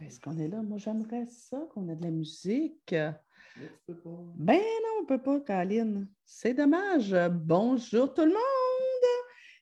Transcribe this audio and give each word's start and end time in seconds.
Est-ce 0.00 0.20
qu'on 0.20 0.36
est 0.38 0.48
là? 0.48 0.62
Moi, 0.62 0.78
j'aimerais 0.78 1.26
ça, 1.28 1.66
qu'on 1.72 1.88
ait 1.88 1.96
de 1.96 2.02
la 2.02 2.10
musique. 2.10 2.92
Mais 2.92 3.68
tu 3.68 3.78
peux 3.86 3.94
pas. 3.96 4.10
Ben 4.36 4.56
non, 4.58 4.88
on 4.98 5.02
ne 5.02 5.06
peut 5.06 5.22
pas, 5.22 5.40
Caroline. 5.40 6.08
C'est 6.24 6.54
dommage. 6.54 7.14
Bonjour 7.32 8.12
tout 8.12 8.22
le 8.24 8.28
monde. 8.32 8.40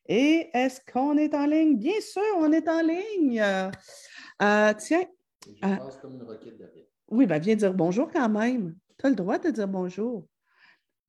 Et 0.06 0.48
est-ce 0.54 0.80
qu'on 0.90 1.16
est 1.16 1.34
en 1.34 1.46
ligne? 1.46 1.78
Bien 1.78 2.00
sûr, 2.00 2.22
on 2.38 2.50
est 2.52 2.68
en 2.68 2.80
ligne. 2.82 3.40
Euh, 3.40 4.72
tiens, 4.78 5.04
Je 5.46 5.52
Ah. 5.62 5.76
passe 5.76 5.98
comme 5.98 6.14
une 6.14 6.22
roquette 6.22 6.56
derrière. 6.56 6.84
oui, 7.08 7.26
ben 7.26 7.38
viens 7.40 7.56
dire 7.56 7.74
bonjour 7.74 8.08
quand 8.10 8.28
même. 8.28 8.74
Tu 8.98 9.06
as 9.06 9.10
le 9.10 9.16
droit 9.16 9.38
de 9.38 9.50
dire 9.50 9.66
bonjour. 9.68 10.26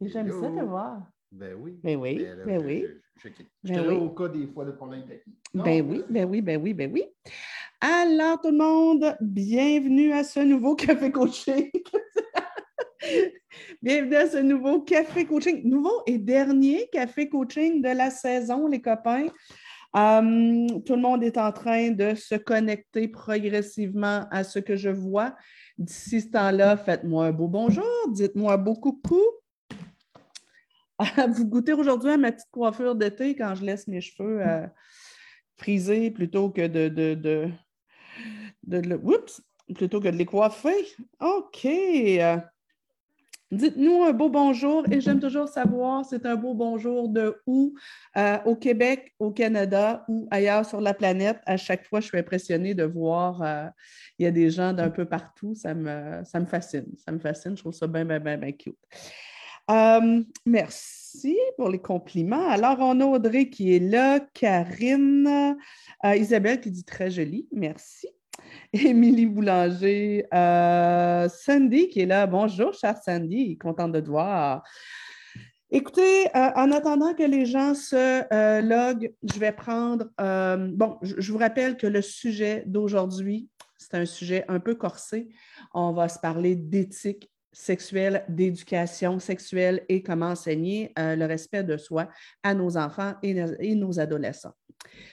J'aime 0.02 0.30
ça 0.30 0.48
te 0.50 0.64
voir. 0.66 1.08
Ben 1.32 1.54
oui. 1.56 1.80
Ben 1.84 1.98
oui, 2.00 2.18
là, 2.18 2.36
ben 2.46 2.60
je- 2.60 2.66
oui. 2.66 2.86
Je, 3.18 3.30
Ben 3.30 3.36
j'étais 3.64 3.82
là 3.82 3.90
oui. 3.90 3.96
au 3.96 4.10
cas 4.10 4.28
des 4.28 4.48
fois 4.48 4.66
de 4.66 4.72
problème 4.72 5.06
technique. 5.06 5.38
Non, 5.54 5.64
Ben 5.64 5.86
oui, 5.90 6.04
ben 6.10 6.26
oui, 6.26 6.42
ben 6.42 6.62
oui, 6.62 6.74
ben 6.74 6.92
oui. 6.92 7.04
Alors, 7.80 8.42
tout 8.42 8.52
le 8.52 8.58
monde, 8.58 9.16
bienvenue 9.22 10.12
à 10.14 10.24
ce 10.24 10.40
nouveau 10.40 10.76
Café 10.76 11.12
Coaching. 11.12 11.70
bienvenue 13.82 14.16
à 14.16 14.30
ce 14.30 14.38
nouveau 14.38 14.82
Café 14.82 15.26
Coaching, 15.26 15.62
nouveau 15.64 16.02
et 16.06 16.18
dernier 16.18 16.88
Café 16.92 17.30
Coaching 17.30 17.82
de 17.82 17.90
la 17.90 18.10
saison, 18.10 18.68
les 18.68 18.82
copains. 18.82 19.28
Hum, 19.96 20.84
tout 20.84 20.96
le 20.96 21.02
monde 21.02 21.24
est 21.24 21.38
en 21.38 21.52
train 21.52 21.92
de 21.92 22.16
se 22.16 22.36
connecter 22.36 23.08
progressivement 23.08 24.26
à 24.32 24.44
ce 24.44 24.58
que 24.58 24.76
je 24.76 24.90
vois. 24.90 25.36
D'ici 25.78 26.22
ce 26.22 26.30
temps-là, 26.30 26.78
faites-moi 26.78 27.28
un 27.28 27.32
beau 27.32 27.48
bonjour, 27.48 27.86
dites-moi 28.12 28.54
un 28.54 28.58
beau 28.58 28.74
coucou. 28.74 29.22
Vous 31.36 31.46
goûtez 31.46 31.74
aujourd'hui 31.74 32.12
à 32.12 32.18
ma 32.18 32.32
petite 32.32 32.52
coiffure 32.52 32.96
d'été 32.96 33.36
quand 33.36 33.56
je 33.56 33.66
laisse 33.66 33.88
mes 33.88 34.02
cheveux 34.02 34.42
euh, 34.42 34.68
frisés 35.56 36.12
plutôt 36.12 36.50
que 36.50 36.68
de, 36.68 36.88
de, 36.90 37.14
de, 38.64 38.98
plutôt 39.74 40.00
que 40.00 40.10
de 40.10 40.18
les 40.18 40.26
coiffer. 40.26 40.86
OK. 41.20 41.68
Dites-nous 43.52 44.04
un 44.04 44.14
beau 44.14 44.30
bonjour 44.30 44.84
et 44.90 45.00
j'aime 45.00 45.20
toujours 45.20 45.48
savoir 45.48 46.04
c'est 46.06 46.26
un 46.26 46.36
beau 46.36 46.56
bonjour 46.56 47.08
de 47.08 47.40
où, 47.46 47.76
euh, 48.18 48.40
au 48.46 48.56
Québec, 48.56 49.14
au 49.20 49.30
Canada 49.32 50.06
ou 50.08 50.28
ailleurs 50.32 50.66
sur 50.66 50.82
la 50.82 50.96
planète. 50.96 51.40
À 51.46 51.56
chaque 51.56 51.86
fois, 51.86 52.00
je 52.00 52.08
suis 52.08 52.18
impressionnée 52.18 52.74
de 52.74 52.84
voir, 52.84 53.44
euh, 53.44 53.68
il 54.18 54.24
y 54.24 54.26
a 54.26 54.32
des 54.32 54.50
gens 54.50 54.74
d'un 54.74 54.90
peu 54.90 55.06
partout. 55.06 55.54
Ça 55.54 55.76
me, 55.76 56.24
ça 56.24 56.40
me 56.40 56.48
fascine. 56.48 56.88
Ça 56.98 57.12
me 57.12 57.20
fascine. 57.20 57.56
Je 57.56 57.62
trouve 57.62 57.74
ça 57.74 57.86
bien, 57.86 58.06
bien, 58.06 58.20
bien, 58.20 58.38
bien 58.38 58.54
cute. 58.54 58.78
Euh, 59.72 60.22
merci 60.46 61.38
pour 61.58 61.70
les 61.70 61.80
compliments. 61.80 62.50
Alors, 62.50 62.78
on 62.80 63.00
a 63.00 63.06
Audrey 63.06 63.50
qui 63.50 63.74
est 63.74 63.80
là, 63.80 64.20
Karine, 64.20 65.56
euh, 66.06 66.16
Isabelle 66.16 66.60
qui 66.60 66.70
dit 66.70 66.84
très 66.84 67.10
joli, 67.10 67.48
merci. 67.52 68.08
Émilie 68.74 69.26
Boulanger, 69.26 70.26
euh, 70.34 71.30
Sandy 71.30 71.88
qui 71.88 72.02
est 72.02 72.06
là. 72.06 72.28
Bonjour, 72.28 72.74
chère 72.74 72.98
Sandy, 72.98 73.58
contente 73.58 73.94
de 73.94 74.02
te 74.02 74.10
voir. 74.10 74.64
Écoutez, 75.72 76.28
en 76.36 76.72
attendant 76.72 77.16
que 77.16 77.24
les 77.24 77.48
gens 77.48 77.74
se 77.74 78.62
loguent, 78.62 79.12
je 79.24 79.40
vais 79.40 79.52
prendre. 79.52 80.06
bon, 80.20 81.00
je 81.02 81.32
vous 81.32 81.40
rappelle 81.40 81.78
que 81.78 81.88
le 81.88 82.04
sujet 82.04 82.64
d'aujourd'hui, 82.68 83.50
c'est 83.80 83.96
un 83.96 84.06
sujet 84.06 84.46
un 84.50 84.60
peu 84.60 84.76
corsé. 84.76 85.30
On 85.74 85.92
va 85.94 86.10
se 86.10 86.20
parler 86.20 86.56
d'éthique 86.56 87.33
sexuelle, 87.54 88.26
d'éducation 88.28 89.20
sexuelle 89.20 89.84
et 89.88 90.04
comment 90.04 90.32
enseigner 90.32 90.92
euh, 91.00 91.16
le 91.16 91.26
respect 91.26 91.64
de 91.64 91.78
soi 91.78 92.10
à 92.42 92.54
nos 92.54 92.76
enfants 92.78 93.14
et, 93.22 93.76
nos- 93.76 94.00
adolescents. 94.00 94.54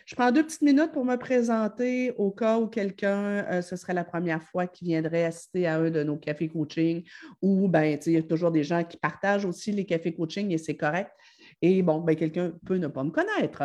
Je 0.04 0.16
prends 0.16 0.32
deux 0.32 0.42
petites 0.42 0.62
minutes 0.62 0.92
pour 0.92 1.04
me 1.04 1.16
présenter 1.16 2.12
au 2.16 2.30
cas 2.30 2.58
où 2.58 2.66
quelqu'un, 2.66 3.44
euh, 3.44 3.62
ce 3.62 3.76
serait 3.76 3.94
la 3.94 4.04
première 4.04 4.42
fois 4.42 4.66
qu'il 4.66 4.88
viendrait 4.88 5.24
assister 5.24 5.66
à 5.66 5.76
un 5.76 5.90
de 5.90 6.02
nos 6.02 6.16
cafés 6.16 6.48
coaching 6.48 7.04
ou, 7.40 7.68
ben, 7.68 7.98
il 8.04 8.12
y 8.12 8.16
a 8.16 8.22
toujours 8.22 8.50
des 8.50 8.64
gens 8.64 8.82
qui 8.82 8.96
partagent 8.96 9.44
aussi 9.44 9.70
les 9.70 9.84
cafés 9.84 10.14
coaching 10.14 10.50
et 10.50 10.58
c'est 10.58 10.76
correct. 10.76 11.10
Et 11.62 11.82
bon, 11.82 12.00
ben, 12.00 12.16
quelqu'un 12.16 12.52
peut 12.64 12.78
ne 12.78 12.88
pas 12.88 13.04
me 13.04 13.10
connaître. 13.10 13.62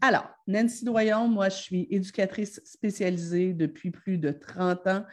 Alors, 0.00 0.28
Nancy 0.46 0.84
Doyon, 0.84 1.28
moi, 1.28 1.48
je 1.48 1.56
suis 1.56 1.86
éducatrice 1.90 2.60
spécialisée 2.64 3.52
depuis 3.52 3.90
plus 3.90 4.18
de 4.18 4.30
30 4.30 4.86
ans. 4.86 5.04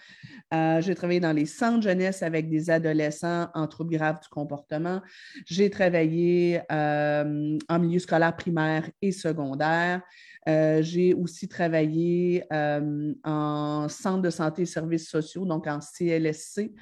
Euh, 0.54 0.82
j'ai 0.82 0.94
travaillé 0.94 1.20
dans 1.20 1.32
les 1.32 1.46
centres 1.46 1.82
jeunesse 1.82 2.22
avec 2.22 2.50
des 2.50 2.70
adolescents 2.70 3.48
en 3.54 3.68
troubles 3.68 3.96
graves 3.96 4.20
du 4.22 4.28
comportement. 4.28 5.02
J'ai 5.46 5.70
travaillé 5.70 6.62
euh, 6.72 7.58
en 7.70 7.80
milieu 7.80 8.00
scolaire 8.00 8.36
primaire 8.36 8.90
et 9.02 9.12
secondaire. 9.12 10.02
Euh, 10.50 10.82
j'ai 10.82 11.14
aussi 11.14 11.48
travaillé 11.48 12.44
en 12.52 13.88
centre 13.90 14.22
de 14.22 14.30
santé 14.30 14.64
et 14.64 14.66
services 14.66 15.10
sociaux, 15.10 15.46
donc 15.46 15.68
en 15.68 15.80
CLSC. 15.80 16.74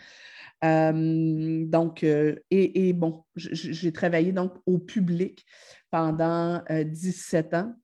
Donc, 0.63 2.03
et, 2.03 2.93
bon, 2.93 3.23
j'ai 3.35 3.91
travaillé 3.91 4.31
donc 4.31 4.53
au 4.65 4.79
public 4.79 5.45
pendant 5.91 6.63
euh, 6.71 6.83
17 6.85 7.53
ans. 7.53 7.75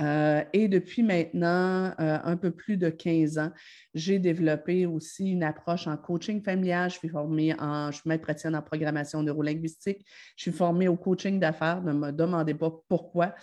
Euh, 0.00 0.42
et 0.52 0.68
depuis 0.68 1.02
maintenant 1.02 1.92
euh, 2.00 2.18
un 2.24 2.36
peu 2.36 2.50
plus 2.50 2.76
de 2.76 2.88
15 2.88 3.38
ans, 3.38 3.50
j'ai 3.94 4.18
développé 4.18 4.86
aussi 4.86 5.30
une 5.30 5.44
approche 5.44 5.86
en 5.86 5.96
coaching 5.96 6.42
familial. 6.42 6.90
Je 6.90 6.98
suis 6.98 7.08
formée 7.08 7.54
en, 7.60 7.90
je 7.90 8.16
praticienne 8.16 8.56
en 8.56 8.62
programmation 8.62 9.22
neurolinguistique. 9.22 10.04
Je 10.36 10.42
suis 10.42 10.52
formée 10.52 10.88
au 10.88 10.96
coaching 10.96 11.38
d'affaires. 11.38 11.82
Ne 11.82 11.92
me 11.92 12.10
demandez 12.10 12.54
pas 12.54 12.72
pourquoi. 12.88 13.34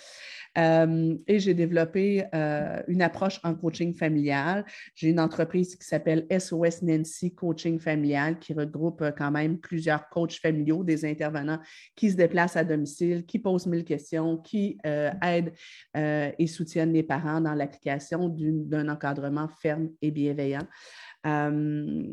Euh, 0.57 1.16
et 1.28 1.40
j'ai 1.40 1.53
développé 1.53 2.25
une 2.88 3.01
approche 3.01 3.40
en 3.44 3.56
coaching 3.56 3.94
familial. 3.95 4.66
J'ai 4.95 5.09
une 5.09 5.19
entreprise 5.19 5.75
qui 5.75 5.85
s'appelle 5.85 6.25
SOS 6.31 6.81
Nancy 6.81 7.34
Coaching 7.34 7.79
Familial 7.79 8.40
qui 8.40 8.53
regroupe 8.53 9.03
quand 9.17 9.31
même 9.31 9.57
plusieurs 9.57 10.09
coachs 10.09 10.40
familiaux, 10.40 10.84
des 10.84 11.06
intervenants 11.06 11.59
qui 11.95 12.11
se 12.11 12.17
déplacent 12.17 12.57
à 12.57 12.63
domicile, 12.63 13.25
qui 13.25 13.40
posent 13.40 13.67
mille 13.67 13.85
questions, 13.85 14.38
qui 14.38 14.78
aident 14.84 15.53
et 16.41 16.47
soutiennent 16.47 16.94
les 16.94 17.03
parents 17.03 17.40
dans 17.40 17.53
l'application 17.53 18.28
d'un 18.29 18.90
encadrement 18.90 19.47
ferme 19.47 19.90
et 20.02 20.12
bienveillant. 20.12 20.68
Euh, 21.28 22.03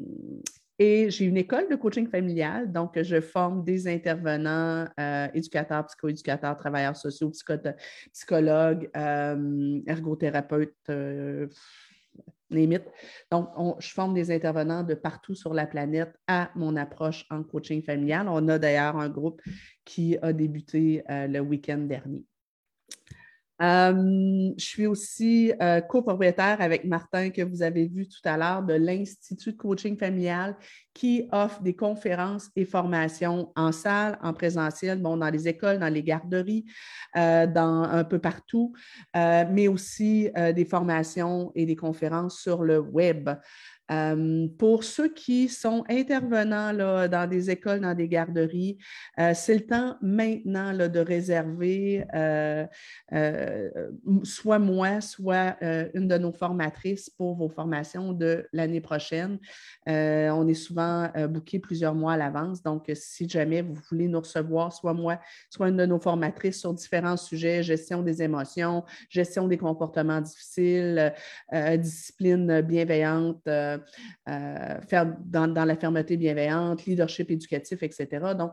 et 0.78 1.10
j'ai 1.10 1.24
une 1.24 1.38
école 1.38 1.66
de 1.68 1.76
coaching 1.76 2.08
familial, 2.08 2.70
donc 2.70 3.02
je 3.02 3.20
forme 3.20 3.64
des 3.64 3.88
intervenants, 3.88 4.84
euh, 5.00 5.26
éducateurs, 5.34 5.86
psychoéducateurs, 5.86 6.56
travailleurs 6.56 6.94
sociaux, 6.96 7.30
psycho- 7.30 7.74
psychologues, 8.12 8.88
euh, 8.96 9.80
ergothérapeutes, 9.86 10.90
euh, 10.90 11.48
limite. 12.50 12.84
Donc, 13.32 13.48
on- 13.56 13.76
je 13.80 13.90
forme 13.92 14.14
des 14.14 14.30
intervenants 14.30 14.84
de 14.84 14.94
partout 14.94 15.34
sur 15.34 15.52
la 15.52 15.66
planète 15.66 16.14
à 16.26 16.50
mon 16.54 16.76
approche 16.76 17.24
en 17.30 17.42
coaching 17.42 17.82
familial. 17.82 18.28
On 18.28 18.46
a 18.48 18.58
d'ailleurs 18.58 18.96
un 18.96 19.08
groupe 19.08 19.40
qui 19.84 20.16
a 20.22 20.32
débuté 20.32 21.02
euh, 21.10 21.26
le 21.26 21.40
week-end 21.40 21.78
dernier. 21.78 22.24
Euh, 23.60 24.52
je 24.56 24.64
suis 24.64 24.86
aussi 24.86 25.52
euh, 25.60 25.80
copropriétaire 25.80 26.60
avec 26.60 26.84
Martin, 26.84 27.30
que 27.30 27.42
vous 27.42 27.62
avez 27.62 27.88
vu 27.88 28.08
tout 28.08 28.20
à 28.24 28.36
l'heure, 28.36 28.62
de 28.62 28.74
l'Institut 28.74 29.52
de 29.52 29.56
coaching 29.56 29.96
familial 29.96 30.56
qui 30.94 31.28
offre 31.32 31.62
des 31.62 31.74
conférences 31.74 32.50
et 32.56 32.64
formations 32.64 33.52
en 33.56 33.72
salle, 33.72 34.18
en 34.22 34.32
présentiel, 34.32 35.00
bon, 35.00 35.16
dans 35.16 35.30
les 35.30 35.48
écoles, 35.48 35.78
dans 35.78 35.92
les 35.92 36.02
garderies, 36.02 36.64
euh, 37.16 37.46
dans 37.46 37.82
un 37.82 38.04
peu 38.04 38.18
partout, 38.18 38.72
mais 39.14 39.68
aussi 39.68 40.28
des 40.54 40.64
formations 40.64 41.52
et 41.54 41.66
des 41.66 41.76
conférences 41.76 42.40
sur 42.40 42.64
le 42.64 42.80
web. 42.80 43.30
Euh, 43.90 44.48
pour 44.58 44.84
ceux 44.84 45.08
qui 45.08 45.48
sont 45.48 45.84
intervenants 45.88 46.72
dans 47.08 47.28
des 47.28 47.50
écoles, 47.50 47.80
dans 47.80 47.94
des 47.94 48.08
garderies, 48.08 48.78
euh, 49.18 49.32
c'est 49.34 49.54
le 49.54 49.66
temps 49.66 49.96
maintenant 50.02 50.76
de 50.76 50.98
réserver 50.98 52.04
euh, 52.14 52.66
soit 54.24 54.58
moi, 54.58 55.00
soit 55.00 55.56
une 55.94 56.08
de 56.08 56.18
nos 56.18 56.32
formatrices 56.32 57.10
pour 57.10 57.36
vos 57.36 57.48
formations 57.48 58.12
de 58.12 58.46
l'année 58.52 58.80
prochaine. 58.80 59.38
On 59.86 60.46
est 60.48 60.54
souvent 60.54 61.10
booké 61.28 61.58
plusieurs 61.58 61.94
mois 61.94 62.14
à 62.14 62.16
l'avance. 62.16 62.62
Donc, 62.62 62.90
si 62.94 63.28
jamais 63.28 63.62
vous 63.62 63.74
voulez 63.90 64.08
nous 64.08 64.20
recevoir, 64.20 64.72
soit 64.72 64.94
moi, 64.94 65.18
soit 65.50 65.68
une 65.68 65.76
de 65.76 65.86
nos 65.86 65.98
formatrices 65.98 66.60
sur 66.60 66.74
différents 66.74 67.16
sujets, 67.16 67.62
gestion 67.62 68.02
des 68.02 68.22
émotions, 68.22 68.84
gestion 69.08 69.48
des 69.48 69.58
comportements 69.58 70.20
difficiles, 70.20 71.12
discipline 71.78 72.60
bienveillante, 72.60 73.48
euh, 74.28 74.48
euh, 74.48 74.80
faire 74.82 75.14
dans, 75.24 75.46
la 75.46 75.76
fermeté 75.76 76.16
bienveillante, 76.16 76.86
leadership 76.86 77.30
éducatif, 77.30 77.82
etc. 77.82 78.34
Donc, 78.36 78.52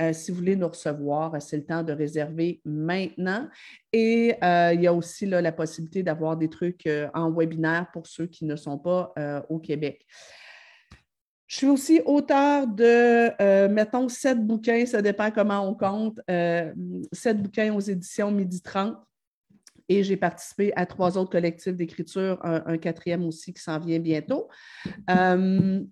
euh, 0.00 0.12
si 0.12 0.30
vous 0.30 0.38
voulez 0.38 0.56
nous 0.56 0.68
recevoir, 0.68 1.40
c'est 1.40 1.56
le 1.56 1.64
temps 1.64 1.82
de 1.82 1.92
réserver 1.92 2.60
maintenant. 2.64 3.48
Et 3.92 4.36
il 4.42 4.80
y 4.80 4.86
a 4.86 4.92
aussi 4.92 5.26
la 5.26 5.52
possibilité 5.52 6.02
d'avoir 6.02 6.36
des 6.36 6.48
trucs 6.48 6.88
en 7.14 7.30
webinaire 7.30 7.88
pour 7.92 8.06
ceux 8.06 8.26
qui 8.26 8.44
ne 8.44 8.56
sont 8.56 8.78
pas 8.78 9.14
au 9.48 9.58
Québec. 9.58 10.04
Je 11.46 11.58
suis 11.58 11.66
aussi 11.68 12.00
auteur 12.04 12.66
de, 12.66 13.68
mettons, 13.68 14.08
sept 14.08 14.44
bouquins, 14.44 14.84
ça 14.86 15.00
dépend 15.00 15.30
comment 15.30 15.68
on 15.68 15.74
compte, 15.74 16.20
sept 17.12 17.40
bouquins 17.40 17.72
aux 17.72 17.80
éditions 17.80 18.32
Midi 18.32 18.60
30. 18.60 18.96
Et 19.88 20.02
j'ai 20.02 20.16
participé 20.16 20.72
à 20.76 20.86
trois 20.86 21.18
autres 21.18 21.30
collectifs 21.30 21.74
d'écriture, 21.74 22.38
un, 22.42 22.78
quatrième 22.78 23.24
aussi 23.24 23.52
qui 23.52 23.62
s'en 23.62 23.78
vient 23.78 23.98
bientôt. 23.98 24.48
Euh, 25.10 25.84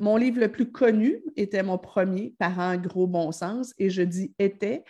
mon 0.00 0.16
livre 0.16 0.40
le 0.40 0.50
plus 0.50 0.70
connu 0.70 1.22
était 1.36 1.62
mon 1.62 1.78
premier, 1.78 2.34
Par 2.38 2.60
un 2.60 2.76
gros 2.76 3.06
bon 3.06 3.32
sens, 3.32 3.72
et 3.78 3.88
je 3.88 4.02
dis 4.02 4.34
était 4.38 4.84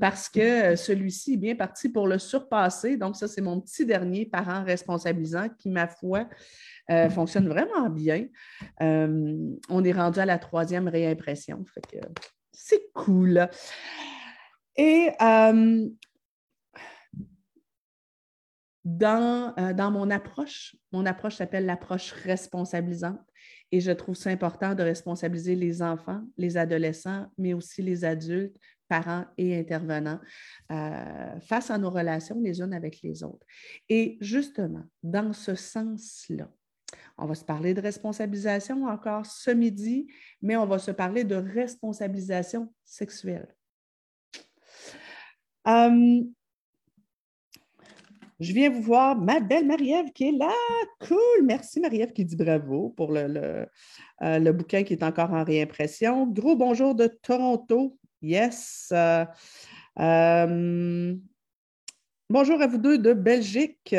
parce 0.00 0.28
que 0.28 0.76
celui-ci 0.76 1.34
est 1.34 1.38
bien 1.38 1.54
parti 1.54 1.88
pour 1.88 2.06
le 2.06 2.18
surpasser. 2.18 2.96
Donc, 2.96 3.16
ça, 3.16 3.26
c'est 3.28 3.40
mon 3.40 3.60
petit 3.60 3.86
dernier, 3.86 4.26
Parent 4.26 4.64
responsabilisant, 4.64 5.48
qui, 5.58 5.70
ma 5.70 5.88
foi, 5.88 6.28
euh, 6.90 7.08
fonctionne 7.08 7.48
vraiment 7.48 7.88
bien. 7.88 8.26
Euh, 8.82 9.36
on 9.68 9.84
est 9.84 9.92
rendu 9.92 10.18
à 10.20 10.26
la 10.26 10.38
troisième 10.38 10.88
réimpression. 10.88 11.64
c'est 12.52 12.92
cool. 12.92 13.48
Et 14.76 15.10
euh, 15.22 15.88
dans, 18.98 19.54
dans 19.74 19.90
mon 19.90 20.10
approche, 20.10 20.76
mon 20.92 21.06
approche 21.06 21.36
s'appelle 21.36 21.66
l'approche 21.66 22.12
responsabilisante. 22.12 23.20
Et 23.72 23.80
je 23.80 23.92
trouve 23.92 24.16
ça 24.16 24.30
important 24.30 24.74
de 24.74 24.82
responsabiliser 24.82 25.54
les 25.54 25.82
enfants, 25.82 26.22
les 26.36 26.56
adolescents, 26.56 27.26
mais 27.38 27.54
aussi 27.54 27.82
les 27.82 28.04
adultes, 28.04 28.56
parents 28.88 29.24
et 29.38 29.56
intervenants 29.56 30.18
face 30.68 31.70
à 31.70 31.78
nos 31.78 31.90
relations 31.90 32.40
les 32.40 32.60
unes 32.60 32.74
avec 32.74 33.00
les 33.02 33.22
autres. 33.22 33.46
Et 33.88 34.18
justement, 34.20 34.82
dans 35.02 35.32
ce 35.32 35.54
sens-là, 35.54 36.50
on 37.16 37.26
va 37.26 37.34
se 37.34 37.44
parler 37.44 37.72
de 37.72 37.80
responsabilisation 37.80 38.86
encore 38.86 39.26
ce 39.26 39.50
midi, 39.50 40.08
mais 40.42 40.56
on 40.56 40.66
va 40.66 40.78
se 40.78 40.90
parler 40.90 41.22
de 41.22 41.36
responsabilisation 41.36 42.72
sexuelle. 42.84 43.54
Hum, 45.64 46.32
je 48.40 48.52
viens 48.52 48.70
vous 48.70 48.82
voir 48.82 49.16
ma 49.16 49.38
belle 49.38 49.66
Marie-Ève 49.66 50.12
qui 50.12 50.28
est 50.28 50.32
là. 50.32 50.52
Cool. 51.06 51.44
Merci 51.44 51.78
Marie-Ève 51.80 52.12
qui 52.12 52.24
dit 52.24 52.36
bravo 52.36 52.88
pour 52.96 53.12
le, 53.12 53.66
euh, 54.22 54.52
bouquin 54.52 54.82
qui 54.82 54.94
est 54.94 55.02
encore 55.02 55.32
en 55.32 55.44
réimpression. 55.44 56.26
Gros 56.26 56.56
bonjour 56.56 56.94
de 56.94 57.06
Toronto. 57.06 57.98
Yes. 58.22 58.92
Euh, 58.92 59.24
hum, 59.96 61.20
bonjour 62.28 62.60
à 62.62 62.66
vous 62.66 62.78
deux 62.78 62.98
de 62.98 63.12
Belgique. 63.12 63.94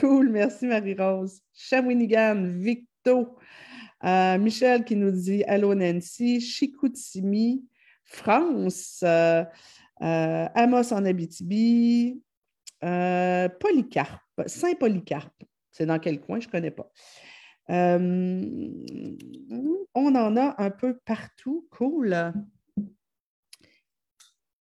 Cool, 0.00 0.30
merci 0.30 0.66
Marie-Rose. 0.66 1.40
Shawinigan, 1.52 2.42
Victo, 2.46 3.36
euh, 4.04 4.38
Michel 4.38 4.84
qui 4.84 4.96
nous 4.96 5.10
dit 5.10 5.44
Allô 5.44 5.74
Nancy, 5.74 6.40
Chicoutimi, 6.40 7.64
France, 8.04 9.00
euh, 9.04 9.44
euh, 10.02 10.46
Amos 10.54 10.92
en 10.92 11.04
Abitibi, 11.04 12.20
Polycarpe, 13.60 14.20
Saint-Polycarpe. 14.46 15.44
C'est 15.70 15.86
dans 15.86 15.98
quel 15.98 16.20
coin? 16.20 16.40
Je 16.40 16.46
ne 16.46 16.52
connais 16.52 16.70
pas. 16.70 16.90
on 19.94 20.14
en 20.14 20.36
a 20.36 20.54
un 20.62 20.70
peu 20.70 20.98
partout. 21.04 21.66
Cool. 21.70 22.32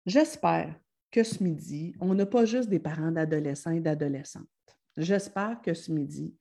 J'espère 0.07 0.75
que 1.11 1.23
ce 1.23 1.43
midi, 1.43 1.95
on 2.01 2.15
n'a 2.15 2.27
pas 2.27 2.45
juste 2.45 2.69
des 2.69 2.79
parents 2.79 3.11
d'adolescents 3.11 3.73
et 3.73 3.81
d'adolescentes. 3.81 4.47
J'espère 4.97 5.61
que 5.63 5.75
ce 5.75 5.93
midi, 5.93 6.37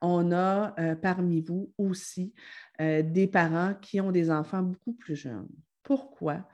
on 0.00 0.30
a 0.32 0.74
euh, 0.78 0.94
parmi 0.94 1.40
vous 1.40 1.72
aussi 1.78 2.34
euh, 2.80 3.02
des 3.02 3.26
parents 3.26 3.74
qui 3.74 4.00
ont 4.00 4.12
des 4.12 4.30
enfants 4.30 4.62
beaucoup 4.62 4.92
plus 4.92 5.16
jeunes. 5.16 5.48
Pourquoi? 5.82 6.46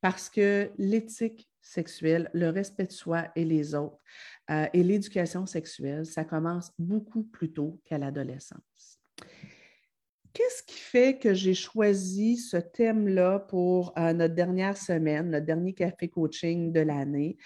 Parce 0.00 0.28
que 0.28 0.70
l'éthique 0.78 1.48
sexuelle, 1.60 2.30
le 2.32 2.50
respect 2.50 2.86
de 2.86 2.92
soi 2.92 3.28
et 3.36 3.44
les 3.44 3.74
autres 3.74 3.98
euh, 4.50 4.66
et 4.72 4.82
l'éducation 4.82 5.46
sexuelle, 5.46 6.06
ça 6.06 6.24
commence 6.24 6.72
beaucoup 6.78 7.22
plus 7.22 7.52
tôt 7.52 7.80
qu'à 7.84 7.98
l'adolescence. 7.98 9.00
Qu'est-ce 10.32 10.62
qui 10.62 10.78
fait 10.78 11.18
que 11.18 11.34
j'ai 11.34 11.54
choisi 11.54 12.36
ce 12.36 12.58
thème-là 12.58 13.40
pour 13.40 13.92
notre 13.96 14.34
dernière 14.34 14.76
semaine, 14.76 15.30
notre 15.30 15.46
dernier 15.46 15.72
café 15.72 16.08
coaching 16.08 16.70
de 16.70 16.80
l'année? 16.80 17.36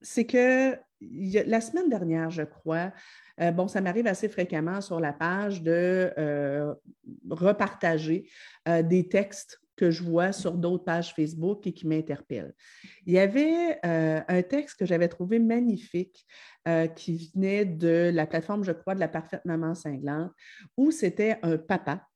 c'est 0.00 0.26
que 0.26 0.76
la 1.00 1.60
semaine 1.60 1.88
dernière, 1.88 2.30
je 2.30 2.42
crois, 2.42 2.92
euh, 3.40 3.52
bon, 3.52 3.68
ça 3.68 3.80
m'arrive 3.80 4.06
assez 4.06 4.28
fréquemment 4.28 4.80
sur 4.80 5.00
la 5.00 5.12
page 5.12 5.62
de 5.62 6.12
euh, 6.18 6.74
repartager 7.30 8.28
euh, 8.66 8.82
des 8.82 9.08
textes 9.08 9.60
que 9.78 9.90
je 9.90 10.02
vois 10.02 10.32
sur 10.32 10.52
d'autres 10.52 10.84
pages 10.84 11.14
Facebook 11.14 11.66
et 11.66 11.72
qui 11.72 11.86
m'interpellent. 11.86 12.52
Il 13.06 13.14
y 13.14 13.18
avait 13.18 13.78
un 13.82 14.42
texte 14.42 14.78
que 14.78 14.84
j'avais 14.84 15.08
trouvé 15.08 15.38
magnifique 15.38 16.26
qui 16.96 17.30
venait 17.34 17.64
de 17.64 18.10
la 18.12 18.26
plateforme, 18.26 18.64
je 18.64 18.72
crois, 18.72 18.94
de 18.94 19.00
la 19.00 19.08
parfaite 19.08 19.44
maman 19.44 19.74
cinglante, 19.74 20.32
où 20.76 20.90
c'était 20.90 21.38
un 21.42 21.56
papa 21.56 22.06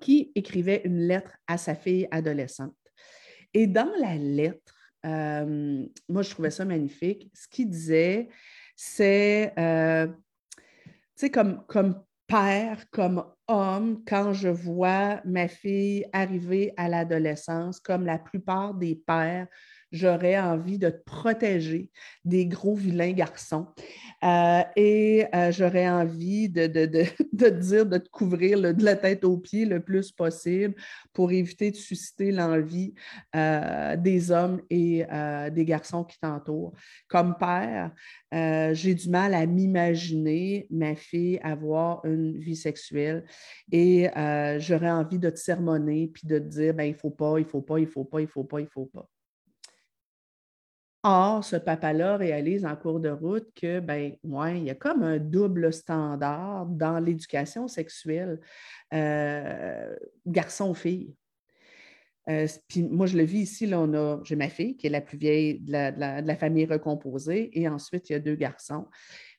qui 0.00 0.32
écrivait 0.34 0.82
une 0.84 1.06
lettre 1.06 1.32
à 1.46 1.58
sa 1.58 1.74
fille 1.74 2.08
adolescente. 2.10 2.74
Et 3.54 3.66
dans 3.66 3.90
la 4.00 4.16
lettre, 4.16 4.74
euh, 5.06 5.86
moi, 6.08 6.22
je 6.22 6.30
trouvais 6.30 6.50
ça 6.50 6.64
magnifique. 6.64 7.30
Ce 7.34 7.48
qu'il 7.48 7.70
disait, 7.70 8.28
c'est, 8.74 9.52
euh, 9.58 10.06
tu 10.06 10.62
sais, 11.14 11.30
comme, 11.30 11.64
comme 11.66 12.02
père, 12.26 12.90
comme 12.90 13.24
homme, 13.48 14.02
quand 14.06 14.32
je 14.32 14.48
vois 14.48 15.20
ma 15.24 15.48
fille 15.48 16.04
arriver 16.12 16.72
à 16.76 16.88
l'adolescence, 16.88 17.80
comme 17.80 18.04
la 18.04 18.18
plupart 18.18 18.74
des 18.74 18.96
pères, 18.96 19.46
j'aurais 19.92 20.38
envie 20.38 20.78
de 20.78 20.90
te 20.90 21.02
protéger 21.04 21.90
des 22.24 22.46
gros 22.46 22.74
vilains 22.74 23.12
garçons. 23.12 23.66
Euh, 24.24 24.62
et 24.76 25.26
euh, 25.34 25.52
j'aurais 25.52 25.88
envie 25.88 26.48
de, 26.48 26.66
de, 26.66 26.86
de, 26.86 27.04
de, 27.32 27.48
dire 27.48 27.86
de 27.86 27.98
te 27.98 28.08
couvrir 28.08 28.74
de 28.74 28.84
la 28.84 28.96
tête 28.96 29.24
aux 29.24 29.36
pieds 29.36 29.66
le 29.66 29.80
plus 29.80 30.10
possible 30.10 30.74
pour 31.12 31.32
éviter 31.32 31.70
de 31.70 31.76
susciter 31.76 32.32
l'envie 32.32 32.94
euh, 33.34 33.96
des 33.96 34.30
hommes 34.30 34.60
et 34.70 35.04
des 35.52 35.64
garçons 35.64 36.04
qui 36.04 36.18
t'entourent. 36.18 36.72
Comme 37.08 37.36
père, 37.38 37.92
j'ai 38.32 38.94
du 38.94 39.08
mal 39.08 39.34
à 39.34 39.46
m'imaginer 39.46 40.66
ma 40.70 40.94
fille 40.94 41.38
avoir 41.42 42.04
une 42.04 42.38
vie 42.38 42.56
sexuelle 42.56 43.24
et 43.70 44.08
j'aurais 44.58 44.90
envie 44.90 45.18
de 45.18 45.30
te 45.30 45.38
sermonner 45.38 46.08
puis 46.12 46.26
de 46.26 46.38
te 46.38 46.44
dire 46.44 46.74
ben, 46.74 46.84
il 46.84 46.92
ne 46.92 46.98
faut 46.98 47.10
pas, 47.10 47.38
il 47.38 47.44
ne 47.44 47.48
faut 47.48 47.62
pas, 47.62 47.78
il 47.78 47.86
ne 47.86 47.90
faut 47.90 48.04
pas, 48.04 48.20
il 48.20 48.24
ne 48.24 48.28
faut 48.28 48.44
pas, 48.44 48.60
il 48.60 48.64
ne 48.64 48.70
faut 48.70 48.86
pas. 48.86 49.08
Or, 51.08 51.44
ce 51.44 51.54
papa-là 51.54 52.16
réalise 52.16 52.66
en 52.66 52.74
cours 52.74 52.98
de 52.98 53.10
route 53.10 53.46
que, 53.54 53.78
ben, 53.78 54.16
ouais, 54.24 54.58
il 54.58 54.64
y 54.64 54.70
a 54.70 54.74
comme 54.74 55.04
un 55.04 55.18
double 55.18 55.72
standard 55.72 56.66
dans 56.66 56.98
l'éducation 56.98 57.68
sexuelle 57.68 58.40
euh, 58.92 59.94
garçon-fille. 60.26 61.14
Euh, 62.28 62.48
puis 62.66 62.82
moi, 62.82 63.06
je 63.06 63.16
le 63.16 63.22
vis 63.22 63.42
ici, 63.42 63.66
là, 63.66 63.78
on 63.78 63.94
a, 63.94 64.20
j'ai 64.24 64.34
ma 64.34 64.48
fille 64.48 64.76
qui 64.76 64.88
est 64.88 64.90
la 64.90 65.00
plus 65.00 65.16
vieille 65.16 65.60
de 65.60 65.70
la, 65.70 66.36
famille 66.36 66.66
recomposée, 66.66 67.56
et 67.56 67.68
ensuite, 67.68 68.10
il 68.10 68.14
y 68.14 68.16
a 68.16 68.18
deux 68.18 68.34
garçons. 68.34 68.88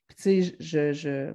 Puis, 0.08 0.16
tu 0.16 0.24
sais, 0.24 0.56
je, 0.62 0.94
je, 0.94 1.34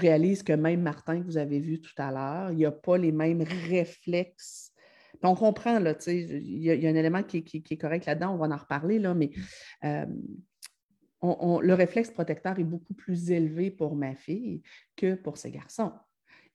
réalise 0.00 0.42
que 0.42 0.54
même 0.54 0.82
Martin, 0.82 1.20
que 1.20 1.26
vous 1.26 1.38
avez 1.38 1.60
vu 1.60 1.80
tout 1.80 1.94
à 1.98 2.10
l'heure, 2.10 2.50
il 2.50 2.58
n'a 2.58 2.72
pas 2.72 2.98
les 2.98 3.12
mêmes 3.12 3.42
réflexes 3.42 4.67
on 5.22 5.34
comprend, 5.34 5.78
là, 5.80 5.94
il 6.06 6.62
y, 6.62 6.86
a 6.86 6.90
un 6.90 6.94
élément 6.94 7.22
qui, 7.22 7.38
est 7.38 7.76
correct 7.76 8.06
là-dedans, 8.06 8.34
on 8.34 8.36
va 8.36 8.46
en 8.46 8.56
reparler, 8.56 8.98
là, 8.98 9.14
mais 9.14 9.30
euh, 9.84 10.06
le 11.22 11.72
réflexe 11.74 12.10
protecteur 12.10 12.58
est 12.58 12.64
beaucoup 12.64 12.94
plus 12.94 13.30
élevé 13.30 13.70
pour 13.70 13.96
ma 13.96 14.14
fille 14.14 14.62
que 14.96 15.14
pour 15.14 15.36
ses 15.36 15.50
garçons. 15.50 15.92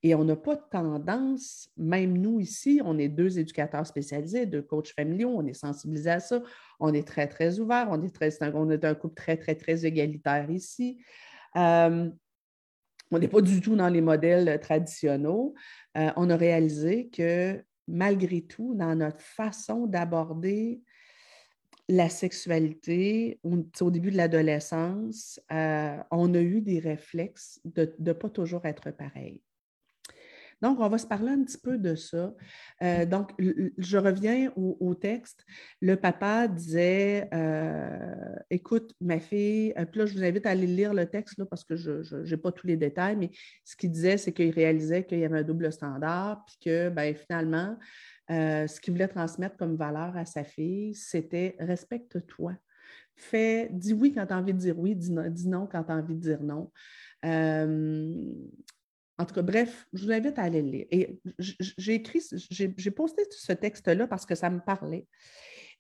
Et 0.06 0.16
on 0.16 0.26
n'a 0.26 0.36
pas 0.36 0.58
tendance, 0.58 1.70
même 1.78 2.18
nous 2.18 2.42
ici, 2.42 2.82
on 2.84 2.98
est 2.98 3.08
deux 3.08 3.40
éducateurs 3.40 3.88
spécialisés, 3.88 4.46
deux 4.46 4.62
coachs 4.62 4.94
familiaux, 4.94 5.32
on 5.34 5.46
est 5.46 5.54
sensibilisés 5.54 6.10
à 6.10 6.20
ça, 6.20 6.42
on 6.82 6.94
est 6.94 7.08
très, 7.08 7.28
très 7.28 7.60
ouverts, 7.60 7.88
on 7.90 8.04
est, 8.04 8.14
très, 8.14 8.30
on 8.54 8.70
est 8.70 8.84
un 8.84 8.96
couple 8.96 9.16
très, 9.16 9.38
très, 9.38 9.56
très 9.56 9.86
égalitaire 9.86 10.50
ici. 10.52 11.02
Euh, 11.56 12.10
on 13.12 13.20
n'est 13.20 13.30
pas 13.30 13.42
du 13.42 13.62
tout 13.62 13.78
dans 13.78 13.88
les 13.88 14.02
modèles 14.02 14.60
traditionnels. 14.60 15.54
Euh, 15.98 16.12
on 16.18 16.30
a 16.30 16.36
réalisé 16.36 17.10
que 17.10 17.64
malgré 17.88 18.42
tout, 18.42 18.76
dans 18.76 18.96
notre 18.96 19.22
façon 19.22 19.88
d'aborder 19.88 20.82
la 21.90 22.10
sexualité, 22.10 23.40
au 23.44 23.92
début 23.92 24.12
de 24.12 24.18
l'adolescence, 24.18 25.40
euh, 25.52 25.98
on 26.12 26.34
a 26.34 26.40
eu 26.40 26.62
des 26.62 26.80
réflexes 26.80 27.60
de 27.66 27.94
ne 28.00 28.14
pas 28.14 28.30
toujours 28.30 28.66
être 28.66 28.92
pareil. 28.92 29.42
Donc, 30.64 30.80
on 30.80 30.88
va 30.88 30.98
se 30.98 31.06
parler 31.06 31.30
un 31.30 31.44
petit 31.44 31.58
peu 31.58 31.78
de 31.78 31.94
ça. 31.94 32.34
Euh, 32.82 33.06
donc, 33.06 33.34
je 33.38 33.98
reviens 33.98 34.50
au, 34.56 34.96
texte. 34.96 35.46
Le 35.82 35.98
papa 35.98 36.48
disait 36.48 37.28
euh, 37.34 38.16
Écoute, 38.50 38.94
ma 39.02 39.20
fille, 39.20 39.74
euh, 39.78 39.84
puis 39.84 40.00
là, 40.00 40.06
je 40.06 40.14
vous 40.14 40.24
invite 40.24 40.46
à 40.46 40.52
aller 40.52 40.66
lire 40.66 40.94
le 40.94 41.06
texte 41.06 41.38
là, 41.38 41.46
parce 41.46 41.66
que 41.66 41.76
je 41.76 42.16
n'ai 42.16 42.38
pas 42.38 42.54
tous 42.54 42.66
les 42.66 42.78
détails, 42.78 43.18
mais 43.18 43.30
ce 43.66 43.76
qu'il 43.76 43.92
disait, 43.92 44.16
c'est 44.16 44.32
qu'il 44.32 44.52
réalisait 44.52 45.04
qu'il 45.04 45.20
y 45.20 45.26
avait 45.26 45.40
un 45.40 45.44
double 45.44 45.70
standard, 45.70 46.46
puis 46.46 46.56
que 46.64 46.88
ben, 46.88 47.14
finalement, 47.14 47.78
ce 48.30 48.80
qu'il 48.80 48.94
voulait 48.94 49.10
transmettre 49.10 49.58
comme 49.58 49.76
valeur 49.76 50.16
à 50.16 50.24
sa 50.24 50.46
fille, 50.46 50.96
c'était 50.96 51.58
respecte-toi 51.60 52.54
Fais, 53.16 53.68
dis 53.70 53.94
oui 53.94 54.14
quand 54.14 54.26
tu 54.26 54.34
as 54.34 54.38
envie 54.38 54.54
de 54.54 54.60
dire 54.60 54.80
oui, 54.80 54.96
dis 54.96 55.12
non, 55.12 55.30
dis 55.30 55.50
non 55.50 55.68
quand 55.68 55.84
tu 55.84 55.92
as 55.92 55.96
envie 55.96 56.16
de 56.16 56.22
dire 56.22 56.42
non. 56.42 56.72
Bref, 59.42 59.86
je 59.94 60.06
vous 60.06 60.12
invite 60.12 60.38
à 60.40 60.44
aller 60.44 60.62
le 60.62 60.70
lire. 60.70 60.86
J'ai 61.40 61.96
écrit, 61.96 62.22
j'ai 62.50 62.92
posté 62.92 63.24
ce 63.30 63.54
texte-là 63.54 64.08
parce 64.08 64.26
que 64.26 64.36
ça 64.36 64.50
me 64.50 64.60
parlait. 64.60 65.08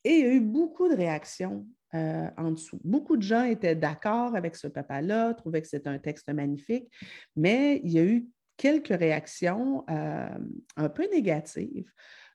Et 0.03 0.11
il 0.11 0.19
y 0.19 0.29
a 0.29 0.33
eu 0.33 0.41
beaucoup 0.41 0.89
de 0.89 0.95
réactions 0.95 1.65
euh, 1.93 2.27
en 2.37 2.51
dessous. 2.51 2.79
Beaucoup 2.83 3.17
de 3.17 3.21
gens 3.21 3.43
étaient 3.43 3.75
d'accord 3.75 4.35
avec 4.35 4.55
ce 4.55 4.67
papa-là, 4.67 5.33
trouvaient 5.35 5.61
que 5.61 5.67
c'était 5.67 5.89
un 5.89 5.99
texte 5.99 6.27
magnifique, 6.29 6.91
mais 7.35 7.79
il 7.83 7.91
y 7.91 7.99
a 7.99 8.03
eu 8.03 8.27
quelques 8.57 8.97
réactions 8.97 9.85
euh, 9.89 10.37
un 10.75 10.89
peu 10.89 11.07
négatives, 11.11 11.89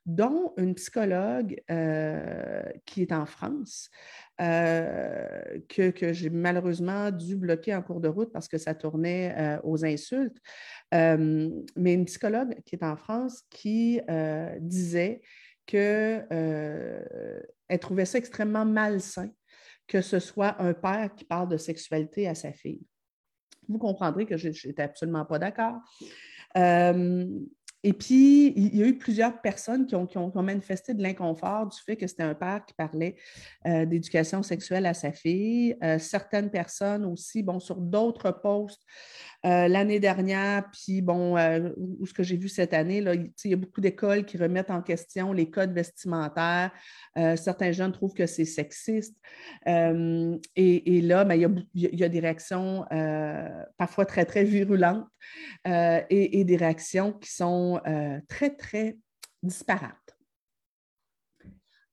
dont 0.08 0.52
une 0.56 0.74
psychologue 0.74 1.62
euh, 1.70 2.62
qui 2.86 3.02
est 3.02 3.12
en 3.12 3.26
France, 3.26 3.90
que, 4.38 5.90
que 5.90 6.12
j'ai 6.12 6.30
malheureusement 6.30 7.10
dû 7.10 7.36
bloquer 7.36 7.74
en 7.74 7.82
cours 7.82 8.00
de 8.00 8.06
route 8.06 8.32
parce 8.32 8.46
que 8.46 8.56
ça 8.56 8.72
tournait 8.72 9.58
aux 9.64 9.84
insultes, 9.84 10.38
mais 10.92 11.94
une 11.94 12.04
psychologue 12.04 12.54
qui 12.64 12.76
est 12.76 12.84
en 12.84 12.96
France 12.96 13.42
qui 13.50 14.00
disait 14.60 15.22
qu'elle 15.66 16.28
trouvait 17.80 18.04
ça 18.04 18.18
extrêmement 18.18 18.64
malsain 18.64 19.28
que 19.88 20.02
ce 20.02 20.20
soit 20.20 20.60
un 20.62 20.74
père 20.74 21.14
qui 21.16 21.24
parle 21.24 21.48
de 21.48 21.56
sexualité 21.56 22.28
à 22.28 22.34
sa 22.34 22.52
fille. 22.52 22.82
Vous 23.68 23.78
comprendrez 23.78 24.26
que 24.26 24.36
je 24.36 24.48
n'étais 24.48 24.82
absolument 24.82 25.24
pas 25.24 25.38
d'accord. 25.38 25.76
Euh, 26.56 27.26
et 27.84 27.92
puis, 27.92 28.52
il 28.56 28.76
y 28.76 28.82
a 28.82 28.86
eu 28.86 28.98
plusieurs 28.98 29.40
personnes 29.40 29.86
qui 29.86 29.94
ont, 29.94 30.32
manifesté 30.42 30.94
de 30.94 31.02
l'inconfort 31.02 31.68
du 31.68 31.78
fait 31.78 31.96
que 31.96 32.08
c'était 32.08 32.24
un 32.24 32.34
père 32.34 32.64
qui 32.66 32.74
parlait 32.74 33.14
euh, 33.66 33.86
d'éducation 33.86 34.42
sexuelle 34.42 34.84
à 34.84 34.94
sa 34.94 35.12
fille. 35.12 35.76
Euh, 35.84 35.98
certaines 36.00 36.50
personnes 36.50 37.04
aussi, 37.04 37.44
bon, 37.44 37.60
sur 37.60 37.76
d'autres 37.76 38.32
postes, 38.32 38.82
euh, 39.46 39.68
l'année 39.68 40.00
dernière, 40.00 40.68
puis 40.72 41.02
bon, 41.02 41.36
ou 41.76 42.04
ce 42.04 42.12
que 42.12 42.24
j'ai 42.24 42.36
vu 42.36 42.48
cette 42.48 42.74
année, 42.74 43.00
là, 43.00 43.14
il 43.14 43.32
y 43.44 43.54
a 43.54 43.56
beaucoup 43.56 43.80
d'écoles 43.80 44.24
qui 44.24 44.38
remettent 44.38 44.70
en 44.70 44.82
question 44.82 45.32
les 45.32 45.48
codes 45.48 45.72
vestimentaires. 45.72 46.72
Certains 47.14 47.70
jeunes 47.70 47.92
trouvent 47.92 48.14
que 48.14 48.26
c'est 48.26 48.44
sexiste. 48.44 49.16
Et, 49.66 51.00
là, 51.02 51.24
ben, 51.24 51.34
il, 51.74 51.98
y 51.98 52.04
a, 52.04 52.08
des 52.08 52.20
réactions 52.20 52.84
parfois 53.76 54.06
très, 54.06 54.24
très 54.24 54.44
virulentes 54.44 55.06
et, 55.66 56.40
et, 56.40 56.44
des 56.44 56.56
réactions 56.56 57.12
qui 57.12 57.30
sont 57.30 57.80
très, 58.28 58.56
très 58.56 58.96
disparates. 59.42 60.16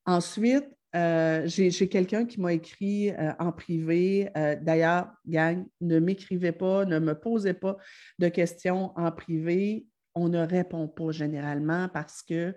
Ensuite, 0.05 0.67
euh, 0.95 1.43
j'ai 1.45 1.89
quelqu'un 1.89 2.25
qui 2.25 2.39
m'a 2.39 2.53
écrit 2.53 3.11
euh, 3.11 3.33
en 3.39 3.51
privé. 3.51 4.29
Euh, 4.37 4.55
d'ailleurs, 4.61 5.09
gang, 5.27 5.65
ne 5.81 5.99
m'écrivez 5.99 6.53
pas, 6.53 6.85
ne 6.85 6.99
me 6.99 7.19
posez 7.19 7.53
pas 7.53 7.75
de 8.17 8.29
questions 8.29 8.93
en 8.95 9.11
privé. 9.11 9.87
On 10.13 10.29
ne 10.29 10.39
répond 10.39 10.87
pas 10.87 11.11
généralement 11.11 11.89
parce 11.89 12.21
que 12.21 12.55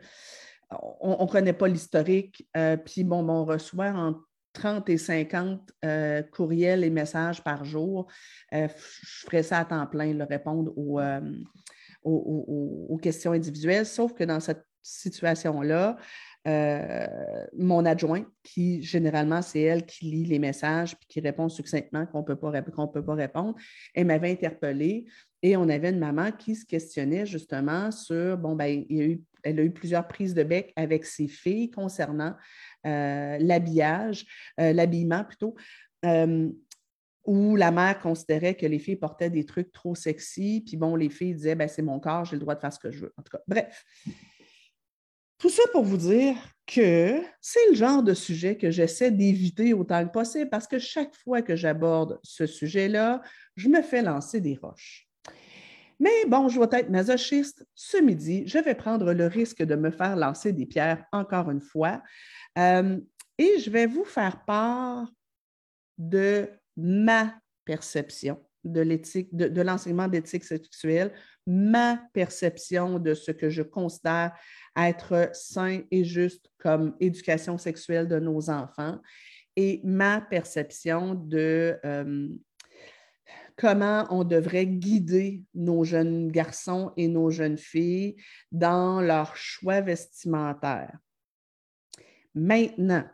on 1.01 1.25
ne 1.25 1.31
connaît 1.31 1.55
pas 1.55 1.67
l'historique. 1.67 2.47
Puis 2.85 3.03
bon, 3.03 3.27
on 3.29 3.47
reçoit 3.47 3.89
entre 3.89 4.28
30 4.53 4.89
et 4.89 4.99
50 4.99 5.73
courriels 6.33 6.85
et 6.85 6.91
messages 6.91 7.43
par 7.43 7.65
jour. 7.65 8.07
je 8.53 8.69
ferai 9.27 9.43
ça 9.43 9.59
à 9.59 9.65
temps 9.65 9.87
plein, 9.87 10.13
le 10.13 10.25
répondre 10.25 10.73
aux, 10.77 11.01
aux 12.05 12.99
questions 12.99 13.33
individuelles, 13.33 13.87
sauf 13.87 14.15
que 14.15 14.25
dans 14.25 14.41
cette 14.41 14.65
situation-là, 14.83 15.97
euh, 16.47 17.07
mon 17.59 17.85
adjoint, 17.85 18.25
qui 18.43 18.83
généralement, 18.83 19.43
c'est 19.43 19.61
elle 19.61 19.85
qui 19.85 20.07
lit 20.07 20.25
les 20.25 20.39
messages 20.39 20.97
puis 20.97 21.07
qui 21.09 21.21
répond 21.21 21.49
succinctement 21.49 22.07
qu'on 22.07 22.21
ne 22.21 22.25
peut 22.25 22.37
pas 22.37 23.15
répondre, 23.15 23.55
elle 23.95 24.07
m'avait 24.07 24.31
interpellée 24.31 25.07
et 25.43 25.57
on 25.57 25.69
avait 25.69 25.91
une 25.91 25.99
maman 25.99 26.33
qui 26.33 26.55
se 26.55 26.65
questionnait 26.67 27.27
justement 27.27 27.91
sur, 27.91 28.37
bon, 28.37 28.57
ben, 28.57 28.85
elle 29.43 29.61
a 29.61 29.63
eu 29.63 29.71
plusieurs 29.71 30.07
prises 30.09 30.35
de 30.35 30.43
bec 30.43 30.73
avec 30.77 31.05
ses 31.05 31.29
filles 31.29 31.71
concernant 31.71 32.35
euh, 32.87 33.39
l'habillage, 33.39 34.27
euh, 34.61 34.73
l'habillement 34.73 35.25
plutôt 35.25 35.55
où 37.29 37.57
la 37.57 37.71
mère 37.71 37.99
considérait 37.99 38.55
que 38.55 38.65
les 38.65 38.79
filles 38.79 38.97
portaient 38.97 39.29
des 39.29 39.45
trucs 39.45 39.71
trop 39.71 39.95
sexy, 39.95 40.63
puis 40.67 40.79
bon, 40.79 40.97
les 40.97 41.11
filles 41.11 41.35
disaient, 41.35 41.55
ben, 41.55 41.69
c'est 41.69 41.83
mon 41.83 42.01
corps, 42.01 42.25
j'ai 42.25 42.37
le 42.37 42.41
droit 42.41 42.55
de 42.55 42.61
faire 42.61 42.73
ce 42.73 42.79
que 42.79 42.91
je 42.91 43.01
veux. 43.01 43.13
En 43.19 43.23
tout 43.23 43.37
cas, 43.37 43.43
bref. 43.47 43.85
Tout 45.37 45.51
ça 45.51 45.63
pour 45.71 45.85
vous 45.85 45.99
dire 45.99 46.37
que 46.67 47.21
c'est 47.43 47.69
le 47.69 47.77
genre 47.77 48.03
de 48.03 48.15
sujet 48.15 48.57
que 48.57 48.71
j'essaie 48.71 49.11
d'éviter 49.11 49.75
autant 49.75 50.07
que 50.07 50.11
possible 50.11 50.49
parce 50.49 50.67
que 50.67 50.79
chaque 50.79 51.15
fois 51.17 51.43
que 51.43 51.55
j'aborde 51.55 52.19
ce 52.23 52.47
sujet-là, 52.47 53.21
je 53.57 53.69
me 53.69 53.83
fais 53.83 54.01
lancer 54.01 54.41
des 54.41 54.57
roches. 54.57 55.08
Mais 56.01 56.25
bon, 56.27 56.49
je 56.49 56.61
vais 56.61 56.79
être 56.79 56.91
masochiste. 56.91 57.67
Ce 57.75 57.97
midi, 57.99 58.45
je 58.47 58.59
vais 58.59 58.75
prendre 58.75 59.13
le 59.13 59.27
risque 59.27 59.63
de 59.63 59.75
me 59.75 59.91
faire 59.91 60.17
lancer 60.17 60.53
des 60.53 60.67
pierres 60.67 61.05
encore 61.13 61.51
une 61.51 61.61
fois 61.61 62.03
euh, 62.59 62.99
et 63.37 63.59
je 63.59 63.71
vais 63.71 63.87
vous 63.87 64.05
faire 64.05 64.45
part 64.45 65.09
de 65.97 66.49
ma 66.77 67.35
perception 67.65 68.41
de 68.65 68.81
l'éthique, 68.81 69.35
de, 69.35 69.63
l'enseignement 69.63 70.09
d'éthique 70.09 70.45
sexuelle, 70.45 71.13
ma 71.47 72.01
perception 72.13 72.99
de 72.99 73.15
ce 73.15 73.31
que 73.31 73.51
je 73.51 73.63
considère 73.63 74.33
être 74.77 75.31
sain 75.33 75.81
et 75.91 76.05
juste 76.05 76.51
comme 76.59 76.95
éducation 77.01 77.59
sexuelle 77.59 78.09
de 78.09 78.19
nos 78.19 78.51
enfants 78.51 79.01
et 79.57 79.81
ma 79.85 80.21
perception 80.21 81.15
de 81.15 81.79
euh, 81.85 82.29
comment 83.59 84.07
on 84.11 84.25
devrait 84.25 84.67
guider 84.67 85.43
nos 85.55 85.85
jeunes 85.85 86.31
garçons 86.31 86.93
et 86.97 87.09
nos 87.09 87.31
jeunes 87.31 87.59
filles 87.59 88.17
dans 88.53 89.01
leur 89.01 89.37
choix 89.37 89.81
vestimentaire. 89.81 90.97
Maintenant, 92.35 93.05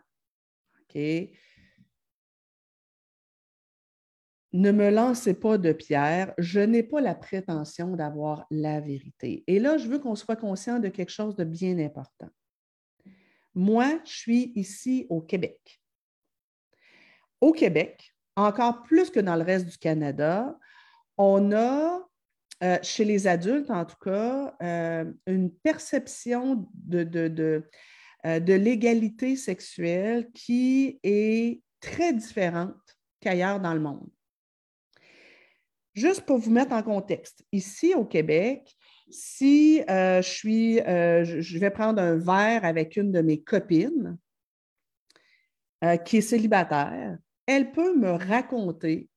ne 4.53 4.71
me 4.71 4.89
lancez 4.89 5.33
pas 5.33 5.57
de 5.57 5.73
pierre, 5.73 6.33
je 6.37 6.61
n'ai 6.61 6.83
pas 6.83 7.01
la 7.01 7.15
prétention 7.15 7.95
d'avoir 7.95 8.45
la 8.49 8.79
vérité. 8.79 9.43
Et 9.47 9.59
là, 9.59 9.77
je 9.77 9.87
veux 9.87 9.99
qu'on 9.99 10.15
soit 10.15 10.37
conscient 10.37 10.79
de 10.79 10.87
quelque 10.87 11.11
chose 11.11 11.35
de 11.35 11.43
bien 11.43 11.77
important. 11.79 12.29
Moi, 13.53 13.99
je 14.05 14.11
suis 14.11 14.51
ici 14.55 15.05
au 15.09 15.21
Québec. 15.21 15.81
Au 17.41 17.51
Québec, 17.51 18.14
encore 18.35 18.83
plus 18.83 19.09
que 19.09 19.19
dans 19.19 19.35
le 19.35 19.43
reste 19.43 19.67
du 19.67 19.77
Canada, 19.77 20.57
on 21.17 21.51
a, 21.53 22.05
euh, 22.63 22.77
chez 22.81 23.05
les 23.05 23.27
adultes 23.27 23.69
en 23.69 23.85
tout 23.85 23.97
cas, 24.01 24.55
euh, 24.61 25.05
une 25.27 25.51
perception 25.51 26.67
de, 26.73 27.03
de, 27.03 27.69
euh, 28.25 28.39
de 28.39 28.53
l'égalité 28.53 29.35
sexuelle 29.35 30.29
qui 30.33 30.99
est 31.03 31.61
très 31.79 32.13
différente 32.13 32.75
qu'ailleurs 33.19 33.59
dans 33.59 33.73
le 33.73 33.79
monde. 33.79 34.09
Juste 35.93 36.25
pour 36.25 36.37
vous 36.37 36.51
mettre 36.51 36.73
en 36.73 36.83
contexte, 36.83 37.43
ici 37.53 37.93
au 37.95 38.03
Québec, 38.03 38.75
si 39.09 39.81
je 39.87 40.21
suis, 40.21 40.77
je 40.79 41.57
vais 41.57 41.69
prendre 41.69 42.01
un 42.01 42.17
verre 42.17 42.65
avec 42.65 42.97
une 42.97 43.13
de 43.13 43.21
mes 43.21 43.41
copines 43.41 44.17
qui 46.03 46.17
est 46.17 46.21
célibataire, 46.21 47.17
elle 47.47 47.71
peut 47.71 47.95
me 47.95 48.11
raconter 48.11 49.09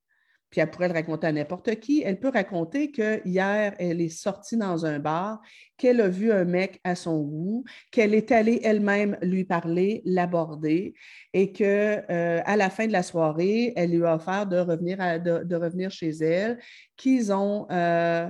puis 0.50 0.60
elle 0.60 0.70
pourrait 0.70 0.88
le 0.88 0.94
raconter 0.94 1.26
à 1.26 1.32
n'importe 1.32 1.78
qui. 1.80 2.02
Elle 2.04 2.18
peut 2.18 2.30
raconter 2.30 2.90
que 2.90 3.20
hier, 3.26 3.74
elle 3.78 4.00
est 4.00 4.08
sortie 4.08 4.56
dans 4.56 4.86
un 4.86 4.98
bar, 4.98 5.40
qu'elle 5.76 6.00
a 6.00 6.08
vu 6.08 6.32
un 6.32 6.44
mec 6.44 6.80
à 6.84 6.94
son 6.94 7.22
goût, 7.22 7.64
qu'elle 7.90 8.14
est 8.14 8.32
allée 8.32 8.60
elle-même 8.64 9.18
lui 9.20 9.44
parler, 9.44 10.02
l'aborder, 10.04 10.94
et 11.34 11.52
que 11.52 11.64
euh, 12.10 12.40
à 12.44 12.56
la 12.56 12.70
fin 12.70 12.86
de 12.86 12.92
la 12.92 13.02
soirée, 13.02 13.74
elle 13.76 13.90
lui 13.90 14.04
a 14.04 14.16
offert 14.16 14.46
de 14.46 14.56
revenir, 14.58 15.90
chez 15.90 16.10
elle, 16.10 16.58
qu'ils 16.96 17.32
ont 17.32 17.66
euh, 17.70 18.28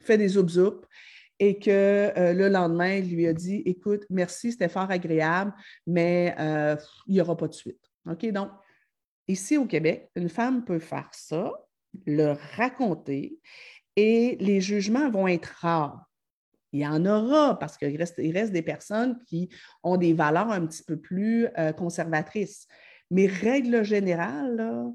fait 0.00 0.18
des 0.18 0.28
zoup 0.28 0.86
et 1.40 1.58
que 1.58 1.70
euh, 2.16 2.32
le 2.32 2.48
lendemain, 2.48 2.94
il 2.94 3.12
lui 3.12 3.26
a 3.26 3.32
dit 3.32 3.62
Écoute, 3.66 4.04
merci, 4.08 4.52
c'était 4.52 4.68
fort 4.68 4.90
agréable, 4.90 5.52
mais 5.84 6.34
il 7.08 7.14
n'y 7.14 7.20
aura 7.20 7.36
pas 7.36 7.48
de 7.48 7.54
suite. 7.54 7.80
OK? 8.08 8.24
Donc, 8.30 8.50
Ici 9.28 9.56
au 9.56 9.66
Québec, 9.66 10.10
une 10.16 10.28
femme 10.28 10.64
peut 10.64 10.78
faire 10.78 11.08
ça, 11.12 11.52
le 12.06 12.34
raconter, 12.56 13.38
et 13.96 14.36
les 14.40 14.60
jugements 14.60 15.10
vont 15.10 15.28
être 15.28 15.54
rares. 15.60 16.08
Il 16.72 16.80
y 16.80 16.86
en 16.86 17.04
aura 17.04 17.58
parce 17.58 17.76
qu'il 17.76 17.96
reste, 17.96 18.18
des 18.18 18.62
personnes 18.62 19.18
qui 19.26 19.50
ont 19.82 19.98
des 19.98 20.14
valeurs 20.14 20.50
un 20.50 20.66
petit 20.66 20.82
peu 20.82 20.96
plus 20.96 21.46
euh, 21.58 21.72
conservatrices. 21.72 22.66
Mais 23.10 23.26
règle 23.26 23.84
générale, 23.84 24.94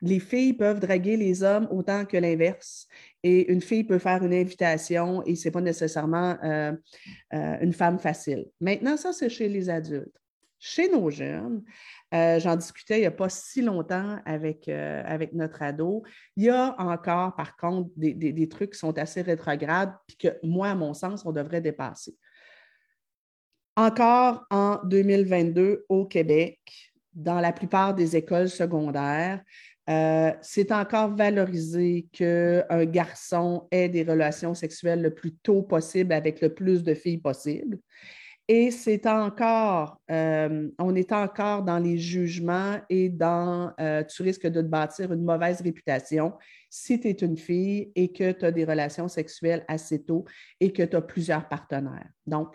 les 0.00 0.20
filles 0.20 0.52
peuvent 0.52 0.80
draguer 0.80 1.16
les 1.16 1.42
hommes 1.42 1.66
autant 1.70 2.04
que 2.04 2.16
l'inverse. 2.16 2.86
Et 3.22 3.50
une 3.50 3.60
fille 3.60 3.84
peut 3.84 3.98
faire 3.98 4.22
une 4.22 4.34
invitation 4.34 5.24
et 5.24 5.34
ce 5.34 5.48
n'est 5.48 5.52
pas 5.52 5.60
nécessairement 5.60 6.36
euh, 6.44 6.72
euh, 7.32 7.56
une 7.60 7.72
femme 7.72 7.98
facile. 7.98 8.46
Maintenant, 8.60 8.96
ça, 8.96 9.12
c'est 9.12 9.30
chez 9.30 9.48
les 9.48 9.70
adultes. 9.70 10.14
Chez 10.66 10.88
nos 10.88 11.10
jeunes, 11.10 11.62
euh, 12.14 12.40
j'en 12.40 12.56
discutais 12.56 12.96
il 12.96 13.00
n'y 13.00 13.06
a 13.06 13.10
pas 13.10 13.28
si 13.28 13.60
longtemps 13.60 14.18
avec, 14.24 14.66
euh, 14.66 15.02
avec 15.04 15.34
notre 15.34 15.60
ado. 15.60 16.04
Il 16.38 16.44
y 16.44 16.48
a 16.48 16.74
encore, 16.78 17.36
par 17.36 17.54
contre, 17.58 17.90
des, 17.96 18.48
trucs 18.48 18.72
qui 18.72 18.78
sont 18.78 18.96
assez 18.96 19.20
rétrogrades, 19.20 19.92
puis 20.06 20.16
que 20.16 20.28
moi, 20.42 20.68
à 20.68 20.74
mon 20.74 20.94
sens, 20.94 21.26
on 21.26 21.32
devrait 21.32 21.60
dépasser. 21.60 22.16
Encore 23.76 24.46
en 24.50 24.80
2022, 24.84 25.84
au 25.90 26.06
Québec, 26.06 26.58
dans 27.12 27.40
la 27.40 27.52
plupart 27.52 27.94
des 27.94 28.16
écoles 28.16 28.48
secondaires, 28.48 29.42
euh, 29.90 30.32
c'est 30.40 30.72
encore 30.72 31.14
valorisé 31.14 32.06
qu'un 32.10 32.84
garçon 32.86 33.68
ait 33.70 33.90
des 33.90 34.02
relations 34.02 34.54
sexuelles 34.54 35.02
le 35.02 35.12
plus 35.12 35.34
tôt 35.34 35.60
possible 35.60 36.14
avec 36.14 36.40
le 36.40 36.54
plus 36.54 36.82
de 36.82 36.94
filles 36.94 37.18
possible. 37.18 37.78
Et 38.46 38.70
c'est 38.70 39.06
encore, 39.06 39.98
euh, 40.10 40.68
on 40.78 40.94
est 40.94 41.12
encore 41.12 41.62
dans 41.62 41.78
les 41.78 41.96
jugements 41.96 42.78
et 42.90 43.08
dans, 43.08 43.72
euh, 43.80 44.04
tu 44.04 44.22
risques 44.22 44.46
de 44.46 44.60
te 44.60 44.66
bâtir 44.66 45.12
une 45.12 45.24
mauvaise 45.24 45.62
réputation 45.62 46.34
si 46.68 47.00
tu 47.00 47.08
es 47.08 47.12
une 47.12 47.38
fille 47.38 47.90
et 47.94 48.12
que 48.12 48.32
tu 48.32 48.44
as 48.44 48.52
des 48.52 48.66
relations 48.66 49.08
sexuelles 49.08 49.64
assez 49.66 50.02
tôt 50.02 50.26
et 50.60 50.72
que 50.72 50.82
tu 50.82 50.94
as 50.94 51.00
plusieurs 51.00 51.48
partenaires. 51.48 52.10
Donc, 52.26 52.54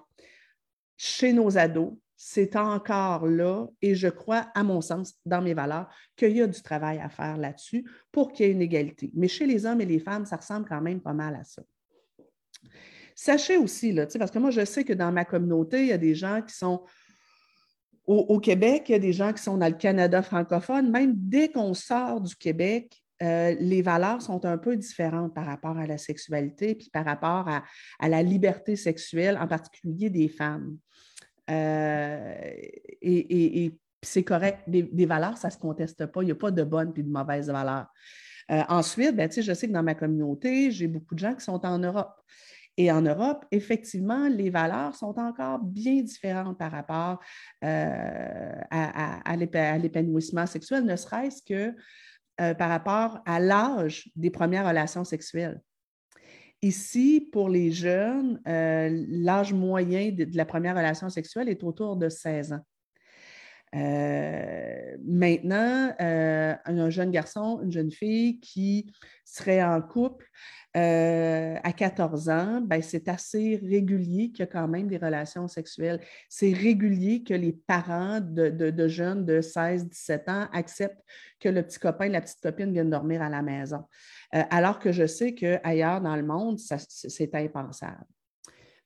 chez 0.96 1.34
nos 1.34 1.58
ados, 1.58 1.94
c'est 2.16 2.56
encore 2.56 3.26
là 3.26 3.66
et 3.82 3.96
je 3.96 4.10
crois, 4.10 4.48
à 4.54 4.62
mon 4.62 4.82
sens, 4.82 5.16
dans 5.26 5.42
mes 5.42 5.56
valeurs, 5.56 5.88
qu'il 6.16 6.36
y 6.36 6.42
a 6.42 6.48
du 6.48 6.62
travail 6.62 7.00
à 7.00 7.10
faire 7.10 7.38
là-dessus 7.38 7.90
pour 8.12 8.32
qu'il 8.32 8.46
y 8.46 8.50
ait 8.50 8.52
une 8.52 8.62
égalité. 8.62 9.10
Mais 9.16 9.28
chez 9.28 9.48
les 9.48 9.66
hommes 9.66 9.82
et 9.82 9.86
les 9.86 10.00
femmes, 10.00 10.26
ça 10.26 10.36
ressemble 10.36 10.68
quand 10.68 10.82
même 10.82 11.02
pas 11.02 11.14
mal 11.14 11.36
à 11.36 11.44
ça. 11.44 11.64
Sachez 13.22 13.58
aussi, 13.58 13.92
là, 13.92 14.08
parce 14.18 14.32
que 14.32 14.40
moi, 14.40 14.50
je 14.50 14.64
sais 14.64 14.86
que 14.86 14.94
dans 14.94 15.12
ma 15.12 15.26
communauté, 15.26 15.82
il 15.82 15.88
y 15.88 15.92
a 15.92 15.98
des 15.98 16.16
gens 16.16 16.42
qui 16.42 16.56
sont 16.56 16.86
au, 18.08 18.40
Québec, 18.40 18.86
il 18.88 18.94
y 18.94 18.96
a 18.96 19.00
des 19.00 19.12
gens 19.12 19.34
qui 19.34 19.44
sont 19.44 19.58
dans 19.58 19.68
le 19.68 19.76
Canada 19.76 20.22
francophone. 20.22 20.90
Même 20.90 21.12
dès 21.16 21.50
qu'on 21.50 21.74
sort 21.74 22.22
du 22.22 22.34
Québec, 22.34 22.96
euh, 23.22 23.58
les 23.60 23.82
valeurs 23.82 24.22
sont 24.22 24.46
un 24.46 24.58
peu 24.58 24.78
différentes 24.78 25.36
par 25.36 25.46
rapport 25.46 25.78
à 25.78 25.86
la 25.86 25.98
sexualité, 25.98 26.76
puis 26.76 26.90
par 26.94 27.04
rapport 27.04 27.46
à, 27.50 28.08
la 28.08 28.24
liberté 28.24 28.78
sexuelle, 28.78 29.38
en 29.38 29.50
particulier 29.50 30.10
des 30.10 30.30
femmes. 30.30 30.78
Euh, 31.52 32.54
et, 33.02 33.78
c'est 34.02 34.24
correct. 34.24 34.62
Des, 34.66 35.06
valeurs, 35.06 35.38
ça 35.38 35.50
ne 35.50 35.54
se 35.54 35.58
conteste 35.58 36.06
pas. 36.06 36.22
Il 36.24 36.28
n'y 36.28 36.32
a 36.32 36.36
pas 36.36 36.52
de 36.52 36.64
bonnes 36.64 36.94
et 36.96 37.04
de 37.04 37.12
mauvaises 37.12 37.50
valeurs. 37.50 37.88
Euh, 38.50 38.64
ensuite, 38.70 39.14
ben, 39.14 39.30
je 39.30 39.54
sais 39.54 39.68
que 39.68 39.74
dans 39.74 39.84
ma 39.84 39.94
communauté, 39.94 40.72
j'ai 40.72 40.88
beaucoup 40.88 41.16
de 41.16 41.20
gens 41.20 41.36
qui 41.36 41.44
sont 41.44 41.66
en 41.66 41.80
Europe. 41.80 42.16
Et 42.80 42.92
en 42.92 43.02
Europe, 43.02 43.46
effectivement, 43.52 44.28
les 44.30 44.50
valeurs 44.50 44.96
sont 44.96 45.20
encore 45.20 45.60
bien 45.60 46.02
différentes 46.02 46.58
par 46.58 46.72
rapport 46.72 47.20
euh, 47.64 48.56
à, 48.72 49.36
l'épanouissement 49.36 50.46
sexuel, 50.46 50.86
ne 50.86 50.96
serait-ce 50.96 51.44
que 51.44 51.76
par 52.54 52.70
rapport 52.70 53.20
à 53.26 53.42
l'âge 53.42 54.10
des 54.16 54.30
premières 54.30 54.66
relations 54.66 55.04
sexuelles. 55.04 55.60
Ici, 56.62 57.30
pour 57.32 57.48
les 57.48 57.72
jeunes, 57.72 58.42
euh, 58.46 58.90
l'âge 59.08 59.54
moyen 59.54 60.12
de, 60.12 60.28
la 60.34 60.46
première 60.46 60.76
relation 60.76 61.10
sexuelle 61.10 61.48
est 61.48 61.64
autour 61.64 61.96
de 61.96 62.10
16 62.10 62.54
ans. 62.54 62.66
Euh, 63.76 64.98
maintenant, 65.06 65.94
euh, 66.02 66.56
un 66.66 66.90
jeune 66.90 67.12
garçon, 67.12 67.62
une 67.64 67.72
jeune 67.72 67.92
fille 67.92 68.40
qui 68.40 68.92
serait 69.26 69.64
en 69.64 69.82
couple 69.82 70.26
à 70.76 71.74
14 71.74 72.30
ans, 72.30 72.62
ben, 72.62 72.82
c'est 72.82 73.10
assez 73.10 73.60
régulier 73.64 74.32
qu'il 74.32 74.40
y 74.40 74.44
a 74.44 74.48
quand 74.48 74.68
même 74.68 74.88
des 74.88 74.98
relations 74.98 75.48
sexuelles. 75.48 76.00
C'est 76.30 76.54
régulier 76.54 77.24
que 77.24 77.34
les 77.34 77.54
parents 77.54 78.20
de, 78.22 78.88
jeunes 78.88 79.26
de 79.26 79.42
16-17 79.42 80.30
ans 80.30 80.48
acceptent 80.54 81.04
que 81.40 81.50
le 81.50 81.64
petit 81.64 81.80
copain, 81.80 82.10
la 82.10 82.22
petite 82.22 82.42
copine 82.42 82.72
viennent 82.72 82.90
dormir 82.90 83.22
à 83.22 83.30
la 83.30 83.42
maison. 83.42 83.84
Euh, 84.36 84.44
alors 84.52 84.80
que 84.80 84.92
je 84.92 85.08
sais 85.08 85.34
qu'ailleurs 85.34 86.02
dans 86.02 86.16
le 86.16 86.24
monde, 86.24 86.60
c'est 86.60 87.36
impensable. 87.36 88.06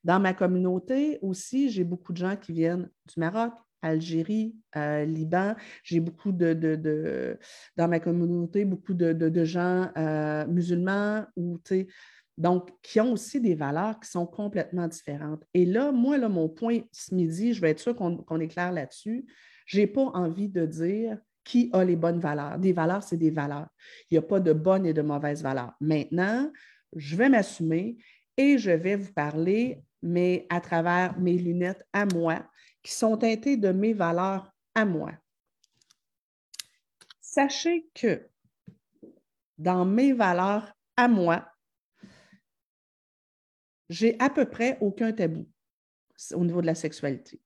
Dans 0.04 0.19
ma 0.19 0.34
communauté 0.34 1.19
aussi, 1.22 1.69
j'ai 1.69 1.84
beaucoup 1.84 2.13
de 2.13 2.17
gens 2.17 2.36
qui 2.36 2.54
viennent 2.54 2.89
du 3.06 3.19
Maroc, 3.19 3.54
Algérie, 3.84 4.56
euh, 4.76 5.06
Liban. 5.06 5.56
J'ai 5.84 6.00
beaucoup 6.00 6.32
de, 6.32 7.38
dans 7.78 7.88
ma 7.88 8.00
communauté, 8.00 8.65
beaucoup 8.65 8.93
de, 8.93 9.43
gens 9.43 9.91
euh, 9.98 10.48
musulmans 10.48 11.26
ou, 11.36 11.60
donc, 12.38 12.72
qui 12.82 13.00
ont 13.00 13.12
aussi 13.12 13.39
des 13.39 13.54
valeurs 13.54 14.00
qui 14.00 14.10
sont 14.10 14.26
complètement 14.26 14.88
différentes. 14.88 15.43
Et 15.54 15.65
là, 15.65 15.91
moi, 15.91 16.17
mon 16.30 16.50
point 16.50 16.80
ce 16.91 17.13
midi, 17.13 17.54
je 17.54 17.62
vais 17.62 17.72
être 17.72 17.80
sûr 17.80 17.96
qu'on 17.96 18.39
est 18.39 18.48
clair 18.48 18.72
là-dessus. 18.72 19.26
Je 19.65 19.80
n'ai 19.80 19.88
pas 19.88 20.06
envie 20.13 20.50
de 20.50 20.65
dire 20.65 21.17
qui 21.43 21.69
a 21.74 21.84
les 21.84 21.96
bonnes 21.96 22.19
valeurs. 22.19 22.58
Des 22.58 22.74
valeurs, 22.74 23.04
c'est 23.04 23.17
des 23.17 23.30
valeurs. 23.30 23.67
Il 24.10 24.15
n'y 24.15 24.17
a 24.17 24.22
pas 24.22 24.39
de 24.39 24.54
bonnes 24.54 24.86
et 24.86 24.93
de 24.93 25.02
mauvaises 25.02 25.43
valeurs. 25.43 25.74
Maintenant, 25.80 26.52
je 26.96 27.15
vais 27.15 27.30
m'assumer 27.30 27.98
et 28.38 28.58
je 28.58 28.72
vais 28.72 28.96
vous 28.96 29.13
parler, 29.13 29.84
mais 30.02 30.48
à 30.50 30.60
travers 30.60 31.19
mes 31.19 31.38
lunettes 31.38 31.86
à 31.93 32.06
moi, 32.06 32.46
qui 32.84 32.91
sont 32.91 33.17
teintées 33.17 33.58
de 33.58 33.72
mes 33.72 33.93
valeurs 33.93 34.54
à 34.76 34.86
moi. 34.86 35.12
Sachez 37.22 37.89
que 37.96 38.28
dans 39.58 39.86
mes 39.86 40.13
valeurs 40.13 40.74
à 40.98 41.08
moi, 41.08 41.50
j'ai 43.89 44.19
à 44.19 44.30
peu 44.30 44.46
près 44.46 44.78
aucun 44.82 45.12
tabou 45.12 45.48
au 46.34 46.46
niveau 46.46 46.62
de 46.62 46.67
la 46.67 46.76
sexualité 46.76 47.41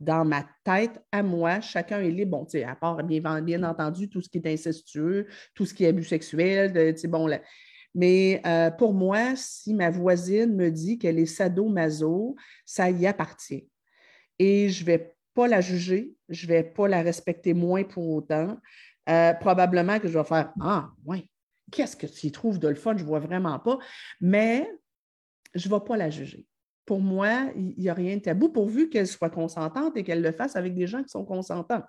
dans 0.00 0.24
ma 0.24 0.46
tête, 0.64 1.00
à 1.12 1.22
moi, 1.22 1.60
chacun 1.60 2.00
est 2.00 2.10
libre, 2.10 2.38
bon, 2.38 2.46
à 2.66 2.76
part 2.76 3.02
bien, 3.02 3.62
entendu 3.62 4.08
tout 4.08 4.20
ce 4.20 4.28
qui 4.28 4.38
est 4.38 4.52
incestueux, 4.52 5.26
tout 5.54 5.66
ce 5.66 5.74
qui 5.74 5.84
est 5.84 5.88
abus 5.88 6.04
sexuel, 6.04 6.94
bon, 7.08 7.28
mais 7.94 8.42
euh, 8.44 8.70
pour 8.70 8.92
moi, 8.92 9.36
si 9.36 9.72
ma 9.72 9.90
voisine 9.90 10.54
me 10.54 10.70
dit 10.70 10.98
qu'elle 10.98 11.18
est 11.18 11.26
sado-maso, 11.26 12.34
ça 12.64 12.90
y 12.90 13.06
appartient. 13.06 13.68
Et 14.38 14.68
je 14.68 14.82
ne 14.82 14.86
vais 14.86 15.16
pas 15.34 15.48
la 15.48 15.60
juger, 15.60 16.14
je 16.28 16.46
ne 16.46 16.52
vais 16.52 16.64
pas 16.64 16.88
la 16.88 17.02
respecter 17.02 17.54
moins 17.54 17.84
pour 17.84 18.08
autant. 18.08 18.58
Euh, 19.08 19.34
probablement 19.34 19.98
que 19.98 20.08
je 20.08 20.18
vais 20.18 20.24
faire 20.24 20.52
Ah, 20.60 20.90
oui, 21.04 21.30
qu'est-ce 21.70 21.96
que 21.96 22.06
tu 22.06 22.32
trouves 22.32 22.58
de 22.58 22.68
le 22.68 22.74
fun? 22.74 22.96
Je 22.96 23.02
ne 23.02 23.08
vois 23.08 23.20
vraiment 23.20 23.58
pas. 23.58 23.78
Mais 24.20 24.68
je 25.54 25.68
ne 25.68 25.74
vais 25.74 25.84
pas 25.84 25.96
la 25.96 26.10
juger 26.10 26.46
pour 26.86 27.00
moi, 27.00 27.50
il 27.56 27.74
n'y 27.78 27.88
a 27.88 27.94
rien 27.94 28.16
de 28.16 28.22
tabou 28.22 28.50
pourvu 28.50 28.88
qu'elle 28.88 29.06
soit 29.06 29.30
consentante 29.30 29.96
et 29.96 30.04
qu'elle 30.04 30.22
le 30.22 30.32
fasse 30.32 30.56
avec 30.56 30.74
des 30.74 30.86
gens 30.86 31.02
qui 31.02 31.08
sont 31.08 31.24
consentants. 31.24 31.82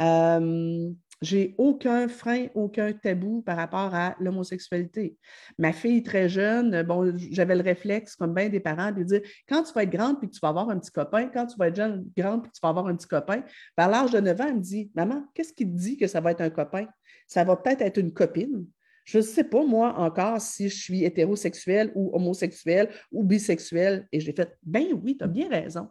Euh, 0.00 0.90
j'ai 1.22 1.54
aucun 1.58 2.08
frein, 2.08 2.46
aucun 2.54 2.92
tabou 2.92 3.42
par 3.42 3.56
rapport 3.56 3.94
à 3.94 4.16
l'homosexualité. 4.20 5.16
Ma 5.58 5.72
fille 5.72 6.02
très 6.02 6.28
jeune, 6.28 6.82
bon, 6.82 7.12
j'avais 7.16 7.56
le 7.56 7.62
réflexe, 7.62 8.16
comme 8.16 8.32
bien 8.32 8.48
des 8.48 8.60
parents, 8.60 8.90
de 8.90 9.02
dire 9.02 9.20
quand 9.46 9.62
tu 9.62 9.72
vas 9.74 9.82
être 9.82 9.90
grande 9.90 10.18
puis 10.18 10.28
que 10.28 10.34
tu 10.34 10.40
vas 10.40 10.48
avoir 10.48 10.70
un 10.70 10.78
petit 10.78 10.90
copain, 10.90 11.28
quand 11.28 11.46
tu 11.46 11.56
vas 11.58 11.68
être 11.68 11.76
jeune, 11.76 12.06
grande 12.16 12.42
puis 12.42 12.50
que 12.50 12.56
tu 12.56 12.60
vas 12.62 12.70
avoir 12.70 12.86
un 12.86 12.96
petit 12.96 13.08
copain, 13.08 13.42
vers 13.76 13.88
l'âge 13.88 14.12
de 14.12 14.20
9 14.20 14.40
ans, 14.40 14.46
elle 14.48 14.54
me 14.56 14.60
dit 14.60 14.90
Maman, 14.94 15.24
qu'est-ce 15.34 15.52
qui 15.52 15.66
te 15.66 15.76
dit 15.76 15.96
que 15.98 16.06
ça 16.06 16.20
va 16.20 16.30
être 16.30 16.40
un 16.40 16.50
copain? 16.50 16.86
Ça 17.26 17.44
va 17.44 17.56
peut-être 17.56 17.82
être 17.82 17.98
une 17.98 18.12
copine. 18.12 18.66
Je 19.04 19.18
ne 19.18 19.22
sais 19.22 19.44
pas, 19.44 19.64
moi, 19.64 19.98
encore, 19.98 20.40
si 20.40 20.68
je 20.68 20.76
suis 20.76 21.04
hétérosexuel 21.04 21.92
ou 21.94 22.14
homosexuel 22.14 22.90
ou 23.12 23.24
bisexuel. 23.24 24.06
Et 24.12 24.20
j'ai 24.20 24.32
fait, 24.32 24.56
ben 24.62 24.86
oui, 25.02 25.16
tu 25.18 25.24
as 25.24 25.28
bien 25.28 25.48
raison. 25.48 25.88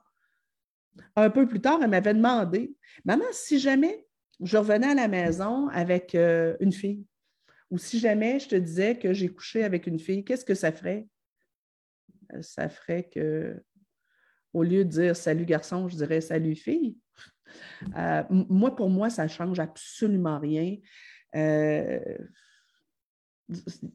Un 1.15 1.29
peu 1.29 1.47
plus 1.47 1.61
tard, 1.61 1.79
elle 1.83 1.89
m'avait 1.89 2.13
demandé, 2.13 2.73
Maman, 3.05 3.25
si 3.31 3.59
jamais 3.59 4.05
je 4.41 4.57
revenais 4.57 4.91
à 4.91 4.95
la 4.95 5.07
maison 5.07 5.67
avec 5.69 6.15
euh, 6.15 6.55
une 6.59 6.71
fille, 6.71 7.05
ou 7.69 7.77
si 7.77 7.99
jamais 7.99 8.39
je 8.39 8.49
te 8.49 8.55
disais 8.55 8.97
que 8.97 9.13
j'ai 9.13 9.29
couché 9.29 9.63
avec 9.63 9.85
une 9.87 9.99
fille, 9.99 10.23
qu'est-ce 10.23 10.45
que 10.45 10.55
ça 10.55 10.71
ferait? 10.71 11.07
Euh, 12.33 12.41
ça 12.41 12.69
ferait 12.69 13.03
que, 13.03 13.61
au 14.53 14.63
lieu 14.63 14.85
de 14.85 14.89
dire 14.89 15.15
salut 15.15 15.45
garçon, 15.45 15.87
je 15.87 15.95
dirais 15.97 16.21
salut 16.21 16.55
fille. 16.55 16.97
Euh, 17.97 18.23
moi, 18.29 18.75
pour 18.75 18.89
moi, 18.89 19.09
ça 19.09 19.23
ne 19.23 19.29
change 19.29 19.59
absolument 19.59 20.39
rien. 20.39 20.77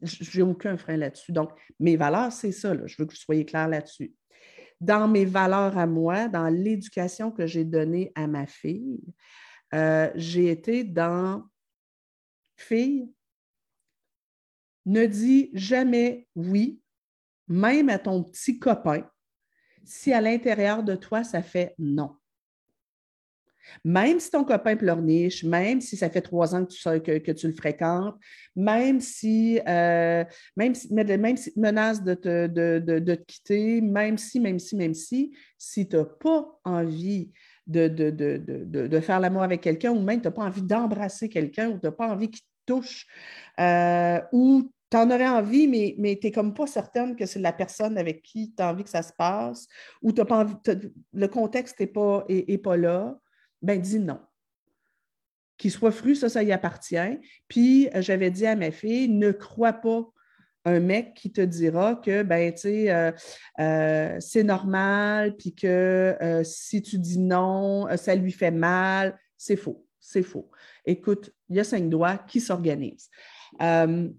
J'ai 0.01 0.41
aucun 0.41 0.77
frein 0.77 0.97
là-dessus. 0.97 1.31
Donc, 1.31 1.51
mes 1.79 1.95
valeurs, 1.95 2.31
c'est 2.31 2.51
ça. 2.51 2.73
Je 2.85 2.95
veux 2.97 3.05
que 3.05 3.11
vous 3.11 3.17
soyez 3.17 3.45
clair 3.45 3.67
là-dessus. 3.67 4.13
Dans 4.81 5.07
mes 5.07 5.23
valeurs 5.23 5.77
à 5.77 5.87
moi, 5.87 6.27
dans 6.27 6.49
l'éducation 6.49 7.31
que 7.31 7.47
j'ai 7.47 7.63
donnée 7.63 8.11
à 8.15 8.27
ma 8.27 8.45
fille, 8.45 8.99
euh, 9.75 10.09
j'ai 10.15 10.49
été 10.49 10.83
dans 10.83 11.43
fille, 12.55 13.13
ne 14.85 15.05
dis 15.05 15.49
jamais 15.53 16.27
oui, 16.35 16.81
même 17.47 17.89
à 17.89 17.99
ton 17.99 18.23
petit 18.23 18.57
copain, 18.57 19.03
si 19.83 20.13
à 20.13 20.21
l'intérieur 20.21 20.83
de 20.83 20.95
toi, 20.95 21.23
ça 21.23 21.41
fait 21.41 21.75
non. 21.77 22.15
Même 23.83 24.19
si 24.19 24.29
ton 24.29 24.43
copain 24.43 24.75
pleurniche, 24.75 25.43
même 25.43 25.81
si 25.81 25.97
ça 25.97 26.09
fait 26.09 26.21
trois 26.21 26.55
ans 26.55 26.65
que 26.65 26.71
tu, 26.71 27.21
que, 27.21 27.31
tu 27.31 27.47
le 27.47 27.53
fréquentes, 27.53 28.15
même 28.55 29.01
si, 29.01 29.59
euh, 29.67 30.23
même 30.55 30.75
si, 30.75 30.93
même 30.93 31.35
menace 31.55 32.03
de 32.03 32.13
te, 32.13 32.47
de, 32.47 32.79
de, 32.79 33.15
te, 33.15 33.23
quitter, 33.23 33.81
même 33.81 34.17
si, 34.17 34.39
même 34.39 34.59
si, 34.59 34.75
même 34.75 34.93
si, 34.93 35.35
si 35.57 35.87
tu 35.87 35.95
n'as 35.95 36.05
pas 36.05 36.59
envie 36.63 37.31
de, 37.67 38.99
faire 38.99 39.19
l'amour 39.19 39.43
avec 39.43 39.61
quelqu'un 39.61 39.91
ou 39.91 40.01
même 40.01 40.21
tu 40.21 40.27
n'as 40.27 40.31
pas 40.31 40.43
envie 40.43 40.61
d'embrasser 40.61 41.29
quelqu'un 41.29 41.69
ou 41.69 41.79
tu 41.79 41.85
n'as 41.85 41.91
pas 41.91 42.07
envie 42.07 42.29
qu'il 42.29 42.41
te 42.41 42.73
touche 42.73 43.07
euh, 43.59 44.19
ou 44.31 44.71
tu 44.91 44.97
en 44.97 45.09
aurais 45.09 45.27
envie, 45.27 45.67
mais, 45.67 45.95
mais 45.97 46.17
tu 46.19 46.27
n'es 46.27 46.31
comme 46.31 46.53
pas 46.53 46.67
certaine 46.67 47.15
que 47.15 47.25
c'est 47.25 47.39
la 47.39 47.53
personne 47.53 47.97
avec 47.97 48.21
qui 48.21 48.53
tu 48.55 48.61
as 48.61 48.69
envie 48.69 48.83
que 48.83 48.89
ça 48.89 49.01
se 49.01 49.13
passe 49.13 49.67
ou 50.01 50.13
as 50.17 50.25
pas 50.25 50.45
le 51.13 51.27
contexte 51.27 51.79
n'est 51.79 51.87
pas, 51.87 52.23
est 52.29 52.57
pas 52.63 52.77
là 52.77 53.17
ben 53.65 53.81
dis 53.81 53.99
non. 53.99 54.19
Qu'il 55.57 55.71
soit 55.71 55.91
fru, 55.91 56.15
ça, 56.15 56.29
ça 56.29 56.43
y 56.43 56.51
appartient. 56.51 57.19
Puis 57.47 57.89
euh, 57.95 58.01
j'avais 58.01 58.29
dit 58.29 58.45
à 58.45 58.55
ma 58.55 58.71
fille, 58.71 59.09
ne 59.09 59.31
crois 59.31 59.73
pas 59.73 60.05
un 60.65 60.79
mec 60.79 61.13
qui 61.13 61.31
te 61.31 61.41
dira 61.41 61.95
que 61.95 62.23
ben 62.23 62.53
tu 62.53 62.61
sais 62.61 62.91
euh, 62.91 63.11
euh, 63.59 64.17
c'est 64.19 64.43
normal 64.43 65.35
puis 65.37 65.53
que 65.53 66.41
si 66.43 66.81
tu 66.81 66.97
dis 66.97 67.19
non 67.19 67.87
ça 67.97 68.15
lui 68.15 68.31
fait 68.31 68.51
mal 68.51 69.17
c'est 69.37 69.55
faux 69.55 69.85
c'est 69.99 70.23
faux 70.23 70.49
écoute 70.85 71.31
il 71.49 71.55
y 71.55 71.59
a 71.59 71.63
cinq 71.63 71.89
doigts 71.89 72.17
qui 72.17 72.41
s'organisent 72.41 73.09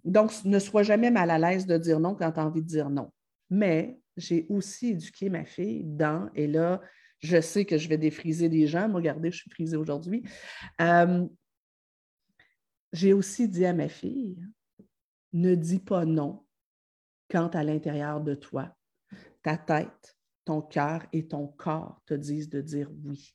donc 0.05 0.33
ne 0.45 0.59
sois 0.59 0.83
jamais 0.83 1.11
mal 1.11 1.31
à 1.31 1.39
l'aise 1.39 1.67
de 1.67 1.77
dire 1.77 2.01
non 2.01 2.15
quand 2.15 2.33
tu 2.33 2.41
as 2.41 2.47
envie 2.47 2.63
de 2.63 2.69
dire 2.69 2.91
non 2.91 3.11
mais 3.51 3.99
j'ai 4.17 4.47
aussi 4.49 4.91
éduqué 4.91 5.29
ma 5.29 5.45
fille 5.45 5.83
dans 5.85 6.31
et 6.35 6.47
là 6.47 6.81
je 7.21 7.41
sais 7.41 7.65
que 7.65 7.79
je 7.79 7.89
vais 7.89 7.99
défriser 7.99 8.49
des 8.49 8.67
gens. 8.67 8.93
regardez, 8.93 9.31
je 9.31 9.39
suis 9.39 9.51
frisée 9.51 9.77
aujourd'hui. 9.77 10.23
Euh, 10.81 11.27
j'ai 12.93 13.13
aussi 13.13 13.49
dit 13.49 13.67
à 13.67 13.73
ma 13.73 13.89
fille, 13.89 14.39
ne 15.40 15.55
dis 15.55 15.79
pas 15.79 16.05
non 16.05 16.44
quand 17.31 17.55
à 17.55 17.64
l'intérieur 17.64 18.20
de 18.20 18.35
toi, 18.35 18.75
ta 19.42 19.57
tête, 19.57 20.16
ton 20.44 20.62
cœur 20.62 21.05
et 21.12 21.27
ton 21.27 21.49
corps 21.49 22.01
te 22.07 22.14
disent 22.14 22.49
de 22.49 22.61
dire 22.61 22.90
oui. 23.05 23.35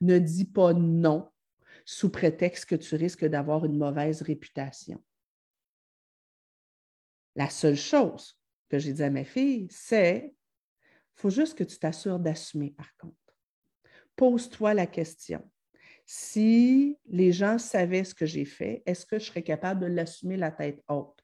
Ne 0.00 0.18
dis 0.18 0.44
pas 0.44 0.72
non 0.72 1.30
sous 1.84 2.10
prétexte 2.10 2.66
que 2.66 2.74
tu 2.74 2.96
risques 2.96 3.24
d'avoir 3.24 3.64
une 3.64 3.78
mauvaise 3.78 4.22
réputation. 4.22 5.02
La 7.36 7.48
seule 7.48 7.76
chose 7.76 8.38
que 8.68 8.78
j'ai 8.78 8.92
dit 8.92 9.02
à 9.02 9.10
ma 9.10 9.24
fille, 9.24 9.68
c'est 9.70 10.34
faut 11.14 11.30
juste 11.30 11.56
que 11.56 11.64
tu 11.64 11.78
t'assures 11.78 12.18
d'assumer, 12.18 12.72
par 12.72 12.94
contre. 12.96 13.16
Pose-toi 14.16 14.74
la 14.74 14.86
question. 14.86 15.48
Si 16.06 16.96
les 17.06 17.32
gens 17.32 17.58
savaient 17.58 18.04
ce 18.04 18.14
que 18.14 18.26
j'ai 18.26 18.44
fait, 18.44 18.82
est-ce 18.86 19.04
que 19.04 19.18
je 19.18 19.24
serais 19.24 19.42
capable 19.42 19.80
de 19.80 19.86
l'assumer 19.86 20.36
la 20.36 20.52
tête 20.52 20.80
haute? 20.88 21.18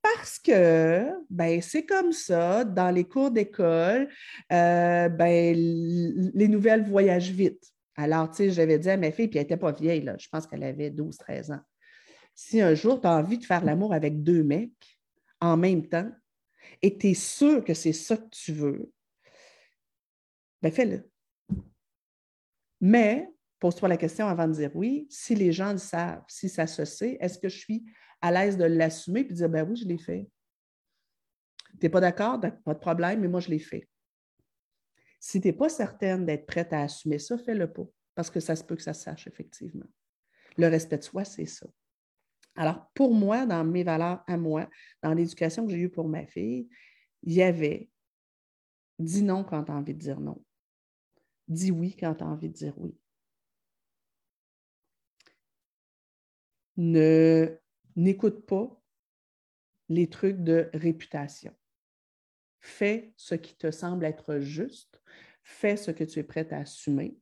Parce 0.00 0.38
que 0.38 1.10
ben, 1.28 1.60
c'est 1.60 1.84
comme 1.84 2.12
ça, 2.12 2.64
dans 2.64 2.90
les 2.90 3.04
cours 3.04 3.30
d'école, 3.30 4.08
euh, 4.52 5.08
ben, 5.08 5.54
les 5.54 6.48
nouvelles 6.48 6.84
voyagent 6.84 7.30
vite. 7.30 7.62
Alors, 7.96 8.30
tu 8.30 8.36
sais, 8.36 8.50
j'avais 8.50 8.78
dit 8.78 8.88
à 8.88 8.96
ma 8.96 9.10
fille, 9.10 9.28
puis 9.28 9.38
elle 9.38 9.44
n'était 9.44 9.56
pas 9.56 9.72
vieille, 9.72 10.10
je 10.18 10.28
pense 10.28 10.46
qu'elle 10.46 10.62
avait 10.62 10.90
12-13 10.90 11.52
ans. 11.52 11.60
Si 12.34 12.60
un 12.60 12.74
jour 12.74 13.00
tu 13.00 13.06
as 13.06 13.12
envie 13.12 13.38
de 13.38 13.44
faire 13.44 13.64
l'amour 13.64 13.92
avec 13.92 14.22
deux 14.22 14.42
mecs 14.44 14.98
en 15.40 15.56
même 15.56 15.88
temps 15.88 16.10
et 16.82 16.96
tu 16.96 17.08
es 17.08 17.14
sûr 17.14 17.64
que 17.64 17.74
c'est 17.74 17.94
ça 17.94 18.16
que 18.16 18.28
tu 18.30 18.52
veux, 18.52 18.92
ben 20.62 20.70
fais-le. 20.70 21.10
Mais 22.80 23.30
pose-toi 23.58 23.88
la 23.88 23.96
question 23.96 24.26
avant 24.26 24.46
de 24.46 24.52
dire 24.52 24.70
oui. 24.74 25.06
Si 25.10 25.34
les 25.34 25.52
gens 25.52 25.72
le 25.72 25.78
savent, 25.78 26.22
si 26.28 26.48
ça 26.48 26.66
se 26.66 26.84
sait, 26.84 27.16
est-ce 27.20 27.38
que 27.38 27.48
je 27.48 27.58
suis 27.58 27.84
à 28.20 28.30
l'aise 28.30 28.56
de 28.56 28.64
l'assumer 28.64 29.20
et 29.20 29.24
de 29.24 29.32
dire 29.32 29.48
ben 29.48 29.68
oui, 29.68 29.76
je 29.76 29.86
l'ai 29.86 29.98
fait? 29.98 30.28
Tu 31.72 31.86
n'es 31.86 31.88
pas 31.90 32.00
d'accord? 32.00 32.40
Pas 32.40 32.74
de 32.74 32.78
problème, 32.78 33.20
mais 33.20 33.28
moi, 33.28 33.40
je 33.40 33.50
l'ai 33.50 33.58
fait. 33.58 33.88
Si 35.20 35.40
tu 35.40 35.48
n'es 35.48 35.52
pas 35.52 35.68
certaine 35.68 36.24
d'être 36.24 36.46
prête 36.46 36.72
à 36.72 36.82
assumer 36.82 37.18
ça, 37.18 37.36
fais-le 37.36 37.72
pas, 37.72 37.86
parce 38.14 38.30
que 38.30 38.40
ça 38.40 38.56
se 38.56 38.64
peut 38.64 38.76
que 38.76 38.82
ça 38.82 38.94
se 38.94 39.02
sache, 39.02 39.26
effectivement. 39.26 39.86
Le 40.56 40.68
respect 40.68 40.98
de 40.98 41.02
soi, 41.02 41.24
c'est 41.24 41.46
ça. 41.46 41.66
Alors, 42.54 42.90
pour 42.94 43.12
moi, 43.12 43.44
dans 43.44 43.64
mes 43.64 43.84
valeurs 43.84 44.24
à 44.26 44.36
moi, 44.38 44.68
dans 45.02 45.12
l'éducation 45.12 45.66
que 45.66 45.72
j'ai 45.72 45.78
eue 45.78 45.90
pour 45.90 46.08
ma 46.08 46.26
fille, 46.26 46.68
il 47.22 47.34
y 47.34 47.42
avait 47.42 47.90
dis 48.98 49.22
non 49.22 49.44
quand 49.44 49.64
tu 49.64 49.72
as 49.72 49.74
envie 49.74 49.94
de 49.94 49.98
dire 49.98 50.20
non. 50.20 50.42
Dis 51.48 51.70
oui 51.70 51.94
quand 51.98 52.14
tu 52.14 52.24
as 52.24 52.26
envie 52.26 52.48
de 52.48 52.54
dire 52.54 52.74
oui. 52.78 52.96
Ne 56.76 57.58
n'écoute 57.96 58.46
pas 58.46 58.80
les 59.88 60.08
trucs 60.08 60.42
de 60.42 60.68
réputation. 60.74 61.54
Fais 62.60 63.12
ce 63.16 63.34
qui 63.34 63.56
te 63.56 63.70
semble 63.70 64.04
être 64.04 64.38
juste. 64.38 65.00
Fais 65.42 65.76
ce 65.76 65.90
que 65.90 66.04
tu 66.04 66.18
es 66.18 66.24
prêt 66.24 66.52
à 66.52 66.58
assumer. 66.58 67.16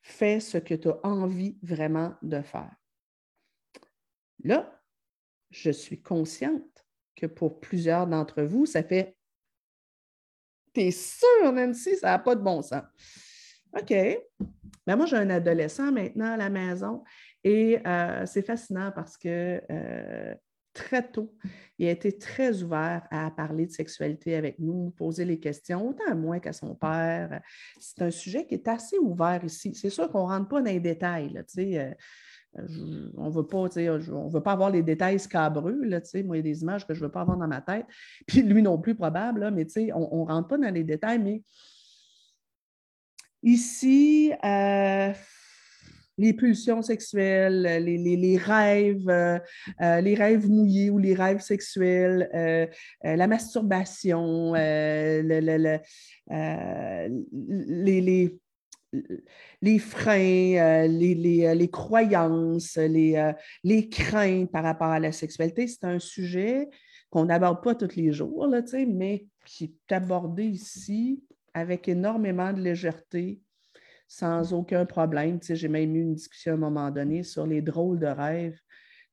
Fais 0.00 0.38
ce 0.38 0.58
que 0.58 0.74
tu 0.74 0.88
as 0.88 1.00
envie 1.02 1.58
vraiment 1.62 2.14
de 2.22 2.40
faire. 2.40 2.74
Là, 4.44 4.80
je 5.50 5.70
suis 5.70 6.00
consciente 6.00 6.86
que 7.16 7.26
pour 7.26 7.60
plusieurs 7.60 8.06
d'entre 8.06 8.42
vous, 8.42 8.66
ça 8.66 8.82
fait 8.82 9.16
T'es 10.72 10.90
sûre, 10.90 11.52
Nancy, 11.52 11.96
ça 11.96 12.08
n'a 12.08 12.18
pas 12.18 12.34
de 12.34 12.42
bon 12.42 12.60
sens. 12.60 12.82
OK. 13.78 13.94
Ben 14.86 14.96
moi, 14.96 15.06
j'ai 15.06 15.16
un 15.16 15.30
adolescent 15.30 15.92
maintenant 15.92 16.32
à 16.32 16.36
la 16.36 16.50
maison 16.50 17.04
et 17.44 17.78
euh, 17.86 18.24
c'est 18.24 18.42
fascinant 18.42 18.90
parce 18.90 19.18
que 19.18 19.60
euh, 19.70 20.34
très 20.72 21.06
tôt, 21.06 21.36
il 21.78 21.86
a 21.86 21.90
été 21.90 22.16
très 22.16 22.62
ouvert 22.62 23.06
à 23.10 23.30
parler 23.30 23.66
de 23.66 23.70
sexualité 23.70 24.34
avec 24.34 24.58
nous, 24.58 24.90
poser 24.96 25.26
les 25.26 25.38
questions, 25.38 25.90
autant 25.90 26.10
à 26.10 26.14
moi 26.14 26.40
qu'à 26.40 26.54
son 26.54 26.74
père. 26.74 27.42
C'est 27.78 28.00
un 28.00 28.10
sujet 28.10 28.46
qui 28.46 28.54
est 28.54 28.66
assez 28.66 28.98
ouvert 28.98 29.44
ici. 29.44 29.74
C'est 29.74 29.90
sûr 29.90 30.10
qu'on 30.10 30.26
ne 30.26 30.32
rentre 30.32 30.48
pas 30.48 30.62
dans 30.62 30.70
les 30.70 30.80
détails. 30.80 31.34
Là, 31.34 31.42
euh, 31.58 31.94
on 33.18 33.26
ne 33.26 33.30
veut 33.30 33.46
pas, 33.46 33.58
on 33.58 34.28
veut 34.28 34.42
pas 34.42 34.52
avoir 34.52 34.70
les 34.70 34.82
détails 34.82 35.20
scabreux. 35.20 35.84
Là, 35.84 36.00
moi, 36.24 36.36
il 36.36 36.38
y 36.38 36.40
a 36.40 36.42
des 36.42 36.62
images 36.62 36.86
que 36.86 36.94
je 36.94 37.00
ne 37.00 37.06
veux 37.06 37.12
pas 37.12 37.20
avoir 37.20 37.36
dans 37.36 37.48
ma 37.48 37.60
tête. 37.60 37.84
Puis 38.26 38.42
lui 38.42 38.62
non 38.62 38.78
plus, 38.78 38.94
probable, 38.94 39.50
mais 39.50 39.66
on 39.92 40.24
ne 40.24 40.32
rentre 40.32 40.48
pas 40.48 40.56
dans 40.56 40.72
les 40.72 40.84
détails. 40.84 41.18
Mais 41.18 41.42
ici, 43.42 44.32
les 46.18 46.32
pulsions 46.32 46.82
sexuelles, 46.82 47.82
les, 47.84 48.36
rêves, 48.36 49.08
euh, 49.08 49.38
euh, 49.80 50.00
les 50.00 50.14
rêves 50.14 50.48
mouillés 50.48 50.90
ou 50.90 50.98
les 50.98 51.14
rêves 51.14 51.40
sexuels, 51.40 52.28
la 53.02 53.26
masturbation, 53.26 54.54
les, 54.54 55.30
les 59.62 59.78
freins, 59.78 60.56
euh, 60.56 60.86
les, 60.86 61.46
euh, 61.46 61.54
les, 61.54 61.70
croyances, 61.70 62.76
les, 62.76 63.16
euh, 63.16 63.32
les, 63.62 63.88
craintes 63.88 64.50
par 64.50 64.64
rapport 64.64 64.88
à 64.88 65.00
la 65.00 65.12
sexualité. 65.12 65.66
C'est 65.66 65.84
un 65.84 65.98
sujet 65.98 66.68
qu'on 67.10 67.26
n'aborde 67.26 67.62
pas 67.62 67.74
tous 67.74 67.96
les 67.96 68.12
jours, 68.12 68.46
là, 68.46 68.60
mais 68.88 69.26
qui 69.46 69.64
est 69.64 69.92
abordé 69.92 70.44
ici 70.44 71.22
avec 71.52 71.88
énormément 71.88 72.52
de 72.52 72.60
légèreté, 72.60 73.40
sans 74.06 74.52
aucun 74.52 74.84
problème. 74.86 75.38
J'ai 75.42 75.68
même 75.68 75.94
eu 75.96 76.02
une 76.02 76.14
discussion 76.14 76.52
à 76.52 76.54
un 76.54 76.58
moment 76.58 76.90
donné 76.90 77.22
sur 77.22 77.46
les 77.46 77.62
drôles 77.62 77.98
de 77.98 78.06
rêves. 78.06 78.58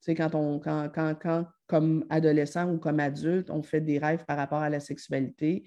Quand, 0.07 0.33
on, 0.33 0.59
quand, 0.59 0.89
quand, 0.93 1.15
quand, 1.21 1.45
comme 1.67 2.05
adolescent 2.09 2.71
ou 2.71 2.77
comme 2.79 2.99
adulte, 2.99 3.49
on 3.49 3.61
fait 3.61 3.81
des 3.81 3.99
rêves 3.99 4.25
par 4.25 4.37
rapport 4.37 4.61
à 4.61 4.69
la 4.69 4.79
sexualité, 4.79 5.63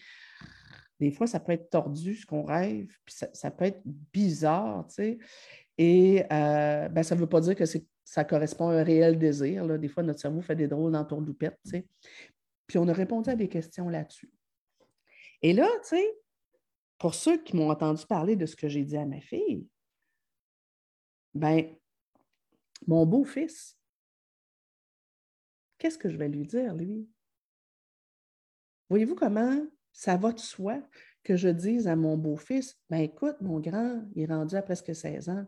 des 1.00 1.10
fois, 1.10 1.26
ça 1.26 1.40
peut 1.40 1.52
être 1.52 1.70
tordu 1.70 2.14
ce 2.14 2.26
qu'on 2.26 2.44
rêve, 2.44 2.96
puis 3.04 3.14
ça, 3.32 3.50
peut 3.50 3.64
être 3.64 3.80
bizarre, 3.84 4.86
tu 4.88 4.94
sais. 4.94 5.18
Et 5.76 6.24
euh, 6.32 6.88
ben, 6.88 7.02
ça 7.02 7.14
ne 7.14 7.20
veut 7.20 7.28
pas 7.28 7.40
dire 7.40 7.56
que 7.56 7.64
ça 8.04 8.24
correspond 8.24 8.68
à 8.68 8.74
un 8.74 8.84
réel 8.84 9.18
désir. 9.18 9.66
Là. 9.66 9.76
Des 9.76 9.88
fois, 9.88 10.02
notre 10.02 10.20
cerveau 10.20 10.40
fait 10.40 10.54
des 10.54 10.68
drôles 10.68 10.92
d'entourloupettes, 10.92 11.58
tu 11.64 11.70
sais. 11.70 11.86
Puis 12.66 12.78
on 12.78 12.88
a 12.88 12.92
répondu 12.92 13.28
à 13.28 13.36
des 13.36 13.48
questions 13.48 13.88
là-dessus. 13.88 14.30
Et 15.42 15.52
là, 15.52 15.68
tu 15.82 15.96
sais, 15.96 16.14
pour 17.04 17.14
ceux 17.14 17.36
qui 17.36 17.54
m'ont 17.54 17.68
entendu 17.68 18.06
parler 18.06 18.34
de 18.34 18.46
ce 18.46 18.56
que 18.56 18.66
j'ai 18.66 18.82
dit 18.82 18.96
à 18.96 19.04
ma 19.04 19.20
fille, 19.20 19.68
ben, 21.34 21.76
mon 22.86 23.04
beau-fils, 23.04 23.78
qu'est-ce 25.76 25.98
que 25.98 26.08
je 26.08 26.16
vais 26.16 26.30
lui 26.30 26.46
dire, 26.46 26.74
lui? 26.74 27.06
Voyez-vous 28.88 29.16
comment 29.16 29.66
ça 29.92 30.16
va 30.16 30.32
de 30.32 30.38
soi 30.38 30.80
que 31.22 31.36
je 31.36 31.50
dise 31.50 31.88
à 31.88 31.94
mon 31.94 32.16
beau-fils, 32.16 32.80
ben 32.88 33.00
écoute, 33.00 33.36
mon 33.42 33.60
grand, 33.60 34.02
il 34.14 34.22
est 34.22 34.32
rendu 34.32 34.56
à 34.56 34.62
presque 34.62 34.94
16 34.94 35.28
ans. 35.28 35.44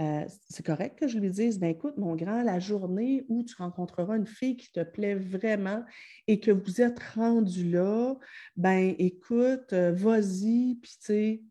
Euh, 0.00 0.24
c'est 0.48 0.64
correct 0.64 0.98
que 0.98 1.08
je 1.08 1.18
lui 1.18 1.30
dise, 1.30 1.58
ben 1.58 1.68
écoute, 1.68 1.98
mon 1.98 2.16
grand, 2.16 2.42
la 2.42 2.58
journée 2.58 3.26
où 3.28 3.44
tu 3.44 3.54
rencontreras 3.56 4.16
une 4.16 4.26
fille 4.26 4.56
qui 4.56 4.72
te 4.72 4.82
plaît 4.82 5.14
vraiment 5.14 5.84
et 6.26 6.40
que 6.40 6.50
vous 6.50 6.80
êtes 6.80 6.98
rendu 7.14 7.70
là, 7.70 8.14
ben 8.56 8.94
écoute, 8.98 9.74
euh, 9.74 9.92
vas-y, 9.92 10.76
puis 10.76 10.96
tu 11.04 11.42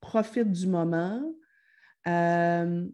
profite 0.00 0.52
du 0.52 0.66
moment. 0.66 1.22
Euh, 2.06 2.86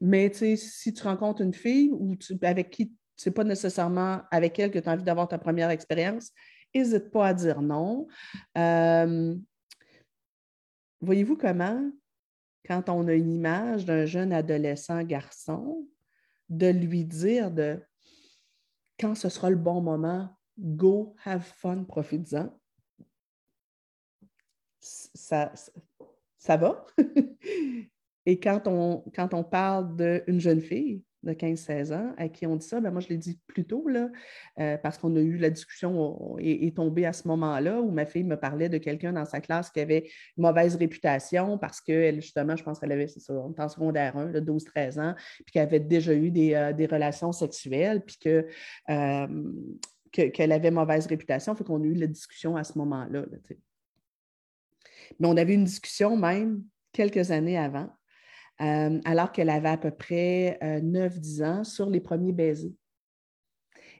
mais 0.00 0.32
si 0.32 0.94
tu 0.94 1.02
rencontres 1.02 1.42
une 1.42 1.54
fille 1.54 1.90
ou 1.92 2.14
avec 2.42 2.70
qui 2.70 2.94
c'est 3.16 3.30
pas 3.30 3.44
nécessairement 3.44 4.20
avec 4.30 4.58
elle 4.58 4.70
que 4.70 4.78
tu 4.78 4.88
as 4.88 4.92
envie 4.92 5.02
d'avoir 5.02 5.26
ta 5.26 5.38
première 5.38 5.70
expérience, 5.70 6.32
n'hésite 6.74 7.10
pas 7.10 7.28
à 7.28 7.34
dire 7.34 7.62
non. 7.62 8.06
Voyez-vous 11.00 11.36
comment, 11.36 11.90
quand 12.66 12.88
on 12.88 13.06
a 13.06 13.14
une 13.14 13.30
image 13.30 13.84
d'un 13.84 14.06
jeune 14.06 14.32
adolescent 14.32 15.02
garçon, 15.04 15.86
de 16.48 16.68
lui 16.68 17.04
dire 17.04 17.50
de 17.50 17.80
quand 18.98 19.14
ce 19.14 19.28
sera 19.28 19.50
le 19.50 19.56
bon 19.56 19.80
moment, 19.80 20.36
go, 20.58 21.14
have 21.24 21.42
fun, 21.42 21.84
profite-en. 21.84 22.58
Ça, 24.80 25.52
ça, 26.38 26.56
va? 26.56 26.86
Et 28.26 28.40
quand 28.40 28.66
on, 28.66 29.04
quand 29.14 29.34
on 29.34 29.44
parle 29.44 29.96
d'une 30.24 30.40
jeune 30.40 30.60
fille, 30.60 31.02
de 31.26 31.32
15-16 31.32 31.92
ans 31.92 32.14
à 32.16 32.28
qui 32.28 32.46
on 32.46 32.56
dit 32.56 32.66
ça, 32.66 32.80
ben 32.80 32.90
moi, 32.90 33.00
je 33.00 33.08
l'ai 33.08 33.16
dit 33.16 33.38
plus 33.46 33.64
tôt, 33.64 33.86
là, 33.88 34.08
euh, 34.58 34.78
parce 34.78 34.96
qu'on 34.98 35.14
a 35.16 35.20
eu 35.20 35.36
la 35.36 35.50
discussion 35.50 36.36
est, 36.38 36.74
tombée 36.76 37.04
à 37.04 37.12
ce 37.12 37.28
moment-là 37.28 37.80
où 37.80 37.90
ma 37.90 38.06
fille 38.06 38.24
me 38.24 38.36
parlait 38.36 38.68
de 38.68 38.78
quelqu'un 38.78 39.12
dans 39.12 39.24
sa 39.24 39.40
classe 39.40 39.70
qui 39.70 39.80
avait 39.80 40.08
une 40.36 40.42
mauvaise 40.44 40.76
réputation 40.76 41.58
parce 41.58 41.80
qu'elle, 41.80 42.22
justement, 42.22 42.56
je 42.56 42.62
pense 42.62 42.78
qu'elle 42.78 42.92
avait, 42.92 43.08
c'est 43.08 43.20
ça, 43.20 43.34
en 43.34 43.68
secondaire 43.68 44.16
1, 44.16 44.32
12-13 44.32 45.00
ans, 45.00 45.14
puis 45.44 45.52
qu'elle 45.52 45.62
avait 45.62 45.80
déjà 45.80 46.14
eu 46.14 46.30
des, 46.30 46.54
euh, 46.54 46.72
relations 46.90 47.32
sexuelles, 47.32 48.02
puis 48.04 48.16
que, 48.18 48.46
euh, 48.90 49.26
qu'elle 50.12 50.52
avait 50.52 50.70
mauvaise 50.70 51.06
réputation. 51.06 51.54
Fait 51.54 51.64
qu'on 51.64 51.82
a 51.82 51.86
eu 51.86 51.94
la 51.94 52.06
discussion 52.06 52.56
à 52.56 52.64
ce 52.64 52.78
moment-là. 52.78 53.24
Mais 55.18 55.28
on 55.28 55.36
avait 55.36 55.54
une 55.54 55.64
discussion 55.64 56.16
même 56.16 56.62
quelques 56.92 57.30
années 57.30 57.58
avant 57.58 57.90
euh, 58.60 59.00
alors 59.04 59.32
qu'elle 59.32 59.50
avait 59.50 59.68
à 59.68 59.76
peu 59.76 59.90
près 59.90 60.58
9-10 60.62 61.42
euh, 61.42 61.46
ans 61.46 61.64
sur 61.64 61.90
les 61.90 62.00
premiers 62.00 62.32
baisers. 62.32 62.74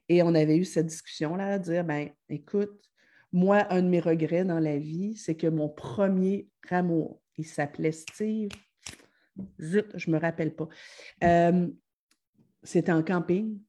Et 0.09 0.23
on 0.23 0.35
avait 0.35 0.57
eu 0.57 0.65
cette 0.65 0.87
discussion-là, 0.87 1.59
dire, 1.59 1.85
ben, 1.85 2.09
écoute, 2.29 2.81
moi, 3.33 3.67
un 3.71 3.83
de 3.83 3.89
mes 3.89 4.01
regrets 4.01 4.45
dans 4.45 4.61
la 4.61 4.79
vie, 4.79 5.17
c'est 5.17 5.35
que 5.35 5.49
mon 5.49 5.69
premier 5.69 6.49
amour, 6.71 7.21
il 7.37 7.45
s'appelait 7.45 7.93
Steve, 7.93 8.51
zut, 9.61 9.87
je 9.95 10.11
ne 10.11 10.17
me 10.17 10.21
rappelle 10.21 10.55
pas, 10.55 10.69
euh, 11.25 11.69
c'était 12.63 12.93
en 12.93 13.03
camping. 13.03 13.61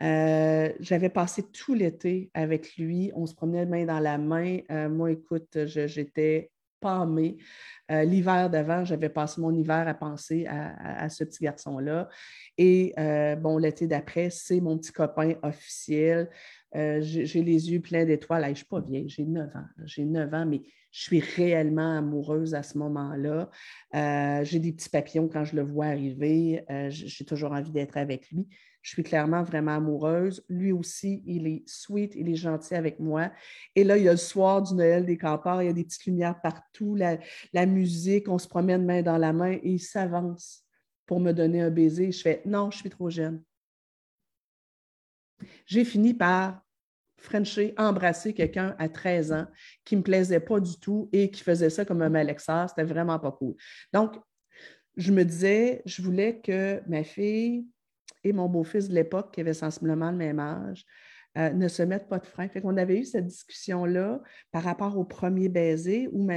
J'avais 0.00 1.10
passé 1.10 1.44
tout 1.44 1.74
l'été 1.74 2.30
avec 2.34 2.76
lui. 2.76 3.12
On 3.14 3.24
se 3.24 3.34
promenait 3.34 3.66
main 3.66 3.84
dans 3.84 4.00
la 4.00 4.18
main. 4.18 4.58
moi, 4.88 5.12
écoute, 5.12 5.64
j'étais 5.66 6.51
Euh, 7.90 8.04
l'hiver 8.04 8.48
d'avant, 8.48 8.84
j'avais 8.84 9.08
passé 9.08 9.40
mon 9.40 9.52
hiver 9.52 9.86
à 9.86 9.94
penser 9.94 10.46
à, 10.46 11.08
ce 11.08 11.24
petit 11.24 11.44
garçon-là. 11.44 12.08
Et 12.56 12.94
euh, 12.98 13.36
bon, 13.36 13.58
l'été 13.58 13.86
d'après, 13.86 14.30
c'est 14.30 14.60
mon 14.60 14.78
petit 14.78 14.92
copain 14.92 15.34
officiel. 15.42 16.30
Euh, 16.74 17.00
j'ai 17.02 17.42
les 17.42 17.70
yeux 17.70 17.80
pleins 17.80 18.04
d'étoiles. 18.04 18.44
je 18.44 18.50
ne 18.50 18.54
suis 18.54 18.64
pas 18.64 18.80
vieille, 18.80 19.08
j'ai 19.08 19.24
9 19.24 19.54
ans. 19.56 19.66
J'ai 19.84 20.04
9 20.04 20.34
ans, 20.34 20.46
mais 20.46 20.62
je 20.90 21.02
suis 21.02 21.20
réellement 21.20 21.98
amoureuse 21.98 22.54
à 22.54 22.62
ce 22.62 22.78
moment-là. 22.78 23.50
j'ai 24.44 24.58
des 24.58 24.72
petits 24.72 24.90
papillons 24.90 25.28
quand 25.28 25.44
je 25.44 25.56
le 25.56 25.62
vois 25.62 25.86
arriver. 25.86 26.64
j'ai 26.88 27.24
toujours 27.24 27.52
envie 27.52 27.72
d'être 27.72 27.96
avec 27.96 28.30
lui. 28.30 28.46
Je 28.82 28.90
suis 28.90 29.04
clairement 29.04 29.44
vraiment 29.44 29.76
amoureuse. 29.76 30.44
Lui 30.48 30.72
aussi, 30.72 31.22
il 31.24 31.46
est 31.46 31.62
sweet, 31.66 32.14
il 32.16 32.28
est 32.28 32.34
gentil 32.34 32.74
avec 32.74 32.98
moi. 32.98 33.30
Et 33.76 33.84
là, 33.84 33.96
il 33.96 34.04
y 34.04 34.08
a 34.08 34.12
le 34.12 34.18
soir 34.18 34.60
du 34.60 34.74
Noël 34.74 35.06
des 35.06 35.16
campeurs, 35.16 35.62
il 35.62 35.66
y 35.66 35.68
a 35.68 35.72
des 35.72 35.84
petites 35.84 36.04
lumières 36.04 36.40
partout, 36.40 36.96
la, 36.96 37.66
musique, 37.66 38.28
on 38.28 38.38
se 38.38 38.48
promène 38.48 38.84
main 38.84 39.02
dans 39.02 39.18
la 39.18 39.32
main 39.32 39.52
et 39.52 39.60
il 39.62 39.78
s'avance 39.78 40.64
pour 41.06 41.20
me 41.20 41.32
donner 41.32 41.60
un 41.60 41.70
baiser. 41.70 42.10
Je 42.10 42.20
fais 42.20 42.42
non, 42.44 42.70
je 42.72 42.78
suis 42.78 42.90
trop 42.90 43.08
jeune. 43.08 43.42
J'ai 45.66 45.84
fini 45.84 46.12
par 46.12 46.61
Frencher, 47.22 47.72
embrasser 47.78 48.34
quelqu'un 48.34 48.74
à 48.78 48.88
13 48.88 49.32
ans 49.32 49.46
qui 49.84 49.94
ne 49.94 50.00
me 50.00 50.04
plaisait 50.04 50.40
pas 50.40 50.60
du 50.60 50.78
tout 50.78 51.08
et 51.12 51.30
qui 51.30 51.42
faisait 51.42 51.70
ça 51.70 51.84
comme 51.84 52.02
un 52.02 52.08
malexeur. 52.08 52.68
C'était 52.68 52.84
vraiment 52.84 53.18
pas 53.18 53.32
cool. 53.32 53.54
Donc, 53.92 54.16
je 54.96 55.12
me 55.12 55.24
disais, 55.24 55.82
je 55.86 56.02
voulais 56.02 56.40
que 56.40 56.82
ma 56.88 57.04
fille 57.04 57.66
et 58.24 58.32
mon 58.32 58.48
beau-fils 58.48 58.88
de 58.88 58.94
l'époque, 58.94 59.32
qui 59.34 59.40
avait 59.40 59.54
sensiblement 59.54 60.10
le 60.10 60.16
même 60.16 60.38
âge, 60.38 60.84
euh, 61.38 61.50
ne 61.50 61.66
se 61.66 61.82
mettent 61.82 62.08
pas 62.08 62.18
de 62.18 62.26
frein. 62.26 62.46
Fait 62.48 62.60
qu'on 62.60 62.76
avait 62.76 62.98
eu 62.98 63.04
cette 63.04 63.26
discussion-là 63.26 64.20
par 64.50 64.62
rapport 64.62 64.98
au 64.98 65.04
premier 65.04 65.48
baiser 65.48 66.06
où 66.12 66.28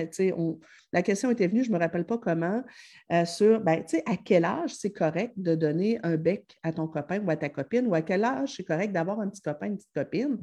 la 0.94 1.02
question 1.02 1.32
était 1.32 1.48
venue, 1.48 1.66
je 1.66 1.70
ne 1.70 1.76
me 1.76 1.80
rappelle 1.80 2.06
pas 2.06 2.18
comment, 2.18 2.64
euh, 3.12 3.26
sur 3.26 3.60
ben, 3.60 3.84
à 4.06 4.16
quel 4.16 4.46
âge 4.46 4.74
c'est 4.74 4.94
correct 4.94 5.34
de 5.36 5.54
donner 5.54 6.00
un 6.04 6.16
bec 6.16 6.56
à 6.64 6.72
ton 6.72 6.88
copain 6.88 7.20
ou 7.20 7.30
à 7.30 7.36
ta 7.36 7.50
copine 7.50 7.88
ou 7.88 7.94
à 7.94 8.02
quel 8.02 8.24
âge 8.24 8.56
c'est 8.56 8.64
correct 8.64 8.94
d'avoir 8.94 9.20
un 9.20 9.28
petit 9.28 9.42
copain, 9.42 9.68
une 9.68 9.76
petite 9.76 9.94
copine? 9.94 10.38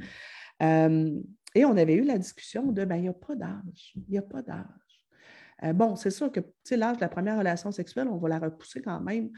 Euh, 0.63 1.19
et 1.55 1.65
on 1.65 1.75
avait 1.79 1.95
eu 1.95 2.05
la 2.05 2.19
discussion 2.19 2.73
de 2.73 2.85
ben, 2.85 2.97
il 2.97 3.03
n'y 3.03 3.09
a 3.09 3.15
pas 3.15 3.35
d'âge. 3.35 3.95
Il 3.97 4.05
n'y 4.11 4.19
a 4.19 4.23
pas 4.23 4.43
d'âge. 4.43 5.75
bon, 5.75 5.97
c'est 5.97 6.11
sûr 6.11 6.31
que 6.31 6.41
l'âge 6.73 6.97
de 6.97 7.01
la 7.01 7.09
première 7.09 7.39
relation 7.39 7.73
sexuelle, 7.73 8.09
on 8.09 8.19
va 8.19 8.29
la 8.29 8.39
repousser 8.39 8.83
quand 8.83 9.01
même 9.01 9.31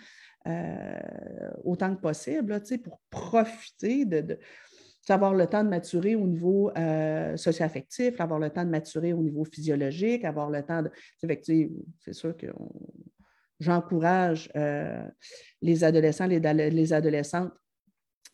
autant 1.62 1.94
que 1.94 2.00
possible 2.00 2.60
pour 2.82 3.00
profiter 3.10 4.04
de, 4.04 4.38
avoir 5.12 5.34
le 5.34 5.46
temps 5.46 5.64
de 5.64 5.68
maturer 5.68 6.14
au 6.14 6.26
niveau 6.26 6.70
euh, 6.76 7.36
socio-affectif, 7.36 8.20
avoir 8.20 8.38
le 8.38 8.50
temps 8.50 8.64
de 8.64 8.70
maturer 8.70 9.12
au 9.12 9.22
niveau 9.22 9.44
physiologique, 9.44 10.24
avoir 10.24 10.50
le 10.50 10.62
temps 10.62 10.82
de. 10.82 10.90
C'est 11.20 12.12
sûr 12.12 12.36
que 12.36 12.46
j'encourage 13.60 14.50
euh, 14.56 15.04
les 15.62 15.84
adolescents, 15.84 16.26
les, 16.26 16.40
les, 16.40 16.92
adolescentes 16.92 17.52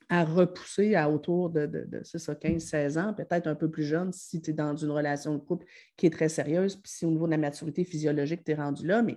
à 0.08 0.24
repousser 0.24 0.96
à 0.96 1.08
autour 1.08 1.50
de, 1.50 1.66
de, 1.66 1.84
de 1.84 2.00
15-16 2.00 2.98
ans, 2.98 3.14
peut-être 3.14 3.46
un 3.46 3.54
peu 3.54 3.70
plus 3.70 3.84
jeune 3.84 4.12
si 4.12 4.42
tu 4.42 4.50
es 4.50 4.54
dans 4.54 4.74
une 4.74 4.90
relation 4.90 5.34
de 5.34 5.38
couple 5.38 5.66
qui 5.96 6.06
est 6.06 6.10
très 6.10 6.28
sérieuse, 6.28 6.76
puis 6.76 6.90
si 6.90 7.06
au 7.06 7.10
niveau 7.10 7.26
de 7.26 7.30
la 7.30 7.38
maturité 7.38 7.84
physiologique, 7.84 8.42
tu 8.44 8.50
es 8.50 8.54
rendu 8.54 8.86
là, 8.86 9.02
mais 9.02 9.16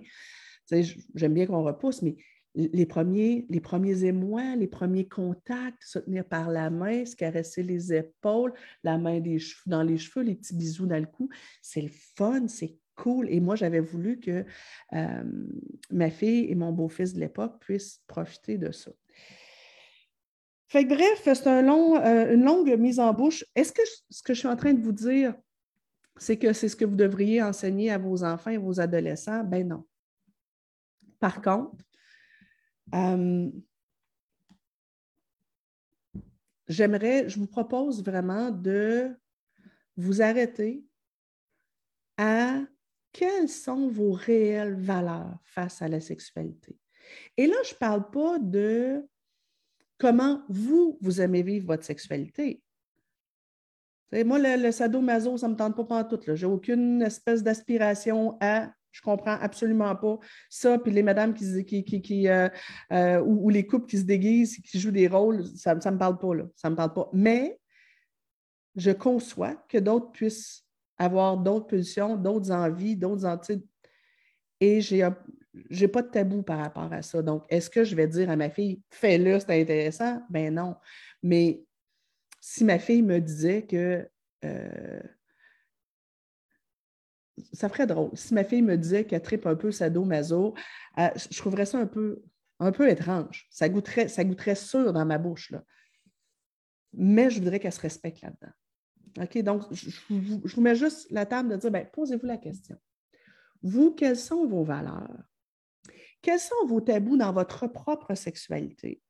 j'aime 1.14 1.34
bien 1.34 1.46
qu'on 1.46 1.64
repousse, 1.64 2.00
mais 2.02 2.16
les 2.54 2.86
premiers, 2.86 3.46
les 3.48 4.04
émois, 4.04 4.56
les 4.56 4.66
premiers 4.66 5.08
contacts, 5.08 5.82
se 5.82 5.98
tenir 5.98 6.24
par 6.24 6.50
la 6.50 6.70
main, 6.70 7.04
se 7.04 7.16
caresser 7.16 7.62
les 7.62 7.92
épaules, 7.92 8.52
la 8.82 8.98
main 8.98 9.20
dans 9.66 9.82
les 9.82 9.98
cheveux, 9.98 10.24
les 10.24 10.36
petits 10.36 10.54
bisous 10.54 10.86
dans 10.86 11.00
le 11.00 11.06
cou, 11.06 11.28
c'est 11.62 11.82
le 11.82 11.90
fun, 12.16 12.46
c'est 12.46 12.78
cool. 12.94 13.28
Et 13.28 13.40
moi, 13.40 13.56
j'avais 13.56 13.80
voulu 13.80 14.20
que 14.20 14.44
ma 15.90 16.10
fille 16.10 16.50
et 16.50 16.54
mon 16.54 16.72
beau-fils 16.72 17.14
de 17.14 17.20
l'époque 17.20 17.58
puissent 17.60 18.02
profiter 18.06 18.56
de 18.56 18.70
ça. 18.70 18.92
Fait 20.68 20.84
bref, 20.84 21.20
c'est 21.22 21.46
un 21.46 21.62
long, 21.62 21.96
euh, 22.00 22.34
une 22.34 22.44
longue 22.44 22.68
mise 22.78 22.98
en 22.98 23.12
bouche. 23.12 23.44
Est-ce 23.54 23.72
que 23.72 23.82
ce 24.10 24.22
que 24.24 24.34
je 24.34 24.40
suis 24.40 24.48
en 24.48 24.56
train 24.56 24.72
de 24.72 24.82
vous 24.82 24.90
dire, 24.90 25.34
c'est 26.16 26.36
que 26.36 26.52
c'est 26.52 26.68
ce 26.68 26.74
que 26.74 26.84
vous 26.84 26.96
devriez 26.96 27.40
enseigner 27.42 27.92
à 27.92 27.98
vos 27.98 28.24
enfants 28.24 28.50
et 28.50 28.56
vos 28.56 28.80
adolescents? 28.80 29.44
Ben 29.44 29.68
non. 29.68 29.84
Par 31.20 31.40
contre, 31.40 31.76
euh, 32.92 33.50
j'aimerais, 36.68 37.28
je 37.28 37.38
vous 37.38 37.46
propose 37.46 38.02
vraiment 38.02 38.50
de 38.50 39.14
vous 39.96 40.22
arrêter 40.22 40.84
à 42.16 42.60
quelles 43.12 43.48
sont 43.48 43.88
vos 43.88 44.12
réelles 44.12 44.74
valeurs 44.74 45.38
face 45.44 45.80
à 45.82 45.88
la 45.88 46.00
sexualité. 46.00 46.76
Et 47.36 47.46
là, 47.46 47.56
je 47.64 47.74
ne 47.74 47.78
parle 47.78 48.10
pas 48.10 48.38
de 48.38 49.06
comment 49.98 50.42
vous, 50.48 50.98
vous 51.00 51.20
aimez 51.20 51.42
vivre 51.42 51.66
votre 51.66 51.84
sexualité. 51.84 52.62
moi, 54.12 54.38
le, 54.38 54.62
le 54.62 54.72
sadomaso, 54.72 55.38
ça 55.38 55.46
ne 55.46 55.52
me 55.52 55.56
tente 55.56 55.88
pas 55.88 56.00
en 56.00 56.04
tout. 56.04 56.20
Je 56.26 56.46
n'ai 56.46 56.52
aucune 56.52 57.02
espèce 57.02 57.42
d'aspiration 57.42 58.36
à 58.40 58.72
je 58.94 59.02
comprends 59.02 59.36
absolument 59.40 59.94
pas 59.96 60.18
ça. 60.48 60.78
Puis 60.78 60.92
les 60.92 61.02
madames 61.02 61.34
qui, 61.34 62.28
euh, 62.28 62.48
euh, 62.92 63.20
ou, 63.22 63.50
les 63.50 63.66
couples 63.66 63.86
qui 63.86 63.98
se 63.98 64.04
déguisent, 64.04 64.58
qui 64.58 64.78
jouent 64.78 64.92
des 64.92 65.08
rôles, 65.08 65.44
ça 65.56 65.74
ne 65.74 65.90
me 65.90 65.98
parle 65.98 66.16
pas, 66.16 66.34
là. 66.34 66.44
Ça 66.54 66.70
me 66.70 66.76
parle 66.76 66.92
pas. 66.92 67.10
Mais 67.12 67.58
je 68.76 68.92
conçois 68.92 69.56
que 69.68 69.78
d'autres 69.78 70.12
puissent 70.12 70.64
avoir 70.96 71.36
d'autres 71.36 71.66
positions, 71.66 72.16
d'autres 72.16 72.52
envies, 72.52 72.94
d'autres 72.94 73.24
entités. 73.24 73.66
Et 74.60 74.80
je 74.80 74.94
n'ai 74.94 75.88
pas 75.88 76.02
de 76.02 76.10
tabou 76.10 76.42
par 76.42 76.58
rapport 76.58 76.92
à 76.92 77.02
ça. 77.02 77.20
Donc, 77.20 77.44
est-ce 77.48 77.68
que 77.68 77.82
je 77.82 77.96
vais 77.96 78.06
dire 78.06 78.30
à 78.30 78.36
ma 78.36 78.48
fille, 78.48 78.80
fais-le, 78.90 79.40
c'est 79.40 79.60
intéressant? 79.60 80.22
Ben 80.30 80.54
non. 80.54 80.76
Mais 81.20 81.64
si 82.40 82.64
ma 82.64 82.78
fille 82.78 83.02
me 83.02 83.18
disait 83.18 83.66
que 83.66 84.08
euh, 84.44 85.00
ça 87.52 87.68
ferait 87.68 87.86
drôle. 87.86 88.10
Si 88.14 88.34
ma 88.34 88.44
fille 88.44 88.62
me 88.62 88.76
disait 88.76 89.04
qu'elle 89.04 89.22
tripe 89.22 89.46
un 89.46 89.56
peu 89.56 89.70
sadomaso, 89.70 90.54
euh, 90.98 91.08
je 91.30 91.38
trouverais 91.38 91.66
ça 91.66 91.78
un 91.78 91.86
peu, 91.86 92.22
étrange. 92.88 93.46
Ça 93.50 93.68
goûterait, 93.68 94.08
ça 94.08 94.24
goûterait 94.24 94.54
sûr 94.54 94.92
dans 94.92 95.04
ma 95.04 95.18
bouche. 95.18 95.52
Mais 96.92 97.30
je 97.30 97.38
voudrais 97.38 97.58
qu'elle 97.58 97.72
se 97.72 97.80
respecte 97.80 98.22
là-dedans. 98.22 98.52
OK? 99.20 99.38
Donc, 99.42 99.62
je, 99.72 99.90
vous 100.08 100.60
mets 100.60 100.76
juste 100.76 101.10
la 101.10 101.26
table 101.26 101.50
de 101.50 101.56
dire, 101.56 101.70
ben, 101.70 101.86
posez-vous 101.92 102.26
la 102.26 102.36
question. 102.36 102.76
Vous, 103.62 103.92
quelles 103.92 104.16
sont 104.16 104.46
vos 104.46 104.64
valeurs? 104.64 105.24
quels 106.24 106.40
sont 106.40 106.66
vos 106.66 106.80
tabous 106.80 107.18
dans 107.18 107.32
votre 107.32 107.66
propre 107.66 108.14
sexualité? 108.14 109.02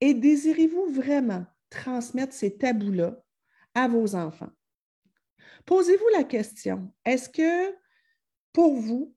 Et 0.00 0.12
désirez-vous 0.12 0.92
vraiment 0.92 1.46
transmettre 1.70 2.32
ces 2.32 2.58
tabous-là 2.58 3.16
à 3.74 3.86
vos 3.86 4.16
enfants? 4.16 4.50
Posez-vous 5.66 6.08
la 6.14 6.24
question, 6.24 6.92
est-ce 7.04 7.28
que 7.28 7.76
pour 8.52 8.76
vous, 8.76 9.14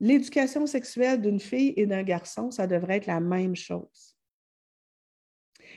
l'éducation 0.00 0.66
sexuelle 0.66 1.20
d'une 1.20 1.40
fille 1.40 1.74
et 1.76 1.86
d'un 1.86 2.02
garçon, 2.02 2.50
ça 2.50 2.66
devrait 2.66 2.96
être 2.96 3.06
la 3.06 3.20
même 3.20 3.54
chose? 3.54 4.16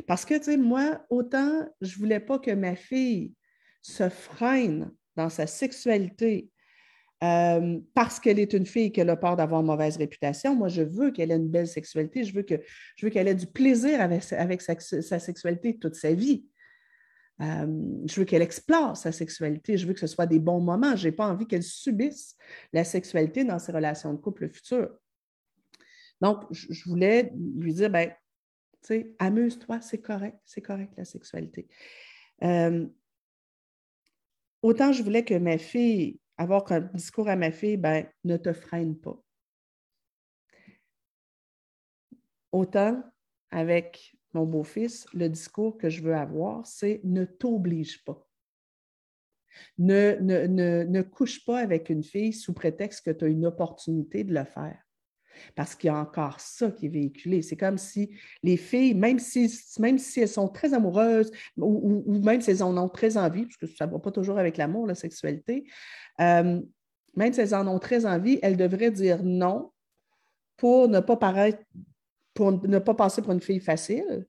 Parce 0.07 0.25
que, 0.25 0.39
tu 0.39 0.57
moi, 0.57 1.05
autant 1.09 1.67
je 1.81 1.95
ne 1.95 1.99
voulais 1.99 2.19
pas 2.19 2.39
que 2.39 2.51
ma 2.51 2.75
fille 2.75 3.33
se 3.81 4.09
freine 4.09 4.91
dans 5.15 5.29
sa 5.29 5.47
sexualité 5.47 6.49
euh, 7.23 7.79
parce 7.93 8.19
qu'elle 8.19 8.39
est 8.39 8.53
une 8.53 8.65
fille 8.65 8.91
qui 8.91 9.01
a 9.01 9.15
peur 9.15 9.35
d'avoir 9.35 9.61
mauvaise 9.61 9.97
réputation. 9.97 10.55
Moi, 10.55 10.69
je 10.69 10.81
veux 10.81 11.11
qu'elle 11.11 11.31
ait 11.31 11.35
une 11.35 11.49
belle 11.49 11.67
sexualité. 11.67 12.23
Je 12.23 12.33
veux, 12.33 12.41
qu'elle 12.41 13.27
ait 13.27 13.35
du 13.35 13.45
plaisir 13.45 14.01
avec 14.01 14.23
sa, 14.61 15.19
sexualité 15.19 15.77
toute 15.77 15.95
sa 15.95 16.13
vie. 16.13 16.45
Euh, 17.41 18.05
je 18.05 18.19
veux 18.19 18.25
qu'elle 18.25 18.41
explore 18.41 18.95
sa 18.95 19.11
sexualité. 19.11 19.77
Je 19.77 19.87
veux 19.87 19.93
que 19.93 19.99
ce 19.99 20.07
soit 20.07 20.27
des 20.27 20.39
bons 20.39 20.59
moments. 20.59 20.95
Je 20.95 21.07
n'ai 21.07 21.11
pas 21.11 21.27
envie 21.27 21.47
qu'elle 21.47 21.63
subisse 21.63 22.35
la 22.71 22.83
sexualité 22.83 23.43
dans 23.43 23.59
ses 23.59 23.71
relations 23.71 24.13
de 24.13 24.17
couple 24.19 24.47
futures. 24.49 24.91
Donc, 26.21 26.43
je, 26.51 26.87
voulais 26.87 27.33
lui 27.57 27.73
dire, 27.73 27.89
ben, 27.89 28.09
tu 28.09 28.87
sais, 28.87 29.15
amuse-toi, 29.17 29.81
c'est 29.81 30.01
correct, 30.01 30.37
c'est 30.45 30.61
correct 30.61 30.93
la 30.97 31.05
sexualité. 31.05 31.67
Euh, 32.43 32.87
autant 34.61 34.91
je 34.91 35.01
voulais 35.01 35.25
que 35.25 35.33
ma 35.33 35.57
fille 35.57 36.19
avoir 36.37 36.71
un 36.71 36.81
discours 36.81 37.27
à 37.27 37.35
ma 37.35 37.51
fille, 37.51 37.77
ben, 37.77 38.07
ne 38.23 38.37
te 38.37 38.53
freine 38.53 38.97
pas. 38.97 39.19
Autant 42.51 43.03
avec 43.49 44.15
mon 44.33 44.45
beau-fils, 44.45 45.07
le 45.13 45.29
discours 45.29 45.77
que 45.77 45.89
je 45.89 46.01
veux 46.01 46.15
avoir, 46.15 46.65
c'est 46.65 47.01
ne 47.03 47.25
t'oblige 47.25 48.03
pas. 48.03 48.25
Ne, 49.77 51.01
couche 51.01 51.43
pas 51.45 51.59
avec 51.59 51.89
une 51.89 52.03
fille 52.03 52.33
sous 52.33 52.53
prétexte 52.53 53.05
que 53.05 53.11
tu 53.11 53.25
as 53.25 53.27
une 53.27 53.45
opportunité 53.45 54.23
de 54.23 54.33
le 54.33 54.45
faire 54.45 54.81
parce 55.55 55.75
qu'il 55.75 55.87
y 55.87 55.91
a 55.91 55.97
encore 55.97 56.39
ça 56.39 56.71
qui 56.71 56.87
est 56.87 56.89
véhiculé. 56.89 57.41
C'est 57.41 57.57
comme 57.57 57.77
si 57.77 58.11
les 58.43 58.57
filles, 58.57 58.93
même 58.93 59.19
si, 59.19 59.51
même 59.79 59.97
si 59.97 60.21
elles 60.21 60.27
sont 60.27 60.49
très 60.49 60.73
amoureuses 60.73 61.31
ou, 61.57 62.03
même 62.21 62.41
si 62.41 62.51
elles 62.51 62.63
en 62.63 62.77
ont 62.77 62.89
très 62.89 63.17
envie, 63.17 63.45
parce 63.45 63.57
que 63.57 63.67
ça 63.67 63.87
ne 63.87 63.91
va 63.91 63.99
pas 63.99 64.11
toujours 64.11 64.37
avec 64.37 64.57
l'amour, 64.57 64.87
la 64.87 64.95
sexualité, 64.95 65.65
euh, 66.19 66.61
même 67.15 67.33
si 67.33 67.41
elles 67.41 67.55
en 67.55 67.67
ont 67.67 67.79
très 67.79 68.05
envie, 68.05 68.39
elles 68.41 68.57
devraient 68.57 68.91
dire 68.91 69.23
non 69.23 69.71
pour 70.57 70.87
ne 70.87 70.99
pas 70.99 71.17
paraître, 71.17 71.63
pour 72.41 72.67
ne 72.67 72.79
pas 72.79 72.95
passer 72.95 73.21
pour 73.21 73.33
une 73.33 73.39
fille 73.39 73.59
facile. 73.59 74.25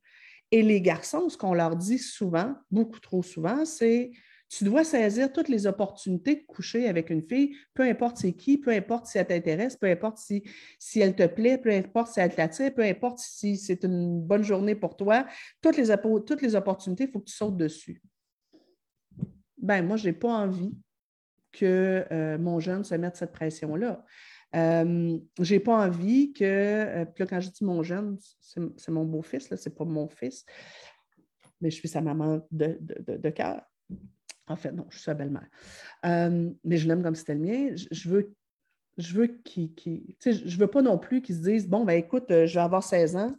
Et 0.50 0.62
les 0.62 0.82
garçons, 0.82 1.30
ce 1.30 1.38
qu'on 1.38 1.54
leur 1.54 1.76
dit 1.76 1.98
souvent, 1.98 2.54
beaucoup 2.70 3.00
trop 3.00 3.22
souvent, 3.22 3.64
c'est 3.64 4.10
tu 4.50 4.64
dois 4.64 4.84
saisir 4.84 5.32
toutes 5.32 5.48
les 5.48 5.66
opportunités 5.66 6.36
de 6.36 6.42
coucher 6.42 6.90
avec 6.90 7.08
une 7.08 7.22
fille, 7.22 7.56
peu 7.72 7.84
importe 7.84 8.18
c'est 8.18 8.34
qui, 8.34 8.58
peu 8.58 8.70
importe 8.70 9.06
si 9.06 9.16
elle 9.16 9.28
t'intéresse, 9.28 9.76
peu 9.76 9.86
importe 9.86 10.18
si, 10.18 10.42
si 10.78 11.00
elle 11.00 11.16
te 11.16 11.26
plaît, 11.26 11.56
peu 11.56 11.70
importe 11.70 12.12
si 12.12 12.20
elle 12.20 12.34
t'attire, 12.34 12.74
peu 12.74 12.82
importe 12.82 13.18
si 13.18 13.56
c'est 13.56 13.82
une 13.82 14.20
bonne 14.20 14.44
journée 14.44 14.74
pour 14.74 14.94
toi. 14.94 15.26
Toutes 15.62 15.78
les, 15.78 15.86
toutes 16.26 16.42
les 16.42 16.54
opportunités, 16.54 17.04
il 17.04 17.10
faut 17.10 17.20
que 17.20 17.30
tu 17.30 17.34
sautes 17.34 17.56
dessus. 17.56 18.02
Ben, 19.56 19.80
moi, 19.86 19.96
je 19.96 20.08
n'ai 20.08 20.12
pas 20.12 20.34
envie 20.34 20.74
que 21.50 22.04
euh, 22.12 22.36
mon 22.36 22.60
jeune 22.60 22.84
se 22.84 22.94
mette 22.94 23.16
cette 23.16 23.32
pression-là. 23.32 24.04
Euh, 24.54 25.18
je 25.40 25.54
n'ai 25.54 25.60
pas 25.60 25.86
envie 25.86 26.32
que, 26.32 26.44
euh, 26.44 27.04
puis 27.06 27.24
là, 27.24 27.26
quand 27.26 27.40
je 27.40 27.50
dis 27.50 27.64
mon 27.64 27.82
jeune, 27.82 28.18
c'est 28.40 28.90
mon 28.90 29.04
beau-fils, 29.04 29.54
ce 29.54 29.68
n'est 29.68 29.74
pas 29.74 29.84
mon 29.84 30.08
fils, 30.08 30.44
mais 31.60 31.70
je 31.70 31.76
suis 31.76 31.88
sa 31.88 32.00
maman 32.00 32.46
de, 32.50 32.78
de, 32.80 33.30
cœur. 33.30 33.62
En 34.48 34.56
fait, 34.56 34.72
non, 34.72 34.86
je 34.90 34.96
suis 34.96 35.04
sa 35.04 35.14
belle-mère. 35.14 35.48
Euh, 36.04 36.50
mais 36.64 36.76
je 36.76 36.88
l'aime 36.88 37.02
comme 37.02 37.14
c'était 37.14 37.34
le 37.34 37.40
mien. 37.40 37.74
Je, 37.90 38.08
veux, 38.08 38.34
je 38.98 39.14
veux 39.14 39.26
qu'il. 39.26 39.72
je 40.20 40.58
veux 40.58 40.66
pas 40.66 40.82
non 40.82 40.98
plus 40.98 41.22
qu'ils 41.22 41.36
se 41.36 41.42
disent 41.42 41.68
Bon, 41.68 41.84
ben 41.84 41.94
écoute, 41.94 42.30
euh, 42.30 42.46
je 42.46 42.54
vais 42.54 42.60
avoir 42.60 42.82
16 42.82 43.16
ans, 43.16 43.34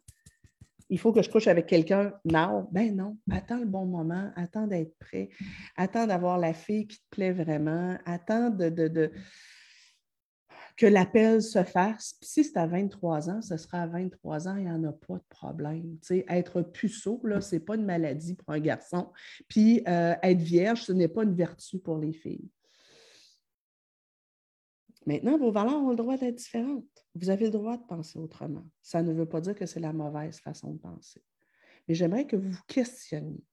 il 0.90 0.98
faut 0.98 1.12
que 1.12 1.22
je 1.22 1.30
couche 1.30 1.48
avec 1.48 1.68
quelqu'un 1.68 2.14
now. 2.26 2.70
Ben 2.72 2.96
non, 2.96 3.18
attends 3.30 3.60
le 3.60 3.66
bon 3.66 3.86
moment, 3.86 4.32
attends 4.36 4.68
d'être 4.68 4.98
prêt, 4.98 5.30
attends 5.76 6.08
d'avoir 6.08 6.40
la 6.40 6.54
fille 6.54 6.88
qui 6.88 6.98
te 6.98 7.10
plaît 7.12 7.34
vraiment, 7.34 7.98
attends 8.06 8.50
de 8.50 9.12
que 10.76 10.86
l'appel 10.86 11.42
se 11.42 11.64
fasse. 11.64 12.16
Puis 12.20 12.30
si 12.30 12.44
c'est 12.44 12.58
à 12.58 12.66
23 12.66 13.30
ans, 13.30 13.42
ce 13.42 13.58
sera 13.58 13.84
à 13.84 13.88
23 13.88 14.48
ans, 14.48 14.56
il 14.58 14.66
n'y 14.66 14.72
en 14.72 14.84
a 14.84 14.92
pas 14.92 15.16
de 15.16 15.26
problème. 15.30 15.98
être 16.10 16.62
puceau, 16.62 17.22
ce 17.24 17.56
n'est 17.56 17.60
pas 17.60 17.76
une 17.76 17.86
maladie 17.86 18.36
pour 18.36 18.54
un 18.54 18.60
garçon. 18.60 19.12
Puis 19.48 19.84
euh, 19.88 20.16
être 20.22 20.42
vierge, 20.42 20.84
ce 20.84 20.92
n'est 20.92 21.08
pas 21.08 21.24
une 21.24 21.36
vertu 21.36 21.80
pour 21.80 21.98
les 21.98 22.14
filles. 22.14 22.50
Maintenant, 25.06 25.38
vos 25.38 25.52
valeurs 25.52 25.84
ont 25.84 25.90
le 25.90 25.96
droit 25.96 26.18
d'être 26.18 26.36
différentes. 26.36 26.86
Vous 27.14 27.30
avez 27.30 27.46
le 27.46 27.52
droit 27.52 27.78
de 27.78 27.84
penser 27.84 28.18
autrement. 28.18 28.66
Ça 28.82 29.04
ne 29.04 29.12
veut 29.12 29.26
pas 29.28 29.42
dire 29.42 29.54
que 29.54 29.66
c'est 29.66 29.82
la 29.82 29.92
mauvaise 29.92 30.40
façon 30.40 30.72
de 30.72 30.80
penser. 30.80 31.22
Mais 31.88 31.94
j'aimerais 31.94 32.26
que 32.26 32.38
vous 32.38 32.50
vous 32.50 32.64
questionniez, 32.68 33.44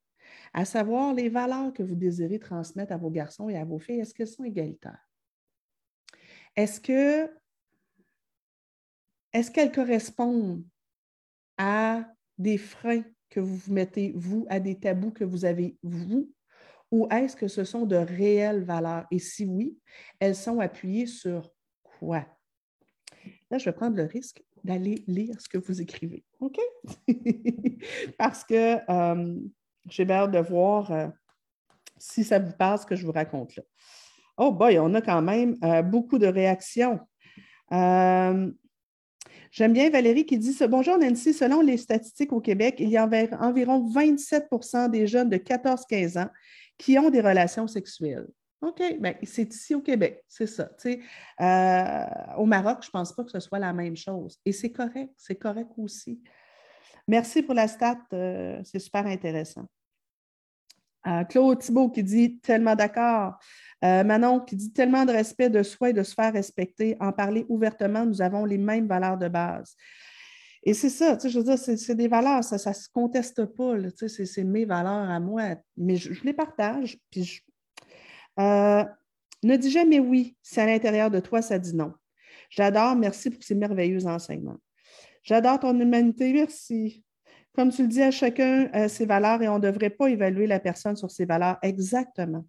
à 0.53 0.65
savoir 0.65 1.13
les 1.13 1.29
valeurs 1.29 1.73
que 1.73 1.83
vous 1.83 1.97
désirez 1.97 2.39
transmettre 2.39 2.93
à 2.93 2.97
vos 2.97 3.11
garçons 3.11 3.49
et 3.49 3.57
à 3.57 3.65
vos 3.65 3.81
filles, 3.81 3.99
est-ce 3.99 4.15
qu'elles 4.15 4.29
sont 4.29 4.45
égalitaires? 4.45 5.10
Est-ce 6.57 6.81
que 6.81 7.31
est-ce 9.33 9.51
qu'elles 9.51 9.73
correspondent 9.73 10.65
à 11.57 12.05
des 12.39 12.59
freins 12.59 13.05
que 13.29 13.39
vous 13.39 13.57
vous 13.57 13.73
mettez, 13.73 14.13
vous, 14.17 14.47
à 14.51 14.59
des 14.59 14.79
tabous 14.79 15.13
que 15.13 15.25
vous 15.25 15.45
avez, 15.45 15.77
vous, 15.83 16.33
ou 16.91 17.07
est-ce 17.11 17.37
que 17.37 17.47
ce 17.47 17.65
sont 17.65 17.87
de 17.87 17.97
réelles 17.97 18.65
valeurs? 18.65 19.07
Et 19.11 19.21
si 19.21 19.45
oui, 19.45 19.79
elles 20.19 20.35
sont 20.35 20.59
appuyées 20.59 21.07
sur 21.07 21.53
quoi? 21.85 22.27
Là, 23.51 23.59
je 23.59 23.65
vais 23.65 23.73
prendre 23.73 23.97
le 23.97 24.05
risque 24.05 24.43
d'aller 24.65 25.05
lire 25.07 25.41
ce 25.41 25.49
que 25.49 25.59
vous 25.59 25.81
écrivez. 25.81 26.25
OK? 26.41 26.59
Parce 28.19 28.45
que 28.45 28.79
euh, 28.91 29.41
j'ai 29.89 30.11
hâte 30.11 30.33
de 30.33 30.39
voir 30.39 30.91
euh, 30.91 31.09
si 31.99 32.25
ça 32.25 32.39
vous 32.39 32.53
passe 32.53 32.83
ce 32.83 32.87
que 32.87 32.97
je 32.97 33.07
vous 33.07 33.13
raconte 33.13 33.57
là. 33.57 33.63
Oh 34.43 34.53
boy, 34.53 34.79
on 34.79 34.95
a 34.95 35.03
quand 35.03 35.21
même 35.21 35.55
euh, 35.63 35.83
beaucoup 35.83 36.19
de 36.19 36.27
réactions. 36.27 36.99
Euh, 37.73 38.51
j'aime 39.51 39.73
bien 39.75 39.91
Valérie 39.91 40.25
qui 40.25 40.39
dit 40.39 40.57
Bonjour 40.67 40.97
Nancy, 40.97 41.35
selon 41.35 41.61
les 41.61 41.77
statistiques 41.77 42.33
au 42.33 42.41
Québec, 42.41 42.77
il 42.79 42.89
y 42.89 42.97
a 42.97 43.05
environ 43.39 43.87
27% 43.91 44.89
des 44.89 45.07
jeunes 45.07 45.29
de 45.29 45.37
14-15 45.37 46.19
ans 46.19 46.31
qui 46.79 46.99
ont 46.99 47.11
des 47.11 47.21
relations 47.21 47.67
sexuelles. 47.67 48.29
OK, 48.63 48.83
bien, 48.99 49.15
c'est 49.25 49.53
ici 49.53 49.75
au 49.75 49.83
Québec, 49.83 50.25
c'est 50.27 50.47
ça. 50.47 50.71
Euh, 50.87 52.07
au 52.39 52.47
Maroc, 52.47 52.79
je 52.81 52.89
ne 52.89 52.93
pense 52.93 53.13
pas 53.13 53.25
que 53.25 53.31
ce 53.31 53.41
soit 53.41 53.59
la 53.59 53.75
même 53.75 53.97
chose. 53.97 54.39
Et 54.47 54.53
c'est 54.53 54.73
correct, 54.73 55.13
c'est 55.19 55.37
correct 55.37 55.69
aussi. 55.77 56.19
Merci 57.07 57.43
pour 57.43 57.53
la 57.53 57.69
stat, 57.69 57.99
c'est 58.11 58.79
super 58.79 59.05
intéressant. 59.05 59.67
Claude 61.29 61.59
Thibault 61.59 61.89
qui 61.89 62.03
dit 62.03 62.39
tellement 62.41 62.75
d'accord. 62.75 63.39
Euh, 63.83 64.05
Manon 64.05 64.41
qui 64.41 64.57
dit 64.57 64.73
tellement 64.73 65.07
de 65.07 65.13
respect 65.13 65.49
de 65.49 65.63
soi 65.63 65.91
et 65.91 65.93
de 65.93 66.03
se 66.03 66.15
faire 66.15 66.33
respecter, 66.33 66.97
en 67.01 67.13
parler 67.13 67.47
ouvertement, 67.49 68.05
nous 68.05 68.21
avons 68.21 68.45
les 68.45 68.59
mêmes 68.59 68.87
valeurs 68.87 69.17
de 69.17 69.29
base. 69.29 69.75
Et 70.63 70.75
c'est 70.75 70.91
ça, 70.91 71.17
je 71.23 71.39
veux 71.39 71.45
dire, 71.45 71.59
c'est 71.59 71.95
des 71.95 72.09
valeurs, 72.09 72.45
ça 72.45 72.57
ne 72.57 72.75
se 72.75 72.89
conteste 72.93 73.47
pas, 73.47 73.77
c'est 73.97 74.45
mes 74.45 74.67
valeurs 74.67 75.09
à 75.09 75.19
moi, 75.19 75.57
mais 75.79 75.97
je, 75.97 76.23
les 76.23 76.35
partage. 76.35 76.99
Puis 77.11 77.41
euh, 78.39 78.85
ne 79.43 79.57
dis 79.57 79.71
jamais 79.71 80.01
oui 80.01 80.37
si 80.43 80.61
à 80.61 80.67
l'intérieur 80.67 81.11
de 81.11 81.21
toi, 81.21 81.41
ça 81.41 81.59
dit 81.59 81.75
non. 81.75 81.95
J'adore, 82.51 82.97
merci 82.97 83.31
pour 83.31 83.43
ces 83.43 83.55
merveilleux 83.55 84.07
enseignements. 84.07 84.59
J'adore 85.23 85.61
ton 85.61 85.79
humanité, 85.79 86.33
merci. 86.33 87.05
Comme 87.55 87.71
tu 87.71 87.83
le 87.83 87.89
dis 87.89 88.03
à 88.03 88.11
chacun, 88.11 88.69
euh, 88.75 88.89
ses 88.89 89.07
valeurs 89.07 89.43
et 89.43 89.49
on 89.49 89.59
ne 89.59 89.63
devrait 89.63 89.91
pas 89.91 90.09
évaluer 90.09 90.47
la 90.47 90.61
personne 90.61 90.97
sur 90.97 91.11
ses 91.11 91.25
valeurs. 91.25 91.59
Exactement. 91.63 92.45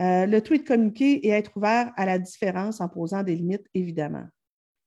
Euh, 0.00 0.24
le 0.24 0.40
tout 0.40 0.54
est 0.54 0.58
de 0.58 0.66
communiquer 0.66 1.26
et 1.26 1.30
être 1.30 1.56
ouvert 1.56 1.92
à 1.96 2.06
la 2.06 2.18
différence 2.18 2.80
en 2.80 2.88
posant 2.88 3.22
des 3.22 3.34
limites, 3.34 3.66
évidemment. 3.74 4.24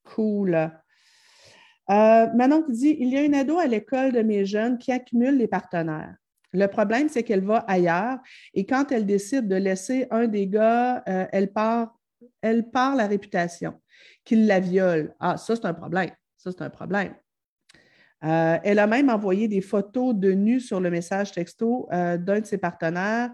Cool. 0.03 0.55
Euh, 0.55 2.27
Manon 2.33 2.63
qui 2.63 2.71
dit 2.71 2.97
Il 2.99 3.09
y 3.09 3.17
a 3.17 3.21
une 3.21 3.35
ado 3.35 3.59
à 3.59 3.67
l'école 3.67 4.11
de 4.11 4.21
mes 4.21 4.45
jeunes 4.45 4.77
qui 4.77 4.91
accumule 4.91 5.37
les 5.37 5.47
partenaires. 5.47 6.15
Le 6.51 6.67
problème, 6.67 7.09
c'est 7.09 7.23
qu'elle 7.23 7.43
va 7.43 7.57
ailleurs 7.67 8.17
et 8.53 8.65
quand 8.65 8.91
elle 8.91 9.05
décide 9.05 9.47
de 9.47 9.55
laisser 9.55 10.07
un 10.11 10.27
des 10.27 10.47
gars, 10.47 11.03
euh, 11.07 11.25
elle, 11.31 11.51
part, 11.51 11.95
elle 12.41 12.69
part 12.69 12.95
la 12.95 13.07
réputation, 13.07 13.79
qu'il 14.23 14.47
la 14.47 14.59
viole. 14.59 15.13
Ah, 15.19 15.37
ça, 15.37 15.55
c'est 15.55 15.65
un 15.65 15.73
problème. 15.73 16.11
Ça, 16.37 16.51
c'est 16.51 16.63
un 16.63 16.69
problème. 16.69 17.13
elle 18.21 18.79
a 18.79 18.87
même 18.87 19.09
envoyé 19.09 19.47
des 19.47 19.61
photos 19.61 20.15
de 20.15 20.31
nu 20.31 20.59
sur 20.59 20.79
le 20.79 20.89
message 20.89 21.31
texto 21.31 21.87
d'un 21.91 22.39
de 22.39 22.45
ses 22.45 22.57
partenaires 22.57 23.31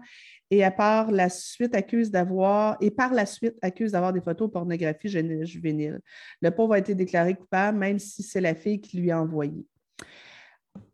et 0.50 0.64
à 0.64 0.70
part 0.70 1.10
la 1.10 1.28
suite 1.28 1.74
accuse 1.74 2.10
d'avoir 2.10 2.76
et 2.80 2.90
par 2.90 3.12
la 3.12 3.26
suite 3.26 3.56
accuse 3.62 3.92
d'avoir 3.92 4.12
des 4.12 4.20
photos 4.20 4.50
pornographie 4.50 5.08
juvénile. 5.08 6.00
Le 6.40 6.50
pauvre 6.50 6.74
a 6.74 6.78
été 6.78 6.94
déclaré 6.94 7.34
coupable, 7.34 7.78
même 7.78 7.98
si 7.98 8.22
c'est 8.22 8.40
la 8.40 8.54
fille 8.54 8.80
qui 8.80 8.98
lui 8.98 9.10
a 9.10 9.20
envoyé. 9.20 9.64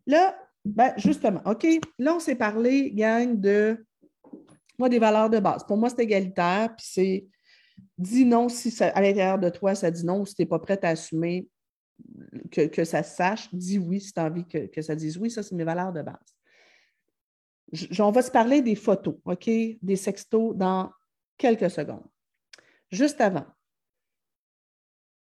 Là, 0.06 0.38
ben, 0.64 0.92
justement, 0.96 1.40
OK, 1.46 1.66
là, 1.98 2.16
on 2.16 2.20
s'est 2.20 2.34
parlé, 2.34 2.90
gang, 2.92 3.38
de 3.38 3.84
moi, 4.78 4.88
des 4.88 4.98
valeurs 4.98 5.30
de 5.30 5.38
base. 5.38 5.64
Pour 5.64 5.76
moi, 5.76 5.88
c'est 5.88 6.02
égalitaire, 6.02 6.74
puis 6.76 6.86
c'est 6.88 7.26
dis 7.98 8.24
non 8.24 8.48
si 8.48 8.74
à 8.82 9.00
l'intérieur 9.00 9.38
de 9.38 9.48
toi, 9.48 9.74
ça 9.74 9.90
dit 9.90 10.04
non, 10.04 10.24
si 10.24 10.34
tu 10.34 10.42
n'es 10.42 10.46
pas 10.46 10.58
prête 10.58 10.84
à 10.84 10.88
assumer 10.88 11.48
que, 12.50 12.84
ça 12.84 13.02
se 13.02 13.16
sache, 13.16 13.48
dis 13.54 13.78
oui 13.78 14.00
si 14.00 14.12
tu 14.12 14.20
as 14.20 14.24
envie 14.24 14.46
que, 14.46 14.66
que, 14.66 14.82
ça 14.82 14.94
dise 14.94 15.16
oui. 15.16 15.30
Ça, 15.30 15.42
c'est 15.42 15.54
mes 15.54 15.64
valeurs 15.64 15.92
de 15.92 16.02
base. 16.02 16.35
On 17.98 18.10
va 18.10 18.22
se 18.22 18.30
parler 18.30 18.62
des 18.62 18.76
photos, 18.76 19.16
OK, 19.24 19.44
des 19.46 19.96
sextos 19.96 20.54
dans 20.56 20.90
quelques 21.36 21.70
secondes. 21.70 22.06
Juste 22.90 23.20
avant, 23.20 23.46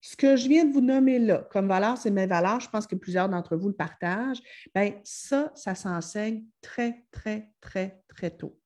ce 0.02 0.16
que 0.16 0.36
je 0.36 0.48
viens 0.48 0.66
de 0.66 0.74
vous 0.74 0.82
nommer 0.82 1.20
là 1.20 1.48
comme 1.52 1.68
valeur, 1.68 1.98
c'est 1.98 2.10
mes 2.10 2.26
valeurs. 2.26 2.60
Je 2.60 2.70
pense 2.70 2.88
que 2.88 2.96
plusieurs 2.96 3.30
d'entre 3.30 3.56
vous 3.56 3.68
le 3.68 3.76
partagent. 3.76 4.42
Bien, 4.74 5.00
ça, 5.04 5.52
ça 5.56 5.76
s'enseigne 5.76 6.44
très, 6.60 7.06
très, 7.12 7.52
très, 7.62 8.02
très 8.08 8.32
tôt. 8.32 8.58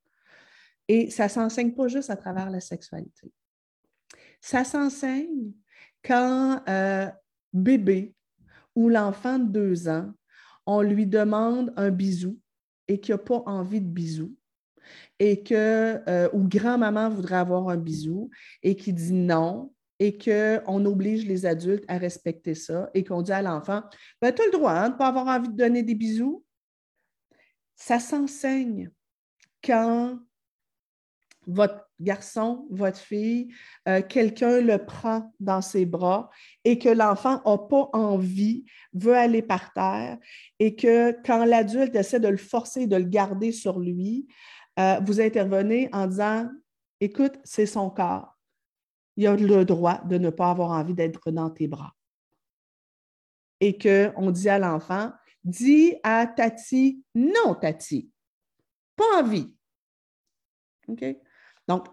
Et 0.88 1.10
ça 1.10 1.24
ne 1.24 1.28
s'enseigne 1.30 1.74
pas 1.74 1.88
juste 1.88 2.08
à 2.08 2.16
travers 2.16 2.48
la 2.48 2.60
sexualité. 2.60 3.30
Ça 4.40 4.64
s'enseigne 4.64 5.52
quand 6.02 6.62
euh, 6.68 7.10
bébé 7.52 8.14
ou 8.74 8.88
l'enfant 8.88 9.38
de 9.38 9.50
deux 9.50 9.88
ans, 9.88 10.12
on 10.64 10.80
lui 10.80 11.06
demande 11.06 11.72
un 11.76 11.90
bisou 11.90 12.38
et 12.88 13.00
qu'il 13.00 13.14
n'a 13.14 13.18
pas 13.18 13.42
envie 13.46 13.80
de 13.80 13.88
bisou, 13.88 14.34
et 15.18 15.42
que, 15.42 16.00
euh, 16.08 16.28
ou 16.32 16.46
grand-maman 16.46 17.08
voudrait 17.08 17.36
avoir 17.36 17.68
un 17.68 17.76
bisou 17.76 18.30
et 18.62 18.76
qui 18.76 18.92
dit 18.92 19.12
non, 19.12 19.72
et 19.98 20.18
qu'on 20.18 20.84
oblige 20.84 21.26
les 21.26 21.46
adultes 21.46 21.84
à 21.88 21.98
respecter 21.98 22.54
ça 22.54 22.90
et 22.94 23.02
qu'on 23.02 23.22
dit 23.22 23.32
à 23.32 23.42
l'enfant, 23.42 23.82
ben, 24.20 24.32
tu 24.32 24.42
as 24.42 24.46
le 24.46 24.52
droit 24.52 24.72
hein, 24.72 24.88
de 24.88 24.94
ne 24.94 24.98
pas 24.98 25.08
avoir 25.08 25.26
envie 25.26 25.48
de 25.48 25.56
donner 25.56 25.82
des 25.82 25.94
bisous. 25.94 26.44
Ça 27.74 27.98
s'enseigne 27.98 28.90
quand 29.64 30.18
votre 31.46 31.88
garçon, 32.00 32.66
votre 32.70 32.98
fille, 32.98 33.54
euh, 33.88 34.02
quelqu'un 34.02 34.60
le 34.60 34.84
prend 34.84 35.32
dans 35.40 35.62
ses 35.62 35.86
bras 35.86 36.30
et 36.64 36.78
que 36.78 36.88
l'enfant 36.88 37.40
n'a 37.46 37.58
pas 37.58 37.88
envie, 37.92 38.64
veut 38.92 39.14
aller 39.14 39.42
par 39.42 39.72
terre 39.72 40.18
et 40.58 40.74
que 40.74 41.12
quand 41.24 41.44
l'adulte 41.44 41.94
essaie 41.94 42.20
de 42.20 42.28
le 42.28 42.36
forcer, 42.36 42.86
de 42.86 42.96
le 42.96 43.04
garder 43.04 43.52
sur 43.52 43.78
lui, 43.78 44.26
euh, 44.78 45.00
vous 45.06 45.20
intervenez 45.20 45.88
en 45.92 46.06
disant, 46.06 46.50
écoute, 47.00 47.34
c'est 47.44 47.66
son 47.66 47.90
corps. 47.90 48.36
Il 49.16 49.26
a 49.26 49.36
le 49.36 49.64
droit 49.64 50.02
de 50.04 50.18
ne 50.18 50.30
pas 50.30 50.50
avoir 50.50 50.70
envie 50.70 50.94
d'être 50.94 51.30
dans 51.30 51.50
tes 51.50 51.68
bras. 51.68 51.94
Et 53.60 53.78
qu'on 53.78 54.30
dit 54.30 54.50
à 54.50 54.58
l'enfant, 54.58 55.12
dis 55.42 55.94
à 56.02 56.26
Tati, 56.26 57.02
non, 57.14 57.54
Tati, 57.54 58.10
pas 58.96 59.22
envie. 59.22 59.54
OK? 60.88 61.04
Donc, 61.68 61.86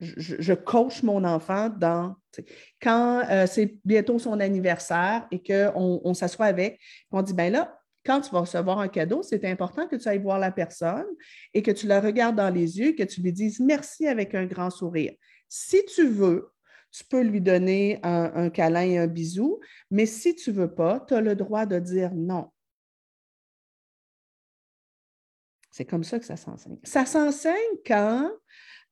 je, 0.00 0.54
coach 0.54 1.02
mon 1.02 1.24
enfant 1.24 1.68
dans 1.68 2.14
quand 2.80 3.24
euh, 3.30 3.46
c'est 3.46 3.78
bientôt 3.84 4.18
son 4.18 4.38
anniversaire 4.38 5.26
et 5.32 5.42
qu'on 5.42 6.00
on, 6.04 6.14
s'assoit 6.14 6.46
avec, 6.46 6.80
on 7.10 7.22
dit 7.22 7.34
ben 7.34 7.52
là, 7.52 7.80
quand 8.04 8.20
tu 8.20 8.30
vas 8.30 8.40
recevoir 8.40 8.78
un 8.78 8.88
cadeau, 8.88 9.22
c'est 9.22 9.44
important 9.44 9.88
que 9.88 9.96
tu 9.96 10.08
ailles 10.08 10.22
voir 10.22 10.38
la 10.38 10.52
personne 10.52 11.06
et 11.52 11.62
que 11.62 11.70
tu 11.70 11.86
la 11.86 12.00
regardes 12.00 12.36
dans 12.36 12.50
les 12.50 12.78
yeux, 12.78 12.92
que 12.92 13.02
tu 13.02 13.22
lui 13.22 13.32
dises 13.32 13.58
merci 13.60 14.06
avec 14.06 14.34
un 14.34 14.46
grand 14.46 14.70
sourire. 14.70 15.12
Si 15.48 15.84
tu 15.86 16.06
veux, 16.06 16.52
tu 16.92 17.04
peux 17.04 17.22
lui 17.22 17.40
donner 17.40 17.98
un, 18.02 18.30
un 18.34 18.50
câlin 18.50 18.82
et 18.82 18.98
un 18.98 19.08
bisou, 19.08 19.60
mais 19.90 20.06
si 20.06 20.34
tu 20.36 20.50
ne 20.50 20.56
veux 20.56 20.74
pas, 20.74 21.00
tu 21.00 21.14
as 21.14 21.20
le 21.20 21.34
droit 21.34 21.66
de 21.66 21.78
dire 21.78 22.14
non. 22.14 22.50
C'est 25.70 25.84
comme 25.84 26.04
ça 26.04 26.18
que 26.18 26.24
ça 26.24 26.36
s'enseigne. 26.36 26.78
Ça 26.82 27.04
s'enseigne 27.06 27.54
quand 27.86 28.32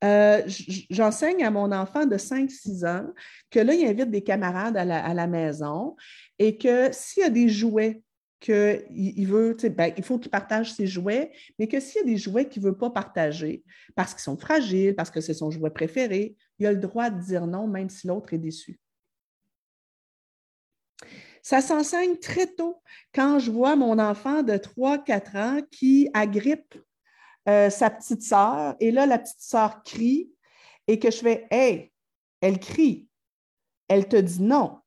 euh, 0.05 0.42
j'enseigne 0.90 1.42
à 1.44 1.51
mon 1.51 1.72
enfant 1.72 2.05
de 2.05 2.16
5-6 2.16 2.86
ans 2.86 3.07
que 3.51 3.61
là, 3.61 3.74
il 3.74 3.86
invite 3.86 4.11
des 4.11 4.22
camarades 4.22 4.76
à 4.76 4.84
la, 4.84 5.26
maison 5.26 5.97
et 6.38 6.59
que 6.59 6.92
s'il 6.92 7.22
y 7.22 7.26
a 7.26 7.30
des 7.30 7.49
jouets 7.49 8.03
qu'il 8.38 8.84
il 8.90 9.26
veut, 9.26 9.57
ben, 9.70 9.94
il 9.97 10.05
faut 10.05 10.18
qu'il 10.18 10.30
partage 10.30 10.74
ses 10.74 10.86
jouets, 10.86 11.32
mais 11.59 11.66
que 11.66 11.80
s'il 11.80 12.03
y 12.03 12.05
a 12.05 12.07
des 12.07 12.18
jouets 12.18 12.47
qu'il 12.47 12.62
ne 12.62 12.68
veut 12.68 12.76
pas 12.76 12.90
partager 12.90 13.64
parce 13.94 14.12
qu'ils 14.12 14.22
sont 14.22 14.36
fragiles, 14.36 14.94
parce 14.94 15.11
que 15.11 15.22
c'est 15.22 15.34
son 15.34 15.51
jouet 15.51 15.70
préféré, 15.70 16.36
il 16.59 16.66
a 16.66 16.72
le 16.72 16.78
droit 16.78 17.09
de 17.09 17.20
dire 17.22 17.47
non, 17.47 17.66
même 17.66 17.88
si 17.88 18.07
l'autre 18.07 18.34
est 18.34 18.38
déçu. 18.38 18.78
Ça 21.42 21.61
s'enseigne 21.61 22.16
très 22.16 22.49
tôt 22.49 22.82
quand 23.14 23.38
je 23.38 23.51
vois 23.51 23.76
mon 23.76 23.99
enfant 23.99 24.42
de 24.42 24.55
3-4 24.55 25.36
ans 25.38 25.61
qui 25.70 26.11
agrippe 26.12 26.74
euh, 27.49 27.70
sa 27.70 27.90
petite 27.90 28.22
sœur, 28.22 28.74
et 28.80 28.90
là, 28.90 29.07
la 29.07 29.18
petite 29.18 29.40
sœur 29.40 29.82
crie, 29.84 30.32
et 30.88 30.99
que 30.99 31.11
je 31.11 31.18
fais 31.18 31.47
Hey, 31.51 31.92
elle 32.40 32.59
crie. 32.59 33.09
Elle 33.88 34.09
te 34.09 34.16
dit 34.16 34.42
non, 34.42 34.78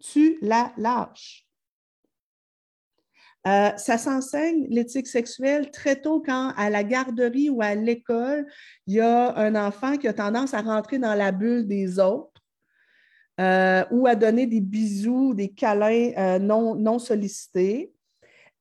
tu 0.00 0.38
la 0.42 0.72
lâches. 0.76 1.46
Euh, 3.46 3.70
ça 3.76 3.96
s'enseigne 3.96 4.66
l'éthique 4.68 5.06
sexuelle 5.06 5.70
très 5.70 6.00
tôt 6.00 6.20
quand 6.20 6.52
à 6.56 6.68
la 6.68 6.84
garderie 6.84 7.48
ou 7.48 7.62
à 7.62 7.74
l'école, 7.74 8.46
il 8.86 8.94
y 8.94 9.00
a 9.00 9.34
un 9.36 9.54
enfant 9.54 9.96
qui 9.96 10.08
a 10.08 10.12
tendance 10.12 10.52
à 10.52 10.60
rentrer 10.60 10.98
dans 10.98 11.14
la 11.14 11.32
bulle 11.32 11.66
des 11.66 11.98
autres 11.98 12.42
euh, 13.40 13.82
ou 13.92 14.06
à 14.06 14.14
donner 14.14 14.46
des 14.46 14.60
bisous, 14.60 15.32
des 15.32 15.48
câlins 15.48 16.38
non, 16.38 16.74
non 16.74 16.98
sollicités 16.98 17.94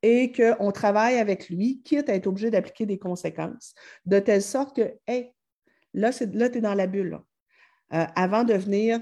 et 0.02 0.32
qu'on 0.32 0.72
travaille 0.72 1.18
avec 1.18 1.50
lui, 1.50 1.82
quitte 1.84 2.10
à 2.10 2.16
être 2.16 2.28
obligé 2.28 2.50
d'appliquer 2.50 2.86
des 2.86 3.00
conséquences, 3.00 3.74
de 4.06 4.20
telle 4.20 4.42
sorte 4.42 4.76
que, 4.76 4.94
hey, 5.08 5.34
là, 5.94 6.12
tu 6.12 6.24
es 6.24 6.62
dans 6.62 6.74
la 6.74 6.88
bulle. 6.88 7.20
Euh, 7.94 8.06
avant 8.16 8.44
de 8.44 8.54
venir, 8.54 9.02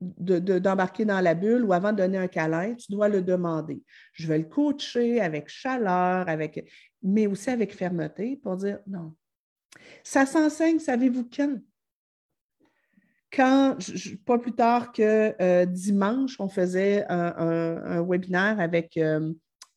d'embarquer 0.00 1.04
dans 1.04 1.20
la 1.20 1.34
bulle 1.34 1.64
ou 1.64 1.72
avant 1.72 1.92
de 1.92 1.98
donner 1.98 2.18
un 2.18 2.28
câlin, 2.28 2.74
tu 2.74 2.92
dois 2.92 3.08
le 3.08 3.22
demander. 3.22 3.82
Je 4.12 4.26
vais 4.26 4.38
le 4.38 4.44
coacher 4.44 5.20
avec 5.20 5.48
chaleur, 5.48 6.28
avec, 6.28 6.68
mais 7.02 7.26
aussi 7.26 7.50
avec 7.50 7.74
fermeté 7.74 8.36
pour 8.42 8.56
dire 8.56 8.80
non. 8.86 9.14
Ça 10.02 10.26
s'enseigne, 10.26 10.78
savez-vous 10.78 11.28
quand? 11.34 11.58
Quand, 13.32 13.76
pas 14.24 14.38
plus 14.38 14.52
tard 14.52 14.92
que 14.92 15.34
euh, 15.40 15.66
dimanche, 15.66 16.38
on 16.38 16.48
faisait 16.48 17.04
un, 17.08 18.00
webinaire 18.02 18.60
avec 18.60 18.96
euh, 18.96 19.32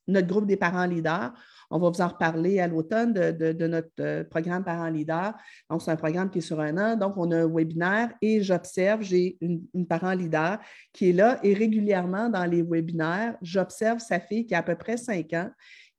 notre 0.07 0.27
groupe 0.27 0.45
des 0.45 0.57
parents 0.57 0.85
leaders. 0.85 1.33
On 1.69 1.79
va 1.79 1.89
vous 1.89 2.01
en 2.01 2.07
reparler 2.07 2.59
à 2.59 2.67
l'automne 2.67 3.13
de, 3.13 3.67
notre 3.67 3.89
euh, 3.99 4.23
programme 4.23 4.63
Parents 4.63 4.89
leaders. 4.89 5.33
Donc, 5.69 5.81
c'est 5.81 5.91
un 5.91 5.97
programme 5.97 6.29
qui 6.29 6.37
est 6.37 6.41
sur 6.41 6.59
un 6.59 6.77
an. 6.77 6.95
Donc, 6.95 7.17
on 7.17 7.29
a 7.31 7.39
un 7.43 7.47
webinaire 7.47 8.13
et 8.21 8.41
j'observe, 8.41 9.01
j'ai 9.01 9.37
une, 9.41 9.85
parent 9.87 10.13
leader 10.13 10.59
qui 10.93 11.09
est 11.09 11.13
là 11.13 11.39
et 11.43 11.53
régulièrement 11.53 12.29
dans 12.29 12.45
les 12.45 12.61
webinaires, 12.61 13.37
j'observe 13.41 13.99
sa 13.99 14.19
fille 14.19 14.45
qui 14.45 14.55
a 14.55 14.59
à 14.59 14.63
peu 14.63 14.75
près 14.75 14.97
cinq 14.97 15.33
ans, 15.33 15.49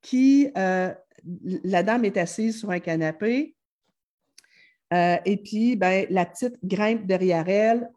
qui, 0.00 0.50
euh, 0.56 0.92
la 1.64 1.82
dame 1.82 2.04
est 2.04 2.16
assise 2.16 2.60
sur 2.60 2.70
un 2.70 2.80
canapé. 2.80 3.54
Euh, 4.94 5.16
et 5.26 5.36
puis, 5.36 5.76
ben, 5.76 6.06
la 6.08 6.24
petite 6.24 6.56
grimpe 6.64 7.06
derrière 7.06 7.48
elle, 7.48 7.90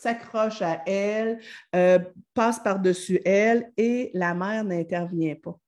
s'accroche 0.00 0.62
à 0.62 0.82
elle, 0.86 1.40
euh, 1.74 1.98
passe 2.34 2.60
par-dessus 2.60 3.20
elle 3.24 3.72
et 3.76 4.10
la 4.14 4.34
mère 4.34 4.64
n'intervient 4.64 5.34
pas. 5.34 5.58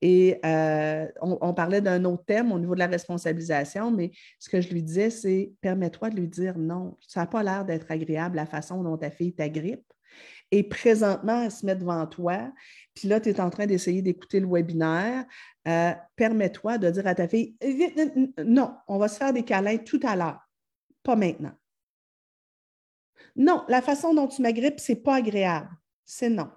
Et 0.00 0.38
euh, 0.44 1.08
on, 1.20 1.54
parlait 1.54 1.80
d'un 1.80 2.04
autre 2.04 2.24
thème 2.24 2.52
au 2.52 2.58
niveau 2.58 2.74
de 2.74 2.78
la 2.78 2.86
responsabilisation, 2.86 3.90
mais 3.90 4.12
ce 4.38 4.48
que 4.48 4.60
je 4.60 4.68
lui 4.68 4.82
disais, 4.82 5.10
c'est 5.10 5.52
permets-toi 5.60 6.10
de 6.10 6.16
lui 6.16 6.28
dire 6.28 6.56
non. 6.56 6.96
Ça 7.00 7.20
n'a 7.20 7.26
pas 7.26 7.42
l'air 7.42 7.64
d'être 7.64 7.90
agréable 7.90 8.36
la 8.36 8.46
façon 8.46 8.82
dont 8.84 8.96
ta 8.96 9.10
fille 9.10 9.34
t'agrippe. 9.34 9.82
Et 10.50 10.62
présentement, 10.62 11.42
elle 11.42 11.50
se 11.50 11.66
met 11.66 11.74
devant 11.74 12.06
toi, 12.06 12.52
puis 12.94 13.08
là, 13.08 13.20
tu 13.20 13.28
es 13.28 13.40
en 13.40 13.50
train 13.50 13.66
d'essayer 13.66 14.00
d'écouter 14.00 14.40
le 14.40 14.46
webinaire. 14.46 15.26
Euh, 15.66 15.92
permets-toi 16.16 16.78
de 16.78 16.90
dire 16.90 17.06
à 17.06 17.14
ta 17.14 17.28
fille 17.28 17.56
non, 18.44 18.74
on 18.86 18.98
va 18.98 19.08
se 19.08 19.18
faire 19.18 19.32
des 19.32 19.42
câlins 19.42 19.76
tout 19.78 20.00
à 20.04 20.16
l'heure, 20.16 20.40
pas 21.02 21.16
maintenant. 21.16 21.52
Non, 23.38 23.64
la 23.68 23.80
façon 23.80 24.12
dont 24.12 24.26
tu 24.26 24.42
m'agrippes, 24.42 24.80
c'est 24.80 24.96
pas 24.96 25.14
agréable. 25.14 25.70
C'est 26.04 26.28
non. 26.28 26.50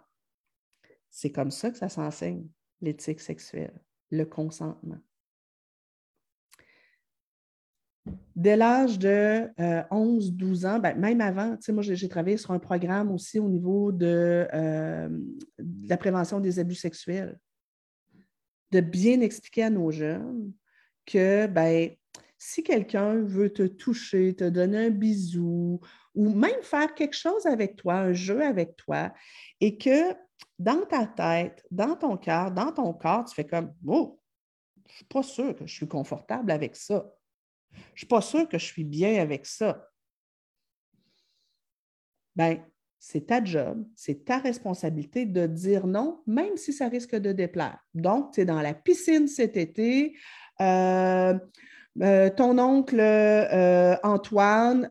C'est 1.12 1.32
comme 1.32 1.52
ça 1.52 1.70
que 1.70 1.78
ça 1.78 1.90
s'enseigne, 1.90 2.48
l'éthique 2.82 3.22
sexuelle, 3.22 3.80
le 4.10 4.26
consentement. 4.26 4.98
Dès 8.36 8.58
l'âge 8.58 8.98
de 8.98 9.48
11-12 9.60 10.66
euh, 10.66 10.70
ans, 10.70 10.80
ben, 10.80 10.98
même 10.98 11.22
avant, 11.22 11.56
moi 11.70 11.84
j'ai 11.84 12.10
travaillé 12.10 12.38
sur 12.38 12.50
un 12.50 12.58
programme 12.58 13.12
aussi 13.12 13.38
au 13.38 13.48
niveau 13.48 13.92
de, 13.92 14.48
euh, 14.52 15.08
de, 15.60 15.88
la 15.88 15.98
prévention 15.98 16.40
des 16.40 16.58
abus 16.58 16.76
sexuels, 16.76 17.38
de 18.72 18.80
bien 18.80 19.22
expliquer 19.22 19.64
à 19.64 19.70
nos 19.70 19.92
jeunes 19.92 20.52
que 21.06 21.46
ben, 21.46 21.92
si 22.40 22.64
quelqu'un 22.64 23.22
veut 23.22 23.54
te 23.54 23.68
toucher, 23.68 24.34
te 24.36 24.50
donner 24.50 24.88
un 24.88 24.90
bisou 24.90 25.80
ou 26.16 26.30
même 26.34 26.62
faire 26.62 26.94
quelque 26.94 27.16
chose 27.16 27.46
avec 27.46 27.76
toi, 27.76 27.96
un 27.96 28.14
jeu 28.14 28.44
avec 28.44 28.76
toi, 28.76 29.14
et 29.60 29.78
que 29.78 30.14
dans 30.60 30.86
ta 30.86 31.08
tête, 31.08 31.66
dans 31.72 31.96
ton 31.96 32.18
cœur, 32.18 32.52
dans 32.52 32.72
ton 32.72 32.94
corps, 32.94 33.26
tu 33.26 33.36
fais 33.36 33.46
comme 33.46 33.74
Oh, 33.86 34.20
je 34.86 34.92
ne 34.92 34.96
suis 34.96 35.06
pas 35.06 35.24
sûr 35.24 35.56
que 35.56 35.66
je 35.66 35.74
suis 35.74 35.88
confortable 35.88 36.52
avec 36.52 36.76
ça. 36.76 37.06
Je 37.72 37.80
ne 37.80 37.98
suis 37.98 38.08
pas 38.08 38.22
sûr 38.22 38.48
que 38.50 38.58
je 38.58 38.66
suis 38.66 38.84
bien 38.84 39.22
avec 39.22 39.46
ça. 39.46 39.88
Ben, 42.36 42.64
c'est 43.00 43.28
ta 43.28 43.44
job, 43.44 43.84
c'est 43.96 44.26
ta 44.26 44.38
responsabilité 44.38 45.26
de 45.26 45.48
dire 45.48 45.88
non, 45.88 46.22
même 46.28 46.56
si 46.58 46.72
ça 46.72 46.88
risque 46.88 47.16
de 47.16 47.32
déplaire. 47.32 47.80
Donc, 47.94 48.34
tu 48.34 48.42
es 48.42 48.46
dans 48.46 48.62
la 48.62 48.74
piscine 48.74 49.28
cet 49.28 49.58
été. 49.58 50.16
Euh, 50.62 51.34
euh, 52.02 52.30
ton 52.30 52.58
oncle 52.60 53.00
euh, 53.00 53.96
Antoine 54.04 54.90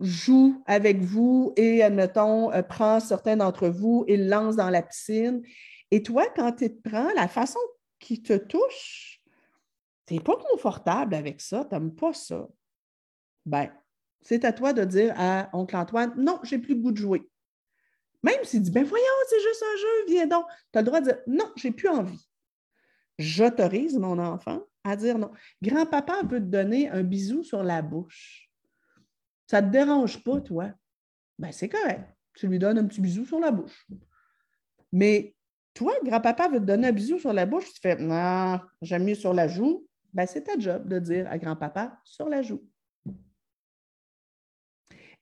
joue 0.00 0.62
avec 0.66 1.00
vous 1.00 1.52
et, 1.56 1.82
admettons, 1.82 2.50
prend 2.68 3.00
certains 3.00 3.36
d'entre 3.36 3.68
vous 3.68 4.04
et 4.06 4.16
le 4.16 4.26
lance 4.26 4.56
dans 4.56 4.70
la 4.70 4.82
piscine. 4.82 5.42
Et 5.90 6.02
toi, 6.02 6.26
quand 6.34 6.52
tu 6.52 6.68
te 6.68 6.88
prends, 6.88 7.12
la 7.14 7.28
façon 7.28 7.60
qui 7.98 8.22
te 8.22 8.36
touche, 8.36 9.20
tu 10.06 10.14
n'es 10.14 10.20
pas 10.20 10.36
confortable 10.36 11.14
avec 11.14 11.40
ça, 11.40 11.64
tu 11.64 11.74
n'aimes 11.74 11.94
pas 11.94 12.12
ça. 12.12 12.46
Ben, 13.44 13.70
c'est 14.22 14.44
à 14.44 14.52
toi 14.52 14.72
de 14.72 14.84
dire 14.84 15.14
à 15.16 15.48
oncle 15.52 15.76
Antoine, 15.76 16.12
non, 16.16 16.40
j'ai 16.42 16.58
plus 16.58 16.74
le 16.74 16.80
goût 16.80 16.92
de 16.92 16.96
jouer. 16.98 17.28
Même 18.22 18.42
s'il 18.42 18.62
dit, 18.62 18.70
ben 18.70 18.84
voyons, 18.84 19.04
c'est 19.28 19.40
juste 19.40 19.62
un 19.62 19.76
jeu, 19.78 20.12
viens 20.12 20.26
donc. 20.26 20.44
Tu 20.72 20.78
as 20.78 20.82
le 20.82 20.86
droit 20.86 21.00
de 21.00 21.06
dire, 21.06 21.18
non, 21.26 21.50
j'ai 21.56 21.70
plus 21.70 21.88
envie. 21.88 22.28
J'autorise 23.18 23.98
mon 23.98 24.18
enfant 24.18 24.62
à 24.84 24.96
dire 24.96 25.18
non. 25.18 25.30
Grand-papa 25.62 26.22
veut 26.24 26.40
te 26.40 26.44
donner 26.44 26.88
un 26.88 27.02
bisou 27.02 27.44
sur 27.44 27.62
la 27.62 27.82
bouche. 27.82 28.45
Ça 29.46 29.62
ne 29.62 29.66
te 29.66 29.72
dérange 29.72 30.22
pas, 30.22 30.40
toi? 30.40 30.70
Ben, 31.38 31.52
c'est 31.52 31.68
correct. 31.68 32.02
Tu 32.34 32.48
lui 32.48 32.58
donnes 32.58 32.78
un 32.78 32.86
petit 32.86 33.00
bisou 33.00 33.24
sur 33.24 33.38
la 33.38 33.50
bouche. 33.50 33.86
Mais 34.92 35.34
toi, 35.74 35.94
grand-papa 36.04 36.48
veut 36.48 36.60
te 36.60 36.64
donner 36.64 36.88
un 36.88 36.92
bisou 36.92 37.18
sur 37.18 37.32
la 37.32 37.46
bouche, 37.46 37.72
tu 37.72 37.80
fais 37.80 37.96
non, 37.96 38.60
j'aime 38.82 39.04
mieux 39.04 39.14
sur 39.14 39.34
la 39.34 39.48
joue. 39.48 39.86
Ben, 40.12 40.26
c'est 40.26 40.44
ta 40.44 40.58
job 40.58 40.88
de 40.88 40.98
dire 40.98 41.30
à 41.30 41.38
grand-papa 41.38 42.00
sur 42.04 42.28
la 42.28 42.42
joue 42.42 42.62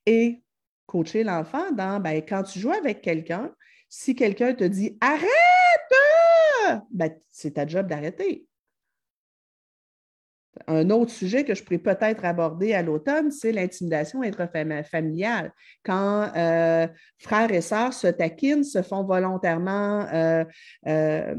et 0.06 0.42
coacher 0.86 1.24
l'enfant 1.24 1.70
dans 1.72 2.00
ben, 2.00 2.22
quand 2.26 2.42
tu 2.42 2.58
joues 2.58 2.72
avec 2.72 3.00
quelqu'un, 3.00 3.54
si 3.88 4.14
quelqu'un 4.14 4.54
te 4.54 4.64
dit 4.64 4.96
arrête, 5.00 5.28
ben, 6.90 7.14
c'est 7.30 7.52
ta 7.52 7.66
job 7.66 7.86
d'arrêter. 7.86 8.46
Un 10.68 10.90
autre 10.90 11.10
sujet 11.10 11.44
que 11.44 11.54
je 11.54 11.64
pourrais 11.64 11.78
peut-être 11.78 12.24
aborder 12.24 12.74
à 12.74 12.82
l'automne, 12.82 13.30
c'est 13.30 13.50
l'intimidation 13.50 14.22
intrafamiliale. 14.22 15.52
Quand 15.84 16.30
euh, 16.36 16.86
frères 17.18 17.52
et 17.52 17.60
sœurs 17.60 17.92
se 17.92 18.06
taquinent, 18.06 18.62
se 18.62 18.82
font 18.82 19.04
volontairement 19.04 20.06
euh, 20.12 20.44
euh, 20.86 21.34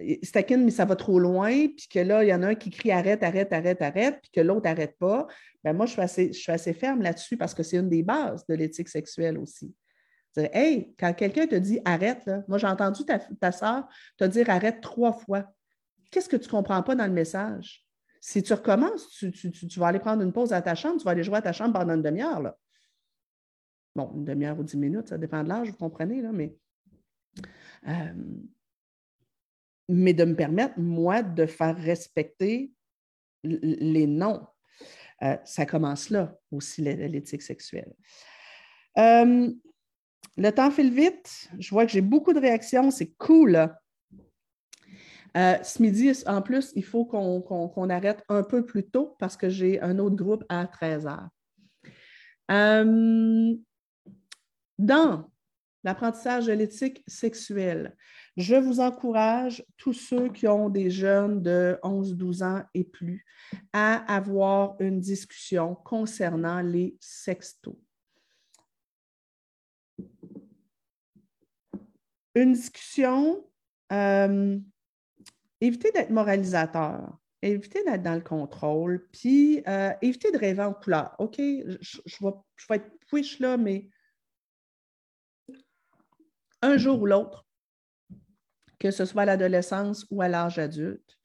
mais 0.00 0.70
ça 0.70 0.84
va 0.84 0.96
trop 0.96 1.20
loin, 1.20 1.50
puis 1.50 1.86
que 1.88 2.00
là, 2.00 2.24
il 2.24 2.28
y 2.28 2.34
en 2.34 2.42
a 2.42 2.48
un 2.48 2.54
qui 2.54 2.70
crie 2.70 2.90
arrête, 2.90 3.22
arrête, 3.22 3.52
arrête, 3.52 3.80
arrête, 3.80 4.18
puis 4.22 4.30
que 4.32 4.40
l'autre 4.40 4.68
n'arrête 4.68 4.96
pas, 4.98 5.26
ben 5.62 5.72
moi, 5.72 5.86
je 5.86 6.32
suis 6.32 6.50
assez, 6.52 6.72
ferme 6.72 7.02
là-dessus 7.02 7.36
parce 7.36 7.54
que 7.54 7.62
c'est 7.62 7.76
une 7.76 7.88
des 7.88 8.02
bases 8.02 8.44
de 8.46 8.54
l'éthique 8.54 8.88
sexuelle 8.88 9.38
aussi. 9.38 9.72
Hey, 10.36 10.92
quand 10.98 11.12
quelqu'un 11.14 11.46
te 11.46 11.54
dit 11.54 11.78
arrête, 11.84 12.28
moi 12.48 12.58
j'ai 12.58 12.66
entendu 12.66 13.04
ta, 13.04 13.20
ta 13.20 13.52
soeur 13.52 13.86
te 14.16 14.24
dire 14.24 14.50
arrête 14.50 14.80
trois 14.80 15.12
fois. 15.12 15.44
Qu'est-ce 16.10 16.28
que 16.28 16.36
tu 16.36 16.46
ne 16.46 16.50
comprends 16.50 16.82
pas 16.82 16.96
dans 16.96 17.06
le 17.06 17.12
message? 17.12 17.83
Si 18.26 18.42
tu 18.42 18.54
recommences, 18.54 19.06
tu, 19.10 19.78
vas 19.78 19.88
aller 19.88 19.98
prendre 19.98 20.22
une 20.22 20.32
pause 20.32 20.54
à 20.54 20.62
ta 20.62 20.74
chambre, 20.74 20.96
tu 20.96 21.04
vas 21.04 21.10
aller 21.10 21.22
jouer 21.22 21.36
à 21.36 21.42
ta 21.42 21.52
chambre 21.52 21.78
pendant 21.78 21.92
une 21.92 22.00
demi-heure. 22.00 22.54
Bon, 23.94 24.10
une 24.14 24.24
demi-heure 24.24 24.58
ou 24.58 24.62
dix 24.62 24.78
minutes, 24.78 25.08
ça 25.08 25.18
dépend 25.18 25.44
de 25.44 25.50
l'âge, 25.50 25.68
vous 25.68 25.76
comprenez, 25.76 26.22
là, 26.22 26.32
mais 26.32 26.56
euh, 27.86 28.14
de 29.90 30.24
me 30.24 30.34
permettre, 30.34 30.78
moi, 30.78 31.22
de 31.22 31.44
faire 31.44 31.76
respecter 31.76 32.72
les 33.42 34.06
noms. 34.06 34.46
Euh, 35.22 35.36
ça 35.44 35.66
commence 35.66 36.08
là 36.08 36.34
aussi, 36.50 36.80
l'éthique 36.80 37.42
sexuelle. 37.42 37.92
Euh, 38.96 39.52
le 40.38 40.50
temps 40.50 40.70
file 40.70 40.94
vite. 40.94 41.50
Je 41.58 41.68
vois 41.68 41.84
que 41.84 41.92
j'ai 41.92 42.00
beaucoup 42.00 42.32
de 42.32 42.40
réactions. 42.40 42.90
C'est 42.90 43.12
cool. 43.18 43.68
Euh, 45.36 45.62
ce 45.62 45.82
midi, 45.82 46.12
en 46.26 46.42
plus, 46.42 46.72
il 46.76 46.84
faut 46.84 47.04
qu'on 47.04 47.90
arrête 47.90 48.22
un 48.28 48.42
peu 48.42 48.64
plus 48.64 48.88
tôt 48.88 49.16
parce 49.18 49.36
que 49.36 49.48
j'ai 49.48 49.80
un 49.80 49.98
autre 49.98 50.16
groupe 50.16 50.44
à 50.48 50.66
13 50.66 51.06
heures. 51.06 51.28
dans 54.78 55.30
l'apprentissage 55.84 56.46
de 56.46 56.52
l'éthique 56.52 57.04
sexuelle. 57.06 57.94
Je 58.36 58.56
vous 58.56 58.80
encourage, 58.80 59.64
tous 59.76 59.92
ceux 59.92 60.28
qui 60.30 60.48
ont 60.48 60.68
des 60.68 60.90
jeunes 60.90 61.42
de 61.42 61.78
11-12 61.82 62.42
ans 62.42 62.64
et 62.72 62.84
plus, 62.84 63.24
à 63.72 63.96
avoir 64.12 64.76
une 64.80 64.98
discussion 64.98 65.74
concernant 65.76 66.60
les 66.60 66.96
sextos. 66.98 67.76
Une 72.34 72.54
discussion, 72.54 73.48
euh, 73.92 74.58
évitez 75.64 75.90
d'être 75.92 76.10
moralisateur, 76.10 77.18
évitez 77.42 77.82
d'être 77.84 78.02
dans 78.02 78.14
le 78.14 78.20
contrôle, 78.20 79.08
puis 79.12 79.62
euh, 79.66 79.92
évitez 80.02 80.30
de 80.30 80.38
rêver 80.38 80.62
en 80.62 80.74
couleur. 80.74 81.14
OK, 81.18 81.36
je, 81.38 81.76
je, 81.80 82.24
vais, 82.24 82.32
je 82.56 82.66
vais 82.68 82.76
être 82.76 82.90
push 83.08 83.38
là, 83.40 83.56
mais 83.56 83.88
un 86.62 86.76
jour 86.76 87.00
ou 87.02 87.06
l'autre, 87.06 87.46
que 88.78 88.90
ce 88.90 89.04
soit 89.04 89.22
à 89.22 89.26
l'adolescence 89.26 90.06
ou 90.10 90.22
à 90.22 90.28
l'âge 90.28 90.58
adulte, 90.58 91.18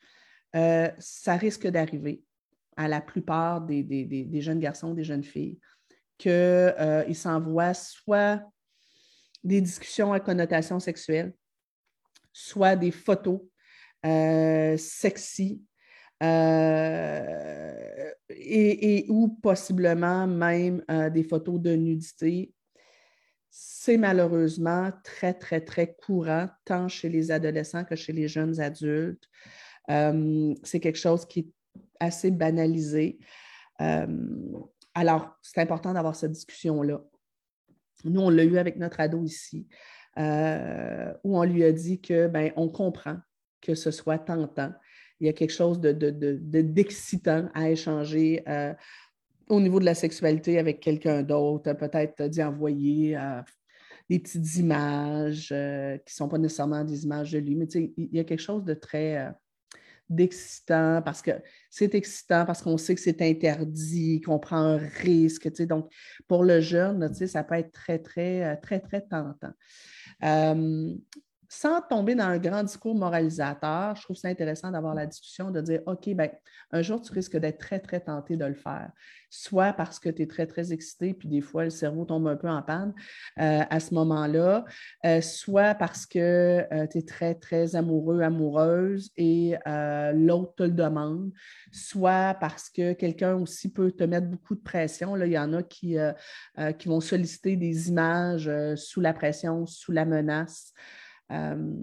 euh, 0.56 0.90
ça 1.00 1.36
risque 1.36 1.68
d'arriver 1.68 2.24
à 2.76 2.88
la 2.88 3.02
plupart 3.02 3.62
des, 3.62 4.42
jeunes 4.42 4.60
garçons, 4.60 4.94
des 4.94 5.04
jeunes 5.04 5.24
filles, 5.24 5.60
qu'ils 6.18 6.32
euh, 6.32 7.14
s'envoient 7.14 7.74
soit 7.74 8.42
des 9.44 9.62
discussions 9.62 10.14
à 10.14 10.20
connotation 10.20 10.80
sexuelle, 10.80 11.34
soit 12.34 12.76
des 12.76 12.92
photos 12.92 13.42
euh, 14.06 14.78
sexy, 14.78 15.64
et, 18.32 19.06
ou 19.08 19.30
possiblement 19.42 20.28
même 20.28 20.84
des 21.14 21.24
photos 21.24 21.62
de 21.62 21.76
nudité 21.76 22.54
c'est 23.50 23.98
malheureusement 23.98 24.92
très, 25.04 25.34
très, 25.34 25.62
très 25.62 25.96
courant, 25.96 26.48
tant 26.66 26.88
chez 26.88 27.10
les 27.10 27.32
adolescents 27.32 27.84
que 27.84 27.96
chez 27.96 28.14
les 28.14 28.28
jeunes 28.28 28.60
adultes. 28.60 29.28
Euh, 29.90 30.54
c'est 30.64 30.80
quelque 30.80 31.00
chose 31.00 31.26
qui 31.26 31.40
est 31.40 31.50
assez 32.00 32.32
banalisé. 32.32 33.20
Euh, 33.82 34.08
alors, 34.94 35.36
c'est 35.42 35.62
important 35.62 35.94
d'avoir 35.94 36.16
cette 36.16 36.32
discussion-là. 36.32 37.02
Nous, 38.04 38.22
on 38.22 38.30
l'a 38.30 38.44
eu 38.44 38.58
avec 38.58 38.78
notre 38.78 39.00
ado 39.00 39.24
ici, 39.24 39.68
euh, 40.18 41.14
où 41.24 41.38
on 41.38 41.44
lui 41.44 41.64
a 41.64 41.72
dit 41.72 42.00
que, 42.00 42.28
ben, 42.28 42.52
on 42.56 42.70
comprend 42.70 43.18
que 43.62 43.76
ce 43.76 43.92
soit 43.92 44.20
tentant. 44.20 44.72
Il 45.20 45.28
y 45.28 45.30
a 45.30 45.34
quelque 45.34 45.54
chose 45.54 45.80
d'excitant 45.82 47.44
de, 47.44 47.50
à 47.54 47.70
échanger 47.70 48.44
au 49.50 49.60
niveau 49.60 49.80
de 49.80 49.86
la 49.86 49.96
sexualité 49.96 50.60
avec 50.60 50.80
quelqu'un 50.80 51.24
d'autre, 51.24 51.74
peut-être 51.74 52.24
d'y 52.28 52.42
envoyer 52.44 53.18
euh, 53.18 53.42
des 54.10 54.20
petites 54.20 54.56
images 54.58 55.50
euh, 55.52 55.98
qui 55.98 56.14
ne 56.14 56.16
sont 56.16 56.30
pas 56.30 56.38
nécessairement 56.38 56.84
des 56.84 57.04
images 57.04 57.32
de 57.32 57.40
lui, 57.40 57.56
mais 57.56 57.66
il 57.66 58.16
y 58.16 58.20
a 58.20 58.24
quelque 58.24 58.42
chose 58.42 58.64
de 58.64 58.76
très 58.76 59.18
euh, 59.18 59.32
d'excitant 60.08 61.02
parce 61.04 61.22
que 61.22 61.32
c'est 61.70 61.96
excitant, 61.96 62.46
parce 62.46 62.62
qu'on 62.62 62.78
sait 62.78 62.94
que 62.94 63.02
c'est 63.02 63.22
interdit, 63.24 64.22
qu'on 64.22 64.40
prend 64.40 64.58
un 64.58 64.78
risque. 64.78 65.52
Donc, 65.66 65.92
pour 66.28 66.44
le 66.44 66.62
jeune, 66.62 67.14
ça 67.14 67.44
peut 67.44 67.56
être 67.56 67.72
très, 67.72 68.00
très, 68.00 68.58
très, 68.58 68.80
très 68.80 69.02
tentant 69.02 69.54
sans 71.52 71.82
tomber 71.82 72.14
dans 72.14 72.26
un 72.26 72.38
grand 72.38 72.64
discours 72.64 72.94
moralisateur, 72.94 73.96
je 73.96 74.04
trouve 74.04 74.16
ça 74.16 74.28
intéressant 74.28 74.70
d'avoir 74.70 74.94
la 74.94 75.08
discussion, 75.08 75.50
de 75.50 75.60
dire, 75.62 75.82
OK, 75.88 76.08
ben, 76.14 76.30
un 76.72 76.84
jour, 76.84 77.02
tu 77.02 77.12
risques 77.12 77.38
d'être 77.38 77.58
très, 77.58 77.80
très 77.80 78.00
tenté 78.00 78.38
de 78.38 78.46
le 78.46 78.54
faire. 78.54 78.92
Soit 79.32 79.74
parce 79.74 80.00
que 80.00 80.10
tu 80.10 80.22
es 80.22 80.28
très, 80.28 80.46
très 80.46 80.72
excité, 80.72 81.16
puis 81.16 81.28
des 81.28 81.42
fois, 81.42 81.64
le 81.64 81.72
cerveau 81.72 82.06
tombe 82.06 82.28
un 82.28 82.36
peu 82.36 82.48
en 82.48 82.62
panne 82.62 82.94
euh, 83.40 83.64
à 83.68 83.80
ce 83.80 83.96
moment-là, 83.96 84.64
euh, 85.08 85.22
soit 85.22 85.74
parce 85.74 86.06
que 86.06 86.68
euh, 86.72 86.86
tu 86.86 87.00
es 87.00 87.02
très, 87.02 87.34
très 87.34 87.76
amoureux, 87.76 88.22
amoureuse 88.22 89.10
et 89.18 89.56
l'autre 90.14 90.54
te 90.56 90.64
le 90.64 90.72
demande, 90.72 91.32
soit 91.72 92.36
parce 92.40 92.70
que 92.70 92.94
quelqu'un 92.94 93.34
aussi 93.34 93.74
peut 93.74 93.92
te 93.92 94.04
mettre 94.04 94.28
beaucoup 94.28 94.54
de 94.54 94.62
pression. 94.62 95.16
Là, 95.16 95.26
il 95.26 95.34
y 95.34 95.40
en 95.40 95.54
a 95.54 95.64
qui, 95.64 95.98
qui 96.78 96.88
vont 96.88 97.02
solliciter 97.02 97.56
des 97.56 97.90
images 97.90 98.52
sous 98.76 99.02
la 99.02 99.14
pression, 99.14 99.66
sous 99.66 99.92
la 99.92 100.06
menace. 100.06 100.74
Euh, 101.32 101.74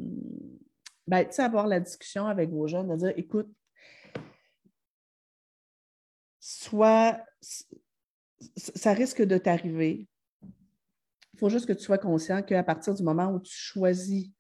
ben, 1.07 1.27
avoir 1.39 1.67
la 1.67 1.81
discussion 1.81 2.27
avec 2.27 2.51
vos 2.51 2.67
jeunes, 2.67 2.89
de 2.89 2.97
dire, 2.97 3.13
écoute, 3.17 3.49
sois, 6.41 7.19
ça 8.57 8.93
risque 8.93 9.23
de 9.23 9.39
t'arriver. 9.39 10.09
Il 10.43 11.39
faut 11.39 11.49
juste 11.49 11.67
que 11.67 11.73
tu 11.73 11.85
sois 11.85 11.99
conscient 11.99 12.43
qu'à 12.43 12.63
partir 12.63 12.95
du 12.95 13.03
moment 13.03 13.33
où 13.33 13.41
tu 13.41 13.55
choisis 13.55 14.31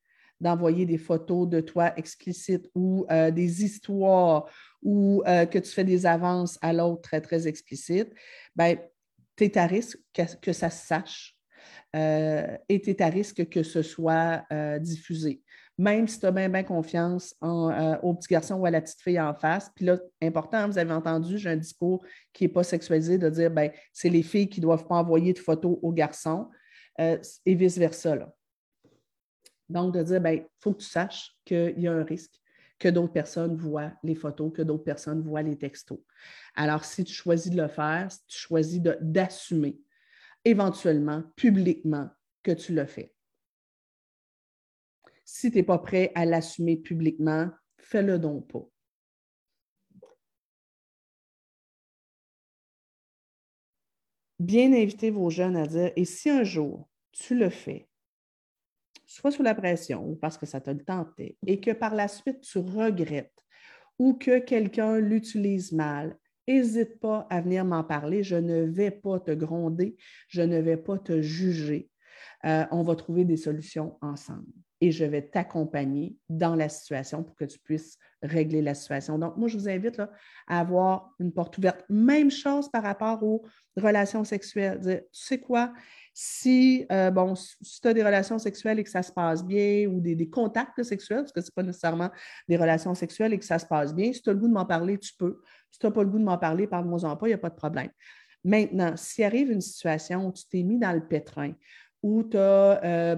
d'envoyer 0.41 0.87
des 0.87 0.99
photos 0.99 1.49
de 1.49 1.61
toi 1.61 1.97
explicites 1.99 2.71
ou 2.75 3.07
euh, 3.11 3.31
des 3.31 3.65
histoires 3.65 4.51
ou 4.83 5.23
euh, 5.27 5.47
que 5.47 5.59
tu 5.59 5.71
fais 5.71 5.85
des 5.85 6.07
avances 6.07 6.59
à 6.63 6.73
l'autre 6.73 7.03
très, 7.03 7.21
très 7.21 7.47
explicites, 7.49 8.13
ben, 8.55 8.79
tu 9.37 9.45
es 9.45 9.59
à 9.59 9.67
risque 9.67 9.99
que, 10.43 10.53
ça 10.53 10.71
se 10.71 10.87
sache 10.87 11.36
euh, 11.95 12.57
es 12.69 13.03
à 13.03 13.09
risque 13.09 13.49
que 13.49 13.63
ce 13.63 13.83
soit 13.83 14.45
diffusé. 14.81 15.43
Même 15.79 16.09
si 16.09 16.19
tu 16.19 16.27
as 16.27 16.33
bien, 16.33 16.63
confiance 16.63 17.35
en, 17.43 17.99
au 18.03 18.15
petit 18.15 18.29
garçon 18.29 18.55
ou 18.55 18.67
à 18.67 18.71
la 18.71 18.81
petite 18.81 19.01
fille 19.01 19.21
en 19.21 19.35
face. 19.35 19.71
Puis 19.75 19.85
là, 19.85 19.99
important, 20.23 20.67
vous 20.67 20.79
avez 20.79 20.93
entendu, 20.93 21.37
j'ai 21.37 21.51
un 21.51 21.57
discours 21.57 22.03
qui 22.33 22.45
n'est 22.45 22.49
pas 22.49 22.65
sexualisé 22.65 23.19
de 23.19 23.29
dire 23.29 23.51
ben, 23.51 23.71
c'est 23.93 24.09
les 24.09 24.23
filles 24.23 24.49
qui 24.49 24.61
ne 24.61 24.63
doivent 24.63 24.87
pas 24.87 24.97
envoyer 24.97 25.35
de 25.35 25.39
photos 25.39 25.79
aux 25.83 25.93
garçons 25.93 26.49
et 26.99 27.55
vice-versa. 27.55 28.17
Donc, 29.69 29.95
de 29.95 30.03
dire, 30.03 30.17
il 30.17 30.23
ben, 30.23 30.45
faut 30.61 30.73
que 30.73 30.79
tu 30.79 30.89
saches 30.89 31.37
qu'il 31.45 31.79
y 31.79 31.89
a 31.89 31.93
un 31.93 32.05
risque 32.05 32.41
que 32.79 32.89
d'autres 32.89 33.13
personnes 33.13 33.57
voient 33.57 33.93
les 34.03 34.15
photos, 34.15 34.53
que 34.53 34.63
d'autres 34.63 34.85
personnes 34.85 35.23
voient 35.23 35.43
les 35.43 35.57
textos. 35.57 36.01
Alors, 36.55 36.85
si 36.85 37.05
tu 37.05 37.13
choisis 37.13 37.51
de 37.51 37.61
le 37.61 37.69
faire, 37.69 38.09
tu 38.29 38.39
choisis 38.39 38.81
d'assumer 39.01 39.79
éventuellement, 40.47 41.25
publiquement, 41.35 42.09
que 42.45 42.53
tu 42.53 42.73
le 42.73 42.87
fais. 42.87 43.13
Si 45.25 45.51
tu 45.51 45.57
n'es 45.57 45.65
pas 45.65 45.79
prêt 45.79 46.13
à 46.15 46.25
l'assumer 46.25 46.77
publiquement, 46.77 47.51
fais-le 47.79 48.19
donc 48.21 48.47
pas. 48.51 48.65
Bien 54.39 54.73
inviter 54.73 55.11
vos 55.11 55.31
jeunes 55.31 55.57
à 55.57 55.67
dire, 55.67 55.93
et 55.97 56.05
si 56.05 56.31
un 56.31 56.45
jour 56.45 56.89
tu 57.11 57.37
le 57.37 57.51
fais, 57.51 57.89
soit 59.05 59.33
sous 59.33 59.43
la 59.43 59.55
pression 59.55 60.07
ou 60.07 60.15
parce 60.15 60.39
que 60.39 60.47
ça 60.47 60.61
t'a 60.61 60.75
tenté, 60.77 61.37
et 61.45 61.59
que 61.61 61.73
par 61.73 61.95
la 61.95 62.07
suite 62.07 62.43
tu 62.43 62.59
regrettes 62.59 63.45
ou 63.99 64.15
que 64.15 64.39
quelqu'un 64.39 64.99
l'utilise 64.99 65.73
mal, 65.73 66.17
n'hésite 66.49 66.99
pas 67.01 67.27
à 67.31 67.41
venir 67.41 67.65
m'en 67.65 67.85
parler. 67.85 68.23
Je 68.23 68.37
ne 68.37 68.63
vais 68.63 68.91
pas 68.91 69.21
te 69.21 69.31
gronder, 69.33 69.97
je 70.29 70.43
ne 70.43 70.59
vais 70.59 70.77
pas 70.77 70.99
te 70.99 71.21
juger. 71.21 71.91
Euh, 72.45 72.65
on 72.71 72.83
va 72.83 72.97
trouver 72.97 73.25
des 73.25 73.37
solutions 73.37 73.99
ensemble 74.03 74.53
et 74.81 74.93
je 74.93 75.05
vais 75.05 75.23
t'accompagner 75.23 76.17
dans 76.29 76.55
la 76.55 76.69
situation 76.69 77.23
pour 77.23 77.35
que 77.35 77.45
tu 77.45 77.59
puisses 77.59 77.99
régler 78.23 78.61
la 78.61 78.75
situation. 78.75 79.19
Donc, 79.19 79.37
moi, 79.37 79.49
je 79.49 79.57
vous 79.57 79.69
invite 79.69 80.01
à 80.47 80.61
avoir 80.61 81.15
une 81.19 81.33
porte 81.33 81.57
ouverte. 81.57 81.85
Même 81.89 82.31
chose 82.31 82.69
par 82.69 82.83
rapport 82.83 83.23
aux 83.23 83.43
relations 83.77 84.25
sexuelles. 84.25 84.81
tu 84.83 85.01
sais 85.13 85.39
quoi, 85.39 85.73
si, 86.13 86.87
euh, 86.93 87.11
bon, 87.11 87.35
si 87.35 87.81
tu 87.81 87.89
as 87.89 87.95
des 87.95 88.03
relations 88.03 88.39
sexuelles 88.39 88.79
et 88.79 88.85
que 88.85 88.91
ça 88.91 89.03
se 89.03 89.13
passe 89.13 89.45
bien, 89.45 89.87
ou 89.87 90.01
des, 90.01 90.29
contacts 90.29 90.83
sexuels, 90.83 91.21
parce 91.21 91.33
que 91.33 91.41
ce 91.41 91.47
n'est 91.47 91.55
pas 91.55 91.63
nécessairement 91.63 92.11
des 92.49 92.57
relations 92.57 92.95
sexuelles 92.95 93.33
et 93.33 93.39
que 93.39 93.45
ça 93.45 93.59
se 93.59 93.67
passe 93.67 93.95
bien, 93.95 94.13
si 94.13 94.23
tu 94.23 94.31
as 94.31 94.33
le 94.33 94.39
goût 94.39 94.49
de 94.49 94.53
m'en 94.53 94.67
parler, 94.67 94.99
tu 94.99 95.15
peux. 95.15 95.41
Si 95.77 95.81
tu 95.81 95.87
n'as 95.89 95.93
pas 95.93 96.03
le 96.05 96.09
goût 96.09 96.19
de 96.19 96.25
m'en 96.25 96.39
parler, 96.39 96.67
parle-moi-en 96.67 97.17
pas, 97.19 97.27
il 97.27 97.31
n'y 97.31 97.35
a 97.35 97.39
pas 97.39 97.51
de 97.51 97.55
problème. 97.55 97.91
Maintenant, 98.45 98.97
s'il 98.97 99.25
arrive 99.25 99.51
une 99.51 99.61
situation 99.61 100.27
où 100.27 100.33
tu 100.33 100.45
t'es 100.49 100.63
mis 100.63 100.79
dans 100.79 100.93
le 100.93 101.07
pétrin, 101.07 101.53
où 102.03 102.25
tu 102.25 102.39
as 102.39 102.83
euh, 102.83 103.17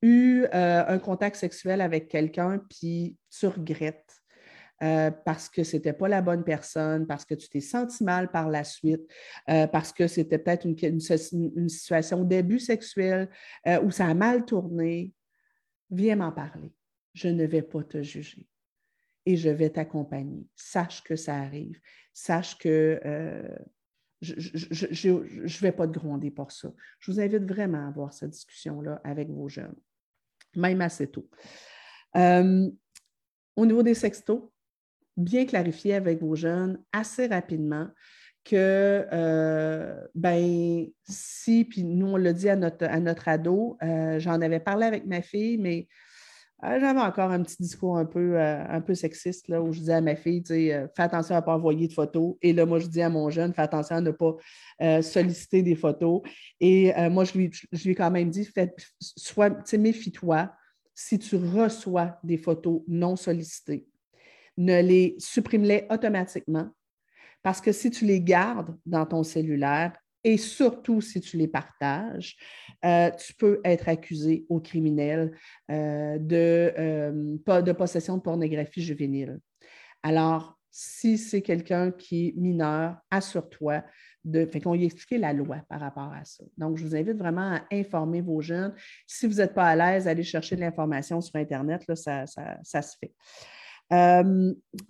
eu 0.00 0.44
euh, 0.54 0.84
un 0.86 0.98
contact 0.98 1.36
sexuel 1.36 1.82
avec 1.82 2.08
quelqu'un, 2.08 2.58
puis 2.70 3.18
tu 3.28 3.46
regrettes, 3.48 4.16
euh, 4.82 5.10
parce 5.10 5.50
que 5.50 5.62
ce 5.62 5.76
n'était 5.76 5.92
pas 5.92 6.08
la 6.08 6.22
bonne 6.22 6.42
personne, 6.42 7.06
parce 7.06 7.26
que 7.26 7.34
tu 7.34 7.50
t'es 7.50 7.60
senti 7.60 8.02
mal 8.02 8.30
par 8.30 8.48
la 8.48 8.64
suite, 8.64 9.02
parce 9.46 9.92
que 9.92 10.06
c'était 10.06 10.38
peut-être 10.38 10.64
une, 10.64 11.68
situation 11.68 12.24
d'abus 12.24 12.60
sexuel 12.60 13.28
où 13.82 13.90
ça 13.90 14.06
a 14.06 14.14
mal 14.14 14.46
tourné, 14.46 15.12
viens 15.90 16.16
m'en 16.16 16.32
parler. 16.32 16.72
Je 17.12 17.28
ne 17.28 17.44
vais 17.44 17.60
pas 17.60 17.84
te 17.84 18.02
juger 18.02 18.48
et 19.26 19.36
je 19.36 19.48
vais 19.48 19.70
t'accompagner. 19.70 20.46
Sache 20.54 21.02
que 21.02 21.16
ça 21.16 21.36
arrive. 21.36 21.78
Sache 22.12 22.58
que 22.58 23.00
je 24.20 25.08
ne 25.10 25.60
vais 25.60 25.72
pas 25.72 25.86
te 25.86 25.98
gronder 25.98 26.30
pour 26.30 26.52
ça. 26.52 26.72
Je 27.00 27.10
vous 27.10 27.20
invite 27.20 27.44
vraiment 27.44 27.84
à 27.84 27.88
avoir 27.88 28.12
cette 28.12 28.30
discussion-là 28.30 29.00
avec 29.04 29.28
vos 29.28 29.48
jeunes, 29.48 29.76
même 30.54 30.80
assez 30.80 31.10
tôt. 31.10 31.28
au 32.14 33.66
niveau 33.66 33.82
des 33.82 33.94
sextos, 33.94 34.42
bien 35.16 35.46
clarifier 35.46 35.94
avec 35.94 36.20
vos 36.20 36.34
jeunes 36.34 36.82
assez 36.92 37.26
rapidement 37.26 37.88
que, 38.44 39.06
euh, 39.10 40.06
ben, 40.14 40.86
si, 41.08 41.64
puis 41.64 41.82
nous, 41.82 42.08
on 42.08 42.16
l'a 42.16 42.32
dit 42.32 42.48
à 42.48 42.56
notre, 42.56 42.84
à 42.84 43.00
notre 43.00 43.28
ado, 43.28 43.78
euh, 43.82 44.18
j'en 44.18 44.40
avais 44.42 44.60
parlé 44.60 44.84
avec 44.84 45.06
ma 45.06 45.22
fille, 45.22 45.56
mais 45.56 45.88
euh, 45.88 45.94
j'avais 46.62 47.00
encore 47.00 47.30
un 47.30 47.42
petit 47.42 47.56
discours 47.60 47.96
un 47.96 48.04
peu, 48.04 48.40
un 48.40 48.80
peu 48.80 48.94
sexiste, 48.94 49.48
là, 49.48 49.60
où 49.60 49.72
je 49.72 49.80
disais 49.80 49.94
à 49.94 50.00
ma 50.00 50.16
fille, 50.16 50.42
fais 50.46 50.88
attention 50.96 51.34
à 51.34 51.40
ne 51.40 51.44
pas 51.44 51.54
envoyer 51.54 51.88
de 51.88 51.92
photos. 51.92 52.36
Et 52.40 52.52
là, 52.52 52.64
moi, 52.64 52.78
je 52.78 52.86
dis 52.86 53.02
à 53.02 53.10
mon 53.10 53.28
jeune, 53.30 53.52
fais 53.52 53.62
attention 53.62 53.96
à 53.96 54.00
ne 54.00 54.10
pas 54.10 54.36
solliciter 55.02 55.62
des 55.62 55.74
photos. 55.74 56.22
Et 56.60 56.92
moi, 57.10 57.24
je 57.24 57.36
lui, 57.36 57.50
je 57.72 57.84
lui 57.84 57.90
ai 57.90 57.94
quand 57.94 58.10
même 58.10 58.30
dit, 58.30 58.48
méfie-toi 59.78 60.52
si 60.94 61.18
tu 61.18 61.36
reçois 61.36 62.18
des 62.22 62.38
photos 62.38 62.82
non 62.88 63.16
sollicitées 63.16 63.86
ne 64.56 64.80
les 64.82 65.16
supprime-les 65.18 65.86
automatiquement 65.90 66.70
parce 67.42 67.60
que 67.60 67.72
si 67.72 67.90
tu 67.90 68.04
les 68.04 68.20
gardes 68.20 68.76
dans 68.86 69.04
ton 69.04 69.22
cellulaire 69.22 69.92
et 70.24 70.38
surtout 70.38 71.02
si 71.02 71.20
tu 71.20 71.36
les 71.36 71.46
partages, 71.48 72.36
euh, 72.84 73.10
tu 73.10 73.34
peux 73.34 73.60
être 73.62 73.88
accusé 73.88 74.46
au 74.48 74.58
criminel 74.58 75.32
euh, 75.70 76.18
de, 76.18 76.72
euh, 76.78 77.62
de 77.62 77.72
possession 77.72 78.16
de 78.16 78.22
pornographie 78.22 78.82
juvénile. 78.82 79.38
Alors, 80.02 80.58
si 80.70 81.18
c'est 81.18 81.42
quelqu'un 81.42 81.92
qui 81.92 82.28
est 82.28 82.36
mineur, 82.36 82.96
assure-toi 83.10 83.84
de. 84.24 84.44
Fait 84.46 84.60
qu'on 84.60 84.74
y 84.74 84.84
expliqué 84.84 85.18
la 85.18 85.32
loi 85.32 85.58
par 85.68 85.80
rapport 85.80 86.12
à 86.12 86.24
ça. 86.24 86.42
Donc, 86.58 86.78
je 86.78 86.84
vous 86.84 86.96
invite 86.96 87.16
vraiment 87.16 87.56
à 87.56 87.62
informer 87.70 88.20
vos 88.20 88.40
jeunes. 88.40 88.74
Si 89.06 89.26
vous 89.26 89.34
n'êtes 89.34 89.54
pas 89.54 89.66
à 89.66 89.76
l'aise, 89.76 90.08
allez 90.08 90.24
chercher 90.24 90.56
de 90.56 90.62
l'information 90.62 91.20
sur 91.20 91.36
Internet, 91.36 91.84
là, 91.86 91.94
ça, 91.94 92.24
ça 92.26 92.82
se 92.82 92.96
fait. 92.98 93.14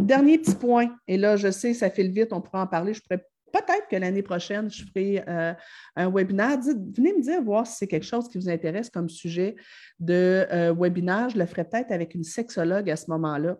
Dernier 0.01 0.39
petit 0.39 0.55
point, 0.55 0.97
et 1.07 1.19
là, 1.19 1.37
je 1.37 1.51
sais, 1.51 1.75
ça 1.75 1.91
file 1.91 2.13
vite, 2.13 2.33
on 2.33 2.41
pourra 2.41 2.63
en 2.63 2.67
parler. 2.67 2.95
Je 2.95 3.03
pourrais 3.03 3.23
peut-être 3.59 3.89
que 3.89 3.97
l'année 3.97 4.23
prochaine, 4.23 4.71
je 4.71 4.85
ferai 4.85 5.25
euh, 5.29 5.55
un 5.97 6.11
webinaire. 6.11 6.59
venez 6.61 7.15
me 7.15 7.23
dire, 7.23 7.43
voir 7.43 7.67
si 7.67 7.77
c'est 7.77 7.87
quelque 7.87 8.07
chose 8.07 8.29
qui 8.29 8.39
vous 8.39 8.49
intéresse 8.49 8.91
comme 8.91 9.09
sujet 9.09 9.57
de 9.99 10.47
euh, 10.51 10.75
webinaire. 10.77 11.31
Je 11.31 11.39
le 11.39 11.47
ferai 11.47 11.65
peut-être 11.65 11.93
avec 11.93 12.15
une 12.15 12.25
sexologue 12.25 12.91
à 12.91 12.97
ce 12.97 13.11
moment-là. 13.11 13.57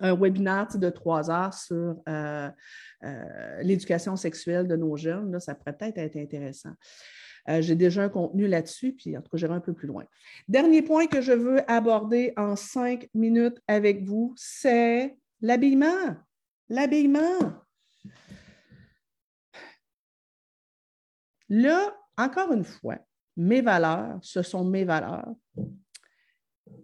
Un 0.00 0.14
webinaire 0.14 0.68
de 0.76 0.90
trois 0.90 1.28
heures 1.28 1.54
sur 1.54 1.96
l'éducation 3.62 4.14
sexuelle 4.14 4.68
de 4.68 4.76
nos 4.76 4.96
jeunes. 4.96 5.32
Là, 5.32 5.40
ça 5.40 5.56
pourrait 5.56 5.76
peut-être 5.76 5.98
être 5.98 6.16
intéressant. 6.16 6.74
Euh, 7.48 7.62
j'ai 7.62 7.74
déjà 7.74 8.02
un 8.02 8.08
contenu 8.08 8.46
là-dessus, 8.46 8.92
puis 8.92 9.16
en 9.16 9.22
tout 9.22 9.30
cas, 9.30 9.38
j'irai 9.38 9.54
un 9.54 9.60
peu 9.60 9.72
plus 9.72 9.88
loin. 9.88 10.04
Dernier 10.48 10.82
point 10.82 11.06
que 11.06 11.20
je 11.20 11.32
veux 11.32 11.68
aborder 11.70 12.32
en 12.36 12.56
cinq 12.56 13.08
minutes 13.14 13.58
avec 13.66 14.02
vous, 14.02 14.34
c'est 14.36 15.16
l'habillement. 15.40 16.16
L'habillement. 16.68 17.38
Là, 21.48 21.96
encore 22.16 22.52
une 22.52 22.64
fois, 22.64 22.98
mes 23.36 23.60
valeurs, 23.60 24.18
ce 24.22 24.42
sont 24.42 24.64
mes 24.64 24.84
valeurs. 24.84 25.32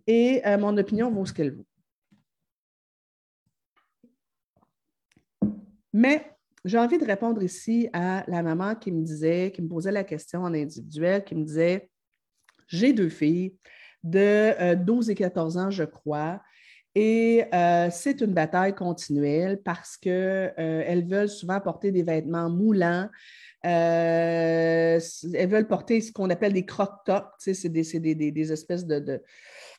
Et 0.07 0.43
euh, 0.47 0.59
mon 0.59 0.77
opinion 0.77 1.11
vaut 1.11 1.27
ce 1.27 1.33
qu'elle 1.33 1.55
vaut. 1.55 1.67
Mais 5.93 6.31
j'ai 6.65 6.79
envie 6.79 6.99
de 6.99 7.05
répondre 7.05 7.43
ici 7.43 7.89
à 7.93 8.25
la 8.27 8.43
maman 8.43 8.75
qui 8.75 8.91
me 8.91 9.03
disait, 9.03 9.53
qui 9.55 9.63
me 9.63 9.69
posait 9.69 9.93
la 9.93 10.05
question 10.05 10.43
en 10.43 10.55
individuel, 10.55 11.25
qui 11.25 11.35
me 11.35 11.45
disait 11.45 11.91
J'ai 12.67 12.93
deux 12.93 13.09
filles 13.09 13.55
de 14.03 14.75
12 14.75 15.09
euh, 15.09 15.13
et 15.13 15.15
14 15.15 15.57
ans, 15.59 15.71
je 15.71 15.85
crois. 15.85 16.41
Et 16.95 17.45
euh, 17.53 17.89
c'est 17.91 18.21
une 18.21 18.33
bataille 18.33 18.75
continuelle 18.75 19.61
parce 19.63 19.97
qu'elles 19.97 21.07
veulent 21.09 21.29
souvent 21.29 21.61
porter 21.61 21.91
des 21.91 22.05
vêtements 22.05 22.49
moulants. 22.49 23.09
Elles 23.65 25.49
veulent 25.49 25.69
porter 25.69 26.01
ce 26.01 26.13
qu'on 26.13 26.31
appelle 26.31 26.53
des 26.53 26.67
croque-tops. 26.67 27.27
c'est 27.39 27.69
des, 27.69 28.53
espèces 28.53 28.87
de, 28.87 29.23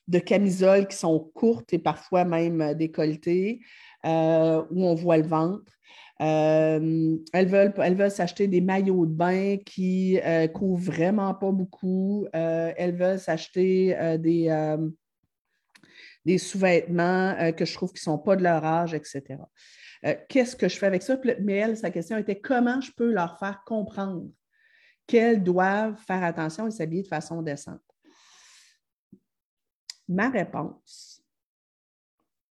de, 0.07 0.19
camisoles 0.19 0.87
qui 0.87 0.97
sont 0.97 1.19
courtes 1.33 1.73
et 1.73 1.79
parfois 1.79 2.25
même 2.25 2.73
décolletées, 2.73 3.59
où 4.03 4.07
on 4.07 4.95
voit 4.95 5.17
le 5.17 5.27
ventre. 5.27 5.75
Euh, 6.21 7.17
elles 7.33 7.47
veulent, 7.47 7.73
elles 7.77 7.95
veulent 7.95 8.11
s'acheter 8.11 8.47
des 8.47 8.61
maillots 8.61 9.05
de 9.05 9.11
bain 9.11 9.57
qui 9.65 10.19
euh, 10.23 10.47
couvrent 10.47 10.91
vraiment 10.91 11.33
pas 11.33 11.51
beaucoup. 11.51 12.25
Euh, 12.35 12.71
elles 12.77 12.95
veulent 12.95 13.19
s'acheter 13.19 13.95
des, 14.19 14.77
des 16.25 16.37
sous-vêtements 16.37 17.51
que 17.57 17.65
je 17.65 17.73
trouve 17.73 17.91
qui 17.91 17.99
ne 17.99 18.13
sont 18.13 18.17
pas 18.17 18.35
de 18.35 18.43
leur 18.43 18.63
âge, 18.63 18.93
etc. 18.93 19.23
Euh, 20.03 20.15
qu'est-ce 20.27 20.55
que 20.55 20.67
je 20.67 20.77
fais 20.77 20.87
avec 20.87 21.03
ça? 21.03 21.17
Mais 21.41 21.53
elle, 21.55 21.77
sa 21.77 21.91
question 21.91 22.17
était 22.17 22.39
comment 22.39 22.81
je 22.81 22.91
peux 22.91 23.11
leur 23.11 23.39
faire 23.39 23.63
comprendre 23.65 24.29
qu'elles 25.07 25.43
doivent 25.43 25.97
faire 25.97 26.23
attention 26.23 26.67
et 26.67 26.71
s'habiller 26.71 27.03
de 27.03 27.07
façon 27.07 27.41
décente? 27.41 27.81
Ma 30.07 30.29
réponse 30.29 31.23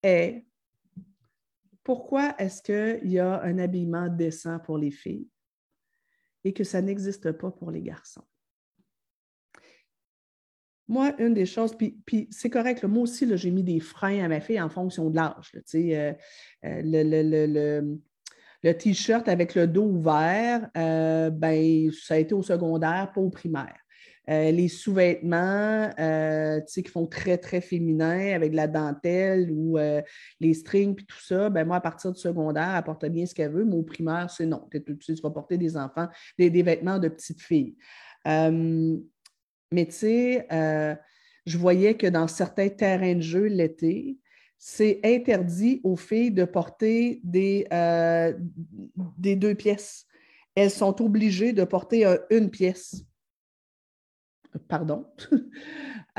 est 0.03 0.45
pourquoi 1.83 2.35
est-ce 2.37 2.61
qu'il 2.61 3.11
y 3.11 3.19
a 3.19 3.41
un 3.41 3.57
habillement 3.57 4.07
décent 4.07 4.59
pour 4.59 4.77
les 4.77 4.91
filles 4.91 5.27
et 6.43 6.53
que 6.53 6.63
ça 6.63 6.81
n'existe 6.81 7.31
pas 7.33 7.51
pour 7.51 7.71
les 7.71 7.81
garçons? 7.81 8.25
Moi, 10.91 11.13
une 11.19 11.33
des 11.33 11.45
choses, 11.45 11.73
puis, 11.73 12.27
c'est 12.31 12.49
correct, 12.49 12.83
moi 12.83 13.03
aussi, 13.03 13.25
j'ai 13.37 13.49
mis 13.49 13.63
des 13.63 13.79
freins 13.79 14.25
à 14.25 14.27
ma 14.27 14.41
fille 14.41 14.59
en 14.59 14.67
fonction 14.67 15.09
de 15.09 15.15
l'âge. 15.15 15.53
Euh, 15.55 16.13
euh, 16.65 16.81
le, 16.83 18.01
le, 18.61 18.73
T-shirt 18.73 19.29
avec 19.29 19.55
le 19.55 19.67
dos 19.67 19.85
ouvert, 19.85 20.69
euh, 20.75 21.29
ben, 21.29 21.89
ça 21.93 22.15
a 22.15 22.17
été 22.17 22.33
au 22.33 22.41
secondaire, 22.41 23.09
pas 23.15 23.21
au 23.21 23.29
primaire. 23.29 23.77
les 24.27 24.67
sous-vêtements 24.67 25.91
qui 26.67 26.83
font 26.89 27.07
très, 27.07 27.37
très 27.37 27.61
féminin 27.61 28.35
avec 28.35 28.51
de 28.51 28.57
la 28.57 28.67
dentelle 28.67 29.49
ou 29.49 29.77
les 30.41 30.53
strings 30.53 30.93
puis 30.93 31.05
tout 31.05 31.21
ça, 31.21 31.49
ben 31.49 31.65
moi, 31.65 31.77
à 31.77 31.81
partir 31.81 32.11
du 32.11 32.19
secondaire, 32.19 32.75
elle 32.75 32.83
porte 32.83 33.05
bien 33.05 33.25
ce 33.25 33.33
qu'elle 33.33 33.53
veut, 33.53 33.63
mais 33.63 33.75
au 33.75 33.83
primaire, 33.83 34.29
c'est 34.29 34.45
non. 34.45 34.67
Tu, 34.69 35.13
vas 35.23 35.29
porter 35.29 35.57
des 35.57 35.77
enfants, 35.77 36.09
des, 36.37 36.49
des 36.49 36.63
vêtements 36.63 36.99
de 36.99 37.07
petites 37.07 37.41
filles. 37.41 37.77
Mais 39.71 39.85
tu 39.85 39.93
sais, 39.93 40.47
euh, 40.51 40.95
je 41.45 41.57
voyais 41.57 41.95
que 41.95 42.07
dans 42.07 42.27
certains 42.27 42.69
terrains 42.69 43.15
de 43.15 43.21
jeu 43.21 43.45
l'été, 43.45 44.17
c'est 44.57 44.99
interdit 45.03 45.81
aux 45.83 45.95
filles 45.95 46.31
de 46.31 46.43
porter 46.43 47.21
des, 47.23 47.65
euh, 47.71 48.33
des 49.17 49.35
deux 49.35 49.55
pièces. 49.55 50.05
Elles 50.55 50.69
sont 50.69 51.01
obligées 51.01 51.53
de 51.53 51.63
porter 51.63 52.05
une 52.29 52.49
pièce. 52.49 53.03
Pardon. 54.67 55.05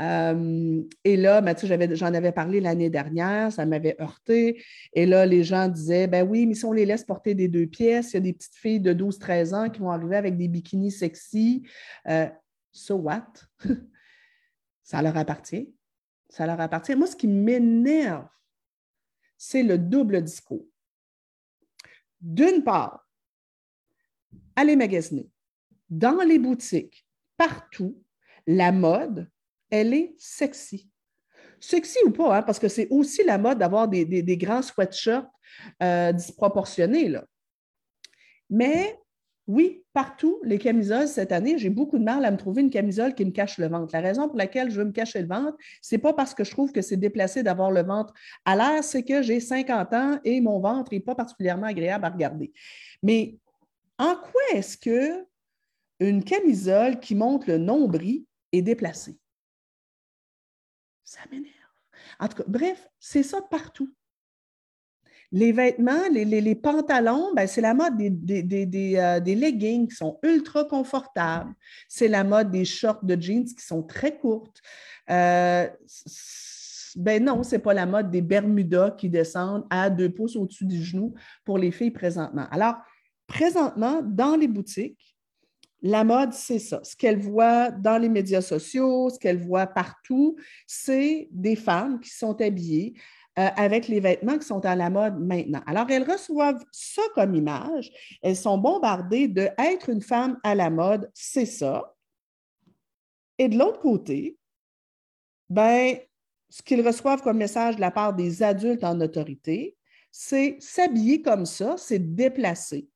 Euh, 0.01 0.81
et 1.03 1.15
là, 1.17 1.39
ben, 1.41 1.55
j'en 1.93 2.13
avais 2.15 2.31
parlé 2.31 2.59
l'année 2.59 2.89
dernière, 2.89 3.51
ça 3.51 3.63
m'avait 3.63 3.95
heurté. 4.01 4.59
Et 4.93 5.05
là, 5.05 5.27
les 5.27 5.43
gens 5.43 5.67
disaient, 5.67 6.07
ben 6.07 6.27
oui, 6.27 6.47
mais 6.47 6.55
si 6.55 6.65
on 6.65 6.71
les 6.71 6.87
laisse 6.87 7.03
porter 7.03 7.35
des 7.35 7.47
deux 7.47 7.67
pièces, 7.67 8.11
il 8.11 8.13
y 8.15 8.17
a 8.17 8.21
des 8.21 8.33
petites 8.33 8.55
filles 8.55 8.79
de 8.79 8.91
12-13 8.91 9.53
ans 9.53 9.69
qui 9.69 9.81
vont 9.81 9.91
arriver 9.91 10.15
avec 10.15 10.35
des 10.35 10.47
bikinis 10.47 10.89
sexy 10.89 11.61
so 12.73 12.95
what? 12.95 13.31
ça 14.83 15.01
leur 15.01 15.15
appartient. 15.15 15.73
Ça 16.29 16.45
leur 16.45 16.59
appartient. 16.59 16.95
Moi, 16.95 17.07
ce 17.07 17.15
qui 17.15 17.27
m'énerve, 17.27 18.27
c'est 19.37 19.63
le 19.63 19.77
double 19.77 20.21
discours. 20.21 20.65
D'une 22.19 22.63
part, 22.63 23.07
aller 24.55 24.75
magasiner, 24.75 25.29
dans 25.89 26.21
les 26.23 26.39
boutiques, 26.39 27.05
partout, 27.37 28.03
la 28.47 28.71
mode, 28.71 29.29
elle 29.69 29.93
est 29.93 30.15
sexy. 30.17 30.89
Sexy 31.59 31.97
ou 32.05 32.11
pas, 32.11 32.37
hein, 32.37 32.43
parce 32.43 32.59
que 32.59 32.67
c'est 32.67 32.87
aussi 32.89 33.23
la 33.23 33.37
mode 33.37 33.59
d'avoir 33.59 33.87
des, 33.87 34.37
grands 34.37 34.61
sweatshirts 34.61 35.29
euh, 35.81 36.11
disproportionnés. 36.11 37.13
Mais 38.49 38.99
oui, 39.47 39.83
partout, 39.91 40.39
les 40.43 40.57
camisoles 40.57 41.07
cette 41.07 41.33
année, 41.33 41.57
j'ai 41.57 41.69
beaucoup 41.69 41.97
de 41.97 42.03
mal 42.03 42.23
à 42.23 42.31
me 42.31 42.37
trouver 42.37 42.61
une 42.61 42.69
camisole 42.69 43.13
qui 43.13 43.25
me 43.25 43.31
cache 43.31 43.57
le 43.57 43.67
ventre. 43.67 43.93
La 43.93 43.99
raison 43.99 44.29
pour 44.29 44.37
laquelle 44.37 44.71
je 44.71 44.77
veux 44.79 44.85
me 44.85 44.91
cacher 44.91 45.21
le 45.21 45.27
ventre, 45.27 45.57
ce 45.81 45.95
n'est 45.95 46.01
pas 46.01 46.13
parce 46.13 46.33
que 46.33 46.45
je 46.45 46.51
trouve 46.51 46.71
que 46.71 46.81
c'est 46.81 46.95
déplacé 46.95 47.43
d'avoir 47.43 47.69
le 47.69 47.83
ventre 47.83 48.13
à 48.45 48.55
l'air, 48.55 48.83
c'est 48.83 49.03
que 49.03 49.21
j'ai 49.21 49.41
50 49.41 49.93
ans 49.93 50.19
et 50.23 50.39
mon 50.39 50.59
ventre 50.61 50.93
n'est 50.93 51.01
pas 51.01 51.15
particulièrement 51.15 51.67
agréable 51.67 52.05
à 52.05 52.09
regarder. 52.09 52.53
Mais 53.01 53.37
en 53.97 54.15
quoi 54.15 54.41
est-ce 54.53 54.77
que 54.77 55.25
une 55.99 56.23
camisole 56.23 56.99
qui 56.99 57.13
montre 57.13 57.49
le 57.49 57.57
nombril 57.57 58.25
est 58.53 58.61
déplacée? 58.61 59.17
Ça 61.03 61.19
m'énerve. 61.29 61.53
En 62.19 62.29
tout 62.29 62.37
cas, 62.37 62.43
bref, 62.47 62.87
c'est 62.99 63.23
ça 63.23 63.41
partout. 63.41 63.93
Les 65.35 65.51
vêtements, 65.51 66.07
les, 66.11 66.55
pantalons, 66.55 67.33
ben, 67.35 67.47
c'est 67.47 67.59
la 67.59 67.73
mode 67.73 67.97
des, 67.97 68.95
euh, 68.97 69.19
des, 69.19 69.35
leggings 69.35 69.87
qui 69.87 69.95
sont 69.95 70.19
ultra 70.21 70.63
confortables. 70.63 71.51
C'est 71.89 72.07
la 72.07 72.23
mode 72.23 72.51
des 72.51 72.65
shorts 72.65 73.03
de 73.03 73.19
jeans 73.19 73.45
qui 73.45 73.65
sont 73.65 73.81
très 73.81 74.15
courtes. 74.15 74.61
Euh, 75.09 75.67
ben 76.95 77.23
non, 77.23 77.41
ce 77.41 77.55
n'est 77.55 77.61
pas 77.61 77.73
la 77.73 77.87
mode 77.87 78.11
des 78.11 78.21
Bermudas 78.21 78.91
qui 78.91 79.09
descendent 79.09 79.65
à 79.71 79.89
deux 79.89 80.13
pouces 80.13 80.35
au-dessus 80.35 80.65
du 80.65 80.83
genou 80.83 81.15
pour 81.43 81.57
les 81.57 81.71
filles 81.71 81.89
présentement. 81.89 82.45
Alors, 82.51 82.75
présentement, 83.25 84.03
dans 84.03 84.35
les 84.35 84.47
boutiques, 84.47 85.15
la 85.81 86.03
mode, 86.03 86.31
c'est 86.31 86.59
ça. 86.59 86.79
Ce 86.83 86.95
qu'elles 86.95 87.19
voient 87.19 87.71
dans 87.71 87.97
les 87.97 88.07
médias 88.07 88.41
sociaux, 88.41 89.09
ce 89.09 89.17
qu'elles 89.17 89.41
voient 89.41 89.67
partout, 89.67 90.37
c'est 90.67 91.27
des 91.31 91.55
femmes 91.55 91.99
qui 91.99 92.11
sont 92.11 92.39
habillées 92.39 92.93
euh, 93.39 93.49
avec 93.55 93.87
les 93.87 93.99
vêtements 93.99 94.37
qui 94.37 94.45
sont 94.45 94.63
à 94.63 94.75
la 94.75 94.91
mode 94.91 95.19
maintenant. 95.19 95.63
Alors, 95.65 95.89
elles 95.89 96.09
reçoivent 96.09 96.63
ça 96.71 97.01
comme 97.15 97.33
image. 97.33 97.91
Elles 98.21 98.35
sont 98.35 98.59
bombardées 98.59 99.27
de 99.27 99.49
être 99.57 99.89
une 99.89 100.03
femme 100.03 100.39
à 100.43 100.53
la 100.53 100.69
mode, 100.69 101.09
c'est 101.15 101.47
ça. 101.47 101.95
Et 103.39 103.47
de 103.49 103.57
l'autre 103.57 103.79
côté, 103.79 104.37
ben, 105.49 105.97
ce 106.47 106.61
qu'ils 106.61 106.85
reçoivent 106.85 107.23
comme 107.23 107.37
message 107.37 107.77
de 107.77 107.81
la 107.81 107.89
part 107.89 108.13
des 108.13 108.43
adultes 108.43 108.83
en 108.83 109.01
autorité, 109.01 109.75
c'est 110.11 110.57
s'habiller 110.59 111.23
comme 111.23 111.47
ça, 111.47 111.73
c'est 111.75 112.13
déplacer. 112.13 112.87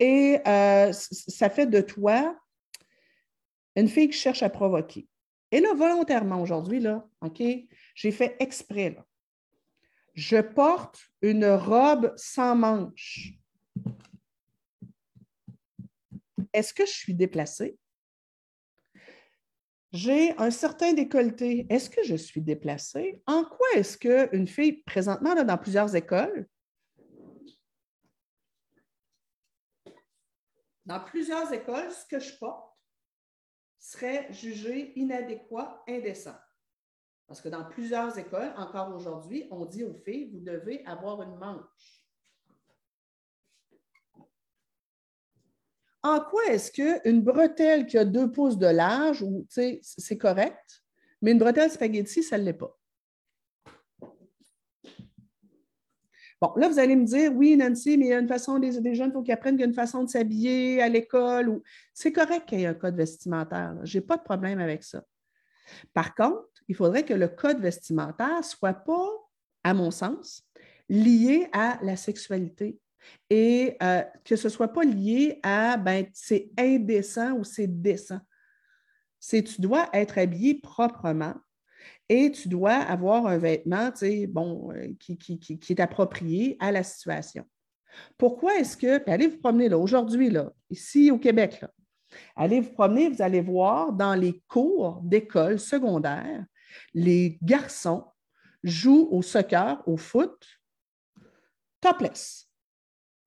Et 0.00 0.38
euh, 0.46 0.92
ça 0.92 1.50
fait 1.50 1.66
de 1.66 1.82
toi 1.82 2.34
une 3.76 3.88
fille 3.88 4.08
qui 4.08 4.16
cherche 4.16 4.42
à 4.42 4.48
provoquer. 4.48 5.06
Et 5.50 5.60
là, 5.60 5.74
volontairement 5.74 6.40
aujourd'hui, 6.40 6.80
là, 6.80 7.06
OK, 7.20 7.42
j'ai 7.94 8.12
fait 8.12 8.34
exprès, 8.40 8.94
là 8.96 9.04
je 10.18 10.38
porte 10.38 10.98
une 11.22 11.46
robe 11.46 12.12
sans 12.16 12.56
manches. 12.56 13.34
Est-ce 16.52 16.74
que 16.74 16.84
je 16.84 16.90
suis 16.90 17.14
déplacée? 17.14 17.78
J'ai 19.92 20.36
un 20.38 20.50
certain 20.50 20.92
décolleté. 20.92 21.68
Est-ce 21.70 21.88
que 21.88 22.02
je 22.02 22.16
suis 22.16 22.42
déplacée? 22.42 23.22
En 23.26 23.44
quoi 23.44 23.68
est-ce 23.76 23.96
qu'une 23.96 24.48
fille, 24.48 24.82
présentement, 24.82 25.36
dans 25.36 25.56
plusieurs 25.56 25.94
écoles, 25.94 26.48
dans 30.84 31.00
plusieurs 31.04 31.52
écoles, 31.52 31.92
ce 31.92 32.06
que 32.06 32.18
je 32.18 32.36
porte 32.38 32.76
serait 33.78 34.32
jugé 34.32 34.98
inadéquat, 34.98 35.84
indécent? 35.88 36.34
Parce 37.28 37.42
que 37.42 37.50
dans 37.50 37.64
plusieurs 37.64 38.18
écoles, 38.18 38.52
encore 38.56 38.94
aujourd'hui, 38.96 39.46
on 39.50 39.66
dit 39.66 39.84
aux 39.84 39.92
filles, 39.92 40.30
vous 40.32 40.40
devez 40.40 40.82
avoir 40.86 41.22
une 41.22 41.36
manche. 41.36 42.06
En 46.02 46.20
quoi 46.20 46.46
est-ce 46.46 46.72
qu'une 46.72 47.22
bretelle 47.22 47.86
qui 47.86 47.98
a 47.98 48.06
deux 48.06 48.32
pouces 48.32 48.56
de 48.56 48.66
large, 48.66 49.24
c'est 49.82 50.16
correct, 50.16 50.82
mais 51.20 51.32
une 51.32 51.38
bretelle 51.38 51.70
spaghetti, 51.70 52.22
ça 52.22 52.38
ne 52.38 52.44
l'est 52.44 52.54
pas? 52.54 52.74
Bon, 56.40 56.52
là, 56.56 56.68
vous 56.68 56.78
allez 56.78 56.94
me 56.94 57.04
dire, 57.04 57.32
oui, 57.34 57.56
Nancy, 57.56 57.98
mais 57.98 58.06
il 58.06 58.08
y 58.10 58.12
a 58.12 58.20
une 58.20 58.28
façon, 58.28 58.60
des, 58.60 58.72
jeunes, 58.94 59.10
il 59.10 59.12
faut 59.12 59.22
qu'ils 59.22 59.34
apprennent 59.34 59.56
qu'il 59.56 59.62
y 59.62 59.64
a 59.64 59.68
une 59.68 59.74
façon 59.74 60.04
de 60.04 60.08
s'habiller 60.08 60.80
à 60.80 60.88
l'école. 60.88 61.48
Ou... 61.48 61.62
C'est 61.92 62.12
correct 62.12 62.48
qu'il 62.48 62.60
y 62.60 62.62
ait 62.62 62.66
un 62.66 62.74
code 62.74 62.94
vestimentaire. 62.94 63.76
Je 63.82 63.98
n'ai 63.98 64.04
pas 64.04 64.16
de 64.16 64.22
problème 64.22 64.60
avec 64.60 64.84
ça. 64.84 65.02
Par 65.92 66.14
contre, 66.14 66.57
il 66.68 66.76
faudrait 66.76 67.04
que 67.04 67.14
le 67.14 67.28
code 67.28 67.60
vestimentaire 67.60 68.44
soit 68.44 68.74
pas, 68.74 69.08
à 69.64 69.74
mon 69.74 69.90
sens, 69.90 70.46
lié 70.88 71.48
à 71.52 71.78
la 71.82 71.96
sexualité 71.96 72.78
et 73.30 73.76
euh, 73.82 74.02
que 74.24 74.36
ce 74.36 74.48
soit 74.48 74.68
pas 74.68 74.84
lié 74.84 75.40
à 75.42 75.76
ben, 75.76 76.06
c'est 76.12 76.50
indécent 76.58 77.32
ou 77.32 77.44
c'est 77.44 77.66
décent. 77.66 78.20
C'est 79.18 79.42
tu 79.42 79.60
dois 79.60 79.88
être 79.92 80.18
habillé 80.18 80.54
proprement 80.60 81.34
et 82.08 82.30
tu 82.30 82.48
dois 82.48 82.74
avoir 82.74 83.26
un 83.26 83.38
vêtement 83.38 83.90
bon, 84.28 84.72
euh, 84.72 84.88
qui, 84.98 85.18
qui, 85.18 85.72
est 85.72 85.80
approprié 85.80 86.56
à 86.60 86.72
la 86.72 86.82
situation. 86.82 87.44
Pourquoi 88.16 88.56
est-ce 88.58 88.76
que, 88.76 89.10
allez 89.10 89.26
vous 89.26 89.38
promener 89.38 89.68
là, 89.68 89.78
aujourd'hui, 89.78 90.30
là, 90.30 90.52
ici 90.70 91.10
au 91.10 91.18
Québec, 91.18 91.60
là, 91.60 91.70
allez 92.36 92.60
vous 92.60 92.72
promener, 92.72 93.08
vous 93.08 93.22
allez 93.22 93.40
voir 93.40 93.92
dans 93.92 94.14
les 94.14 94.42
cours 94.48 95.00
d'école 95.02 95.58
secondaire, 95.58 96.44
les 96.94 97.38
garçons 97.42 98.04
jouent 98.62 99.08
au 99.10 99.22
soccer, 99.22 99.82
au 99.86 99.96
foot, 99.96 100.46
topless. 101.80 102.48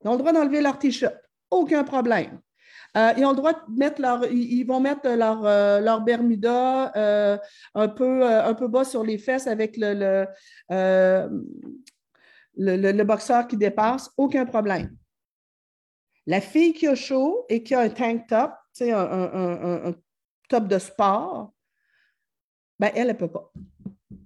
Ils 0.03 0.09
ont 0.09 0.13
le 0.13 0.19
droit 0.19 0.33
d'enlever 0.33 0.61
leur 0.61 0.79
t-shirt. 0.79 1.15
Aucun 1.49 1.83
problème. 1.83 2.41
Euh, 2.97 3.13
ils 3.17 3.25
ont 3.25 3.29
le 3.29 3.37
droit 3.37 3.53
de 3.53 3.77
mettre 3.77 4.01
leur, 4.01 4.25
ils 4.25 4.63
vont 4.65 4.81
mettre 4.81 5.07
leur, 5.09 5.45
euh, 5.45 5.99
Bermuda 5.99 6.91
euh, 6.95 7.37
un, 7.73 7.87
peu, 7.87 8.67
bas 8.67 8.83
sur 8.83 9.03
les 9.03 9.17
fesses 9.17 9.47
avec 9.47 9.77
le, 9.77 10.25
boxeur 13.03 13.47
qui 13.47 13.55
dépasse, 13.55 14.09
aucun 14.17 14.45
problème. 14.45 14.95
La 16.27 16.41
fille 16.41 16.73
qui 16.73 16.87
a 16.87 16.95
chaud 16.95 17.45
et 17.47 17.63
qui 17.63 17.73
a 17.73 17.79
un 17.79 17.89
tank 17.89 18.27
top, 18.27 18.51
un 18.81 19.93
top 20.49 20.67
de 20.67 20.77
sport, 20.77 21.53
ben, 22.81 22.91
elle, 22.95 23.09
ne 23.09 23.13
peut 23.13 23.31
pas. 23.31 23.53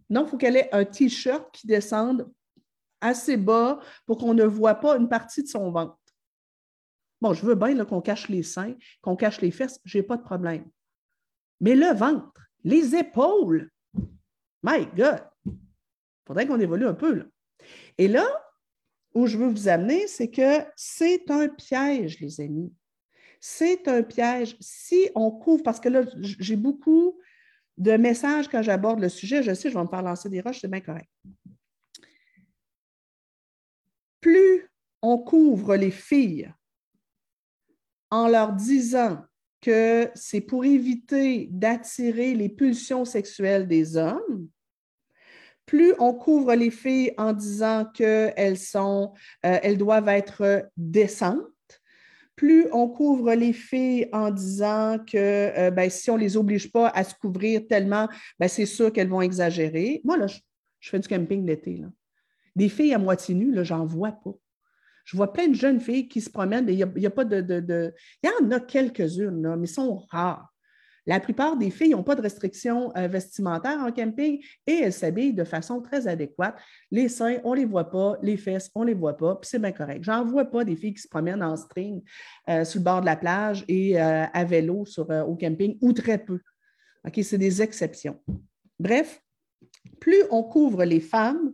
Non, 0.09 0.23
il 0.23 0.29
faut 0.29 0.37
qu'elle 0.37 0.55
ait 0.55 0.73
un 0.73 0.85
T-shirt 0.85 1.51
qui 1.51 1.67
descende 1.67 2.31
assez 3.01 3.35
bas 3.35 3.81
pour 4.05 4.17
qu'on 4.17 4.33
ne 4.33 4.45
voit 4.45 4.75
pas 4.75 4.95
une 4.95 5.09
partie 5.09 5.43
de 5.43 5.49
son 5.49 5.71
ventre. 5.71 5.99
Bon, 7.19 7.33
je 7.33 7.45
veux 7.45 7.55
bien 7.55 7.83
qu'on 7.83 7.99
cache 7.99 8.29
les 8.29 8.43
seins, 8.43 8.75
qu'on 9.01 9.17
cache 9.17 9.41
les 9.41 9.51
fesses, 9.51 9.81
je 9.83 9.97
n'ai 9.97 10.03
pas 10.03 10.15
de 10.15 10.21
problème. 10.21 10.65
Mais 11.59 11.75
le 11.75 11.93
ventre, 11.93 12.31
les 12.63 12.95
épaules, 12.95 13.69
my 14.63 14.85
God, 14.95 15.27
il 15.45 15.51
faudrait 16.25 16.47
qu'on 16.47 16.59
évolue 16.61 16.87
un 16.87 16.93
peu. 16.93 17.13
Là. 17.13 17.25
Et 17.97 18.07
là, 18.07 18.25
où 19.13 19.27
je 19.27 19.37
veux 19.37 19.49
vous 19.49 19.67
amener, 19.67 20.07
c'est 20.07 20.31
que 20.31 20.59
c'est 20.77 21.29
un 21.29 21.49
piège, 21.49 22.21
les 22.21 22.39
amis. 22.39 22.73
C'est 23.41 23.89
un 23.89 24.01
piège. 24.01 24.55
Si 24.61 25.09
on 25.13 25.29
couvre, 25.29 25.61
parce 25.61 25.81
que 25.81 25.89
là, 25.89 26.05
j'ai 26.21 26.55
beaucoup 26.55 27.19
de 27.77 27.97
messages 27.97 28.47
quand 28.47 28.61
j'aborde 28.61 28.99
le 28.99 29.09
sujet, 29.09 29.43
je 29.43 29.53
sais, 29.53 29.69
je 29.69 29.77
vais 29.77 29.83
me 29.83 29.89
faire 29.89 30.01
lancer 30.01 30.29
des 30.29 30.41
roches, 30.41 30.59
c'est 30.61 30.69
bien 30.69 30.81
correct. 30.81 31.09
Plus 34.21 34.69
on 35.01 35.17
couvre 35.19 35.75
les 35.75 35.91
filles 35.91 36.51
en 38.09 38.27
leur 38.27 38.53
disant 38.53 39.23
que 39.61 40.09
c'est 40.15 40.41
pour 40.41 40.65
éviter 40.65 41.47
d'attirer 41.51 42.33
les 42.33 42.49
pulsions 42.49 43.05
sexuelles 43.05 43.67
des 43.67 43.97
hommes, 43.97 44.47
plus 45.65 45.93
on 45.99 46.13
couvre 46.13 46.53
les 46.53 46.69
filles 46.69 47.13
en 47.17 47.33
disant 47.33 47.85
qu'elles 47.85 48.57
euh, 48.75 49.75
doivent 49.75 50.09
être 50.09 50.69
décentes, 50.77 51.54
plus 52.35 52.67
on 52.71 52.87
couvre 52.89 53.33
les 53.33 53.53
filles 53.53 54.09
en 54.11 54.31
disant 54.31 54.97
que 54.99 55.17
euh, 55.17 55.71
ben, 55.71 55.89
si 55.89 56.09
on 56.11 56.15
ne 56.15 56.21
les 56.21 56.37
oblige 56.37 56.71
pas 56.71 56.89
à 56.89 57.03
se 57.03 57.15
couvrir 57.15 57.65
tellement, 57.67 58.09
ben, 58.39 58.47
c'est 58.47 58.65
sûr 58.65 58.91
qu'elles 58.91 59.09
vont 59.09 59.21
exagérer. 59.21 60.01
Moi, 60.03 60.17
là, 60.17 60.27
je, 60.27 60.39
fais 60.81 60.99
du 60.99 61.07
camping 61.07 61.45
l'été. 61.45 61.81
Des 62.55 62.69
filles 62.69 62.93
à 62.93 62.97
moitié 62.99 63.35
nues, 63.35 63.53
j'en 63.63 63.85
vois 63.85 64.11
pas. 64.11 64.33
Je 65.05 65.15
vois 65.15 65.31
plein 65.31 65.47
de 65.47 65.53
jeunes 65.53 65.79
filles 65.79 66.07
qui 66.07 66.19
se 66.19 66.29
promènent, 66.29 66.65
mais 66.65 66.73
il 66.73 66.85
n'y 66.97 67.05
a, 67.05 67.11
pas 67.11 67.25
de, 67.25 67.41
de- 67.41 67.59
de- 67.59 67.93
Il 68.23 68.29
y 68.29 68.45
en 68.45 68.51
a 68.51 68.59
quelques-unes, 68.59 69.55
mais 69.55 69.67
ils 69.67 69.71
sont 69.71 69.97
rares. 70.09 70.54
La 71.05 71.19
plupart 71.19 71.55
des 71.55 71.69
filles 71.69 71.91
n'ont 71.91 72.03
pas 72.03 72.15
de 72.15 72.21
restrictions 72.21 72.91
euh, 72.97 73.07
vestimentaires 73.07 73.79
en 73.79 73.91
camping 73.91 74.43
et 74.65 74.73
elles 74.73 74.93
s'habillent 74.93 75.33
de 75.33 75.43
façon 75.43 75.81
très 75.81 76.07
adéquate. 76.07 76.55
Les 76.91 77.09
seins, 77.09 77.37
on 77.43 77.51
ne 77.51 77.57
les 77.57 77.65
voit 77.65 77.89
pas, 77.89 78.17
les 78.21 78.37
fesses, 78.37 78.71
on 78.75 78.81
ne 78.81 78.87
les 78.87 78.93
voit 78.93 79.17
pas, 79.17 79.35
puis 79.35 79.49
c'est 79.49 79.59
bien 79.59 79.71
correct. 79.71 80.03
J'en 80.03 80.25
vois 80.25 80.45
pas 80.45 80.63
des 80.63 80.75
filles 80.75 80.93
qui 80.93 81.01
se 81.01 81.07
promènent 81.07 81.43
en 81.43 81.55
string 81.55 82.01
euh, 82.49 82.65
sur 82.65 82.79
le 82.79 82.83
bord 82.83 83.01
de 83.01 83.05
la 83.05 83.15
plage 83.15 83.63
et 83.67 84.01
euh, 84.01 84.25
à 84.33 84.43
vélo 84.43 84.85
euh, 84.97 85.23
au 85.23 85.35
camping, 85.35 85.77
ou 85.81 85.93
très 85.93 86.17
peu. 86.17 86.39
OK, 87.05 87.19
c'est 87.23 87.37
des 87.37 87.61
exceptions. 87.61 88.19
Bref, 88.79 89.21
plus 89.99 90.23
on 90.31 90.43
couvre 90.43 90.83
les 90.85 90.99
femmes 90.99 91.53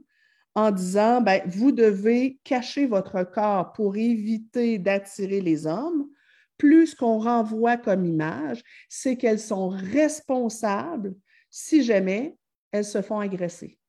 en 0.55 0.71
disant, 0.71 1.21
ben, 1.21 1.41
vous 1.45 1.71
devez 1.71 2.39
cacher 2.43 2.85
votre 2.85 3.23
corps 3.23 3.73
pour 3.73 3.95
éviter 3.95 4.79
d'attirer 4.79 5.41
les 5.41 5.65
hommes, 5.65 6.07
plus 6.62 6.93
qu'on 6.93 7.18
renvoie 7.18 7.76
comme 7.76 8.05
image, 8.05 8.62
c'est 8.88 9.18
qu'elles 9.18 9.39
sont 9.39 9.70
responsables 9.70 11.16
si 11.49 11.82
jamais 11.82 12.38
elles 12.72 12.86
se 12.86 13.01
font 13.01 13.20
agresser. 13.20 13.80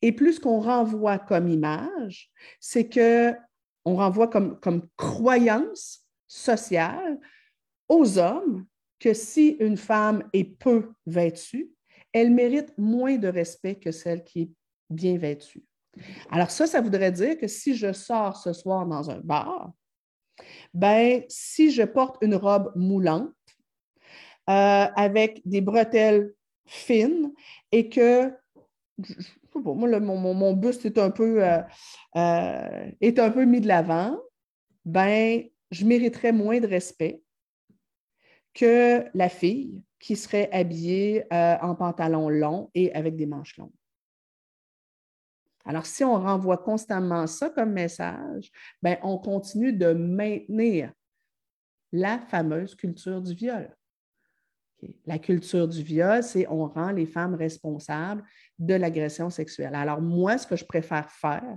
Et 0.00 0.12
plus 0.12 0.38
qu'on 0.38 0.60
renvoie 0.60 1.18
comme 1.18 1.46
image, 1.46 2.32
c'est 2.58 2.88
que 2.88 3.34
on 3.84 3.96
renvoie 3.96 4.28
comme, 4.28 4.58
comme 4.60 4.88
croyance 4.96 6.08
sociale 6.26 7.20
aux 7.90 8.16
hommes 8.16 8.64
que 8.98 9.12
si 9.12 9.58
une 9.60 9.76
femme 9.76 10.26
est 10.32 10.58
peu 10.58 10.90
vêtue, 11.04 11.70
elle 12.14 12.32
mérite 12.32 12.72
moins 12.78 13.18
de 13.18 13.28
respect 13.28 13.74
que 13.74 13.92
celle 13.92 14.24
qui 14.24 14.40
est 14.40 14.50
bien 14.88 15.18
vêtue. 15.18 15.62
Alors 16.30 16.50
ça, 16.50 16.66
ça 16.66 16.80
voudrait 16.80 17.12
dire 17.12 17.36
que 17.36 17.46
si 17.46 17.76
je 17.76 17.92
sors 17.92 18.38
ce 18.38 18.54
soir 18.54 18.86
dans 18.86 19.10
un 19.10 19.20
bar, 19.20 19.74
ben, 20.72 21.22
si 21.28 21.70
je 21.70 21.82
porte 21.82 22.16
une 22.20 22.34
robe 22.34 22.72
moulante 22.76 23.32
euh, 24.50 24.86
avec 24.96 25.40
des 25.44 25.60
bretelles 25.60 26.34
fines 26.66 27.32
et 27.72 27.88
que, 27.88 28.32
moi, 29.54 30.00
mon, 30.00 30.52
buste 30.52 30.84
est 30.84 30.98
un 30.98 31.10
peu, 31.10 31.44
euh, 31.44 31.60
euh, 32.16 32.90
est 33.00 33.18
un 33.18 33.30
peu 33.30 33.44
mis 33.44 33.60
de 33.60 33.68
l'avant, 33.68 34.18
ben, 34.84 35.44
je 35.70 35.84
mériterais 35.84 36.32
moins 36.32 36.60
de 36.60 36.66
respect 36.66 37.22
que 38.52 39.04
la 39.14 39.28
fille 39.28 39.82
qui 39.98 40.16
serait 40.16 40.50
habillée 40.52 41.24
en 41.30 41.74
pantalon 41.74 42.28
long 42.28 42.70
et 42.74 42.92
avec 42.94 43.16
des 43.16 43.26
manches 43.26 43.56
longues. 43.56 43.72
Alors, 45.64 45.86
si 45.86 46.04
on 46.04 46.14
renvoie 46.14 46.58
constamment 46.58 47.26
ça 47.26 47.50
comme 47.50 47.72
message, 47.72 48.50
ben, 48.82 48.98
on 49.02 49.18
continue 49.18 49.72
de 49.72 49.92
maintenir 49.92 50.92
la 51.92 52.18
fameuse 52.18 52.74
culture 52.74 53.22
du 53.22 53.34
viol. 53.34 53.74
La 55.06 55.18
culture 55.18 55.66
du 55.66 55.82
viol, 55.82 56.22
c'est 56.22 56.46
on 56.48 56.66
rend 56.66 56.90
les 56.90 57.06
femmes 57.06 57.34
responsables 57.34 58.22
de 58.58 58.74
l'agression 58.74 59.30
sexuelle. 59.30 59.74
Alors, 59.74 60.02
moi, 60.02 60.36
ce 60.36 60.46
que 60.46 60.56
je 60.56 60.64
préfère 60.64 61.10
faire 61.10 61.56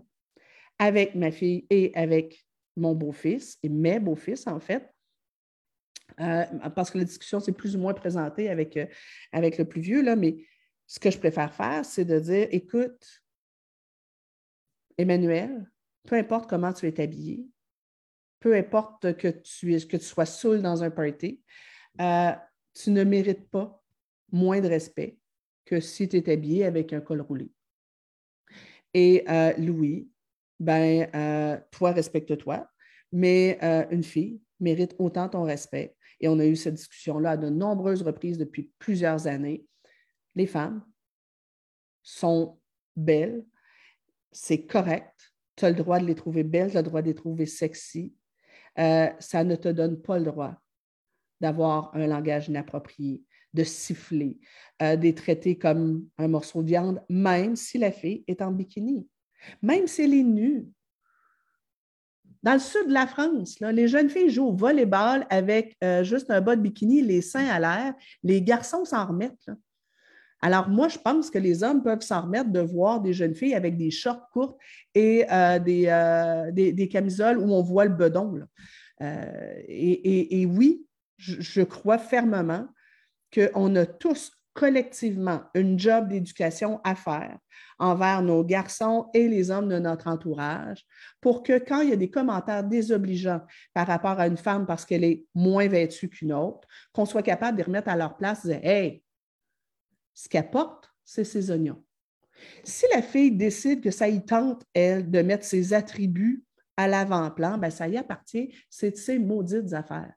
avec 0.80 1.16
ma 1.16 1.32
fille 1.32 1.66
et 1.70 1.91
avec 1.95 2.45
mon 2.78 2.93
beau-fils, 2.93 3.58
et 3.64 3.70
mes 3.70 3.99
beaux-fils, 3.99 4.47
en 4.47 4.60
fait, 4.60 4.93
euh, 6.20 6.45
parce 6.76 6.91
que 6.91 6.97
la 6.97 7.03
discussion 7.03 7.39
s'est 7.39 7.51
plus 7.51 7.76
ou 7.76 7.80
moins 7.80 7.93
présentée 7.93 8.49
avec, 8.49 8.78
euh, 8.78 8.86
avec 9.32 9.58
le 9.58 9.66
plus 9.66 9.82
vieux, 9.82 10.01
là, 10.01 10.16
mais 10.16 10.38
ce 10.86 10.99
que 10.99 11.12
je 11.12 11.18
préfère 11.18 11.53
faire, 11.53 11.84
c'est 11.84 12.05
de 12.05 12.20
dire, 12.20 12.47
écoute, 12.51 13.24
Emmanuel, 14.98 15.70
peu 16.08 16.16
importe 16.16 16.50
comment 16.50 16.74
tu 16.74 16.88
es 16.88 17.00
habillé, 17.00 17.48
peu 18.39 18.56
importe 18.56 19.16
que 19.18 19.28
tu, 19.28 19.80
sois 20.00 20.26
saoul 20.26 20.62
dans 20.62 20.84
un 20.84 20.91
party, 20.91 21.41
euh, 22.02 22.32
tu 22.74 22.91
ne 22.91 23.04
mérites 23.04 23.50
pas 23.50 23.84
moins 24.32 24.62
de 24.62 24.68
respect 24.68 25.18
que 25.66 25.80
si 25.80 26.08
tu 26.08 26.18
es 26.18 26.32
habillé 26.32 26.66
avec 26.66 26.93
un 26.93 27.02
col 27.02 27.22
roulé. 27.22 27.52
Et 28.93 29.24
euh, 29.30 29.54
Louis, 29.58 30.10
ben, 30.60 31.10
euh, 31.14 31.60
toi, 31.72 31.91
respecte-toi, 31.91 32.68
mais 33.12 33.60
une 33.91 34.04
fille 34.04 34.41
mérite 34.60 34.95
autant 34.98 35.30
ton 35.30 35.43
respect. 35.43 35.95
Et 36.20 36.28
on 36.28 36.39
a 36.39 36.45
eu 36.45 36.56
cette 36.56 36.76
discussion-là 36.76 37.32
à 37.32 37.38
de 37.38 37.50
nombreuses 37.50 38.02
reprises 38.02 38.38
depuis 38.38 38.72
plusieurs 38.80 39.28
années. 39.28 39.66
Les 40.36 40.48
femmes 40.48 40.84
sont 42.02 42.60
belles, 42.95 43.45
c'est 44.38 44.66
correct. 44.66 45.34
Tu 45.56 45.66
as 45.66 45.70
le 45.70 45.76
droit 45.76 46.00
de 46.00 46.06
les 46.06 46.16
trouver 46.16 46.44
belles, 46.44 46.72
tu 46.72 46.78
as 46.78 46.82
le 46.82 46.88
droit 46.88 47.02
de 47.02 47.08
les 47.08 47.16
trouver 47.16 47.46
sexy. 47.46 48.14
Euh, 48.78 49.10
ça 49.20 49.44
ne 49.44 49.56
te 49.56 49.70
donne 49.70 50.00
pas 50.00 50.20
le 50.20 50.26
droit 50.26 50.56
d'avoir 51.42 51.96
un 51.96 52.06
langage 52.06 52.48
inapproprié, 52.48 53.24
de 53.54 53.64
siffler, 53.64 54.38
euh, 54.82 54.96
de 54.96 55.04
les 55.04 55.16
traiter 55.16 55.58
comme 55.58 56.08
un 56.18 56.28
morceau 56.28 56.62
de 56.62 56.68
viande, 56.68 57.04
même 57.10 57.56
si 57.56 57.78
la 57.80 57.92
fille 57.92 58.24
est 58.28 58.42
en 58.42 58.52
bikini, 58.52 59.08
même 59.62 59.88
si 59.88 60.04
elle 60.04 60.14
est 60.14 60.24
nue. 60.24 60.68
Dans 62.44 62.54
le 62.54 62.60
sud 62.60 62.88
de 62.88 62.94
la 62.94 63.08
France, 63.08 63.60
les 63.60 63.88
jeunes 63.88 64.10
filles 64.10 64.30
jouent 64.30 64.50
au 64.50 64.56
volleyball 64.56 65.26
avec 65.30 65.76
euh, 65.84 66.04
juste 66.04 66.30
un 66.30 66.42
bas 66.42 66.56
de 66.56 66.62
bikini, 66.62 67.02
les 67.02 67.22
seins 67.22 67.48
à 67.48 67.60
l'air. 67.60 67.96
Les 68.24 68.42
garçons 68.44 68.86
s'en 68.86 69.08
remettent. 69.08 69.50
Alors, 70.42 70.70
moi, 70.70 70.88
je 70.88 71.00
pense 71.00 71.30
que 71.30 71.40
les 71.40 71.64
hommes 71.64 71.82
peuvent 71.82 72.02
s'en 72.02 72.22
remettre 72.22 72.52
de 72.52 72.60
voir 72.60 73.02
des 73.02 73.14
jeunes 73.14 73.36
filles 73.36 73.56
avec 73.56 73.78
des 73.78 73.90
shorts 73.90 74.30
courtes 74.32 74.58
et 74.94 75.26
euh, 75.32 75.60
des, 75.60 75.86
euh, 75.88 76.52
des, 76.52 76.74
des 76.74 76.88
camisoles 76.88 77.40
où 77.40 77.52
on 77.52 77.64
voit 77.64 77.86
le 77.86 77.94
bedon. 77.96 78.40
Euh, 79.02 79.62
et, 79.68 80.46
oui, 80.46 80.86
je, 81.18 81.42
je 81.42 81.62
crois 81.62 81.98
fermement 81.98 82.68
qu'on 83.34 83.76
a 83.76 83.86
tous 83.86 84.32
collectivement 84.54 85.42
une 85.54 85.78
job 85.78 86.08
d'éducation 86.08 86.82
à 86.84 86.96
faire 86.96 87.38
envers 87.78 88.24
nos 88.24 88.44
garçons 88.44 89.08
et 89.14 89.28
les 89.28 89.52
hommes 89.52 89.70
de 89.70 89.78
notre 89.78 90.08
entourage 90.08 90.84
pour 91.22 91.44
que 91.44 91.60
quand 91.60 91.82
il 91.82 91.90
y 91.90 91.94
a 91.94 91.98
des 91.98 92.10
commentaires 92.10 92.64
désobligeants 92.64 93.42
par 93.76 93.86
rapport 93.86 94.20
à 94.20 94.26
une 94.26 94.38
femme 94.38 94.66
parce 94.66 94.84
qu'elle 94.84 95.04
est 95.04 95.26
moins 95.36 95.68
vêtue 95.68 96.10
qu'une 96.10 96.34
autre, 96.34 96.68
qu'on 96.92 97.06
soit 97.06 97.22
capable 97.22 97.58
de 97.58 97.62
les 97.62 97.66
remettre 97.68 97.90
à 97.90 97.96
leur 97.96 98.18
place 98.18 98.46
et 98.46 98.48
dire 98.48 98.60
Hey, 98.64 99.04
ce 100.18 100.28
qu'elle 100.28 100.49
porte, 100.49 100.91
c'est 101.05 101.24
ses 101.24 101.51
oignons. 101.51 101.84
Si 102.63 102.86
la 102.91 103.03
fille 103.03 103.32
décide 103.32 103.82
que 103.82 103.91
ça 103.91 104.09
y 104.09 104.26
tente, 104.26 104.63
elle, 104.74 105.11
de 105.11 105.22
mettre 105.22 105.45
ses 105.45 105.74
attributs 105.74 106.43
à 106.76 106.88
l'avant-plan, 106.88 107.59
ben 107.59 107.70
ça 107.70 107.88
y 107.88 107.97
appartient, 107.97 108.51
c'est 108.70 108.91
de 108.91 108.95
ses 108.95 109.20
maudites 109.20 109.74
affaires. 109.74 110.11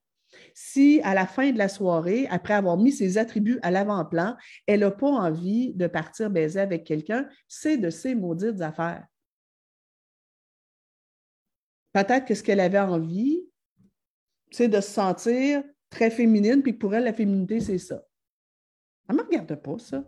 Si 0.55 1.03
à 1.05 1.13
la 1.13 1.27
fin 1.27 1.53
de 1.53 1.59
la 1.59 1.69
soirée, 1.69 2.27
après 2.31 2.55
avoir 2.55 2.79
mis 2.79 2.93
ses 2.93 3.19
attributs 3.19 3.59
à 3.63 3.71
l'avant-plan, 3.71 4.37
elle 4.67 4.81
n'a 4.81 4.91
pas 4.91 5.07
envie 5.07 5.75
de 5.75 5.87
partir 5.87 6.31
baiser 6.31 6.61
avec 6.61 6.85
quelqu'un, 6.85 7.29
c'est 7.47 7.77
de 7.77 7.91
ses 7.91 8.15
maudites 8.15 8.63
affaires. 8.63 9.07
peut-être 11.93 12.25
que 12.25 12.35
ce 12.35 12.43
qu'elle 12.43 12.61
avait 12.61 12.79
envie, 12.79 13.43
c'est 14.51 14.69
de 14.69 14.81
se 14.81 14.91
sentir 14.91 15.63
très 15.91 16.11
féminine, 16.11 16.63
puis 16.63 16.73
pour 16.73 16.95
elle, 16.95 17.05
la 17.05 17.13
féminité, 17.13 17.61
c'est 17.61 17.79
ça. 17.79 18.01
Elle 19.11 19.17
ne 19.17 19.23
me 19.23 19.27
regarde 19.27 19.57
pas, 19.57 19.77
ça. 19.79 20.05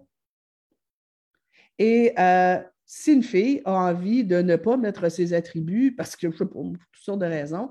Et 1.77 2.13
euh, 2.19 2.63
si 2.87 3.13
une 3.13 3.25
fille 3.25 3.61
a 3.65 3.73
envie 3.73 4.23
de 4.23 4.41
ne 4.43 4.55
pas 4.55 4.77
mettre 4.77 5.09
ses 5.09 5.35
attributs, 5.35 5.93
parce 5.97 6.15
que 6.15 6.31
je 6.31 6.37
sais 6.37 6.47
pour 6.47 6.63
toutes 6.63 7.03
sortes 7.03 7.19
de 7.19 7.27
raisons, 7.27 7.69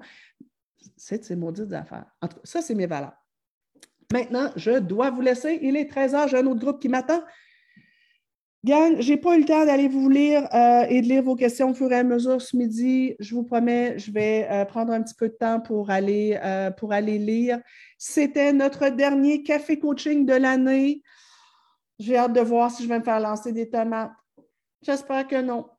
c'est 0.97 1.23
ses 1.23 1.37
maudites 1.37 1.71
affaires. 1.71 2.07
En 2.21 2.27
tout 2.27 2.35
cas, 2.35 2.41
ça, 2.43 2.61
c'est 2.61 2.75
mes 2.75 2.87
valeurs. 2.87 3.13
Maintenant, 4.11 4.51
je 4.57 4.79
dois 4.79 5.09
vous 5.09 5.21
laisser. 5.21 5.59
Il 5.61 5.77
est 5.77 5.89
13 5.89 6.13
h, 6.13 6.29
j'ai 6.29 6.37
un 6.37 6.47
autre 6.47 6.59
groupe 6.59 6.81
qui 6.81 6.89
m'attend. 6.89 7.21
Gang, 8.65 8.99
je 8.99 9.13
n'ai 9.13 9.17
pas 9.17 9.37
eu 9.37 9.39
le 9.39 9.45
temps 9.45 9.65
d'aller 9.65 9.87
vous 9.87 10.09
lire 10.09 10.47
euh, 10.53 10.85
et 10.89 11.01
de 11.01 11.07
lire 11.07 11.23
vos 11.23 11.35
questions 11.35 11.71
au 11.71 11.73
fur 11.73 11.91
et 11.93 11.95
à 11.95 12.03
mesure 12.03 12.41
ce 12.41 12.57
midi. 12.57 13.15
Je 13.19 13.33
vous 13.33 13.43
promets, 13.43 13.97
je 13.97 14.11
vais 14.11 14.47
euh, 14.51 14.65
prendre 14.65 14.91
un 14.91 15.01
petit 15.01 15.15
peu 15.15 15.29
de 15.29 15.33
temps 15.33 15.61
pour 15.61 15.89
aller, 15.89 16.37
pour 16.77 16.91
aller 16.91 17.17
lire. 17.17 17.61
C'était 17.97 18.51
notre 18.51 18.89
dernier 18.89 19.43
café 19.43 19.79
coaching 19.79 20.25
de 20.25 20.33
l'année. 20.33 21.01
J'ai 22.01 22.17
hâte 22.17 22.33
de 22.33 22.41
voir 22.41 22.71
si 22.71 22.83
je 22.83 22.89
vais 22.89 22.97
me 22.97 23.03
faire 23.03 23.19
lancer 23.19 23.51
des 23.51 23.69
tomates. 23.69 24.11
J'espère 24.81 25.27
que 25.27 25.39
non. 25.39 25.69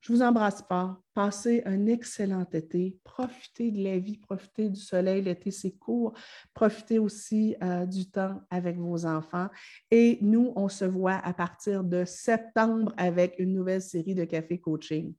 Je 0.00 0.12
vous 0.12 0.20
embrasse 0.20 0.60
pas. 0.60 1.00
Passez 1.14 1.62
un 1.64 1.86
excellent 1.86 2.44
été. 2.52 2.98
Profitez 3.04 3.70
de 3.70 3.82
la 3.82 3.98
vie, 3.98 4.18
profitez 4.18 4.68
du 4.68 4.78
soleil. 4.78 5.22
L'été, 5.22 5.50
c'est 5.50 5.70
court. 5.78 6.12
Profitez 6.52 6.98
aussi 6.98 7.56
euh, 7.62 7.86
du 7.86 8.10
temps 8.10 8.42
avec 8.50 8.76
vos 8.76 9.06
enfants. 9.06 9.48
Et 9.90 10.18
nous, 10.20 10.52
on 10.56 10.68
se 10.68 10.84
voit 10.84 11.20
à 11.24 11.32
partir 11.32 11.82
de 11.82 12.04
septembre 12.04 12.92
avec 12.98 13.36
une 13.38 13.54
nouvelle 13.54 13.80
série 13.80 14.14
de 14.14 14.24
café 14.24 14.58
coaching. 14.58 15.14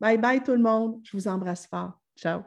Bye 0.00 0.18
bye 0.18 0.40
tout 0.40 0.52
le 0.52 0.62
monde. 0.62 1.00
Je 1.02 1.16
vous 1.16 1.26
embrasse 1.26 1.66
fort. 1.66 2.00
Ciao. 2.16 2.42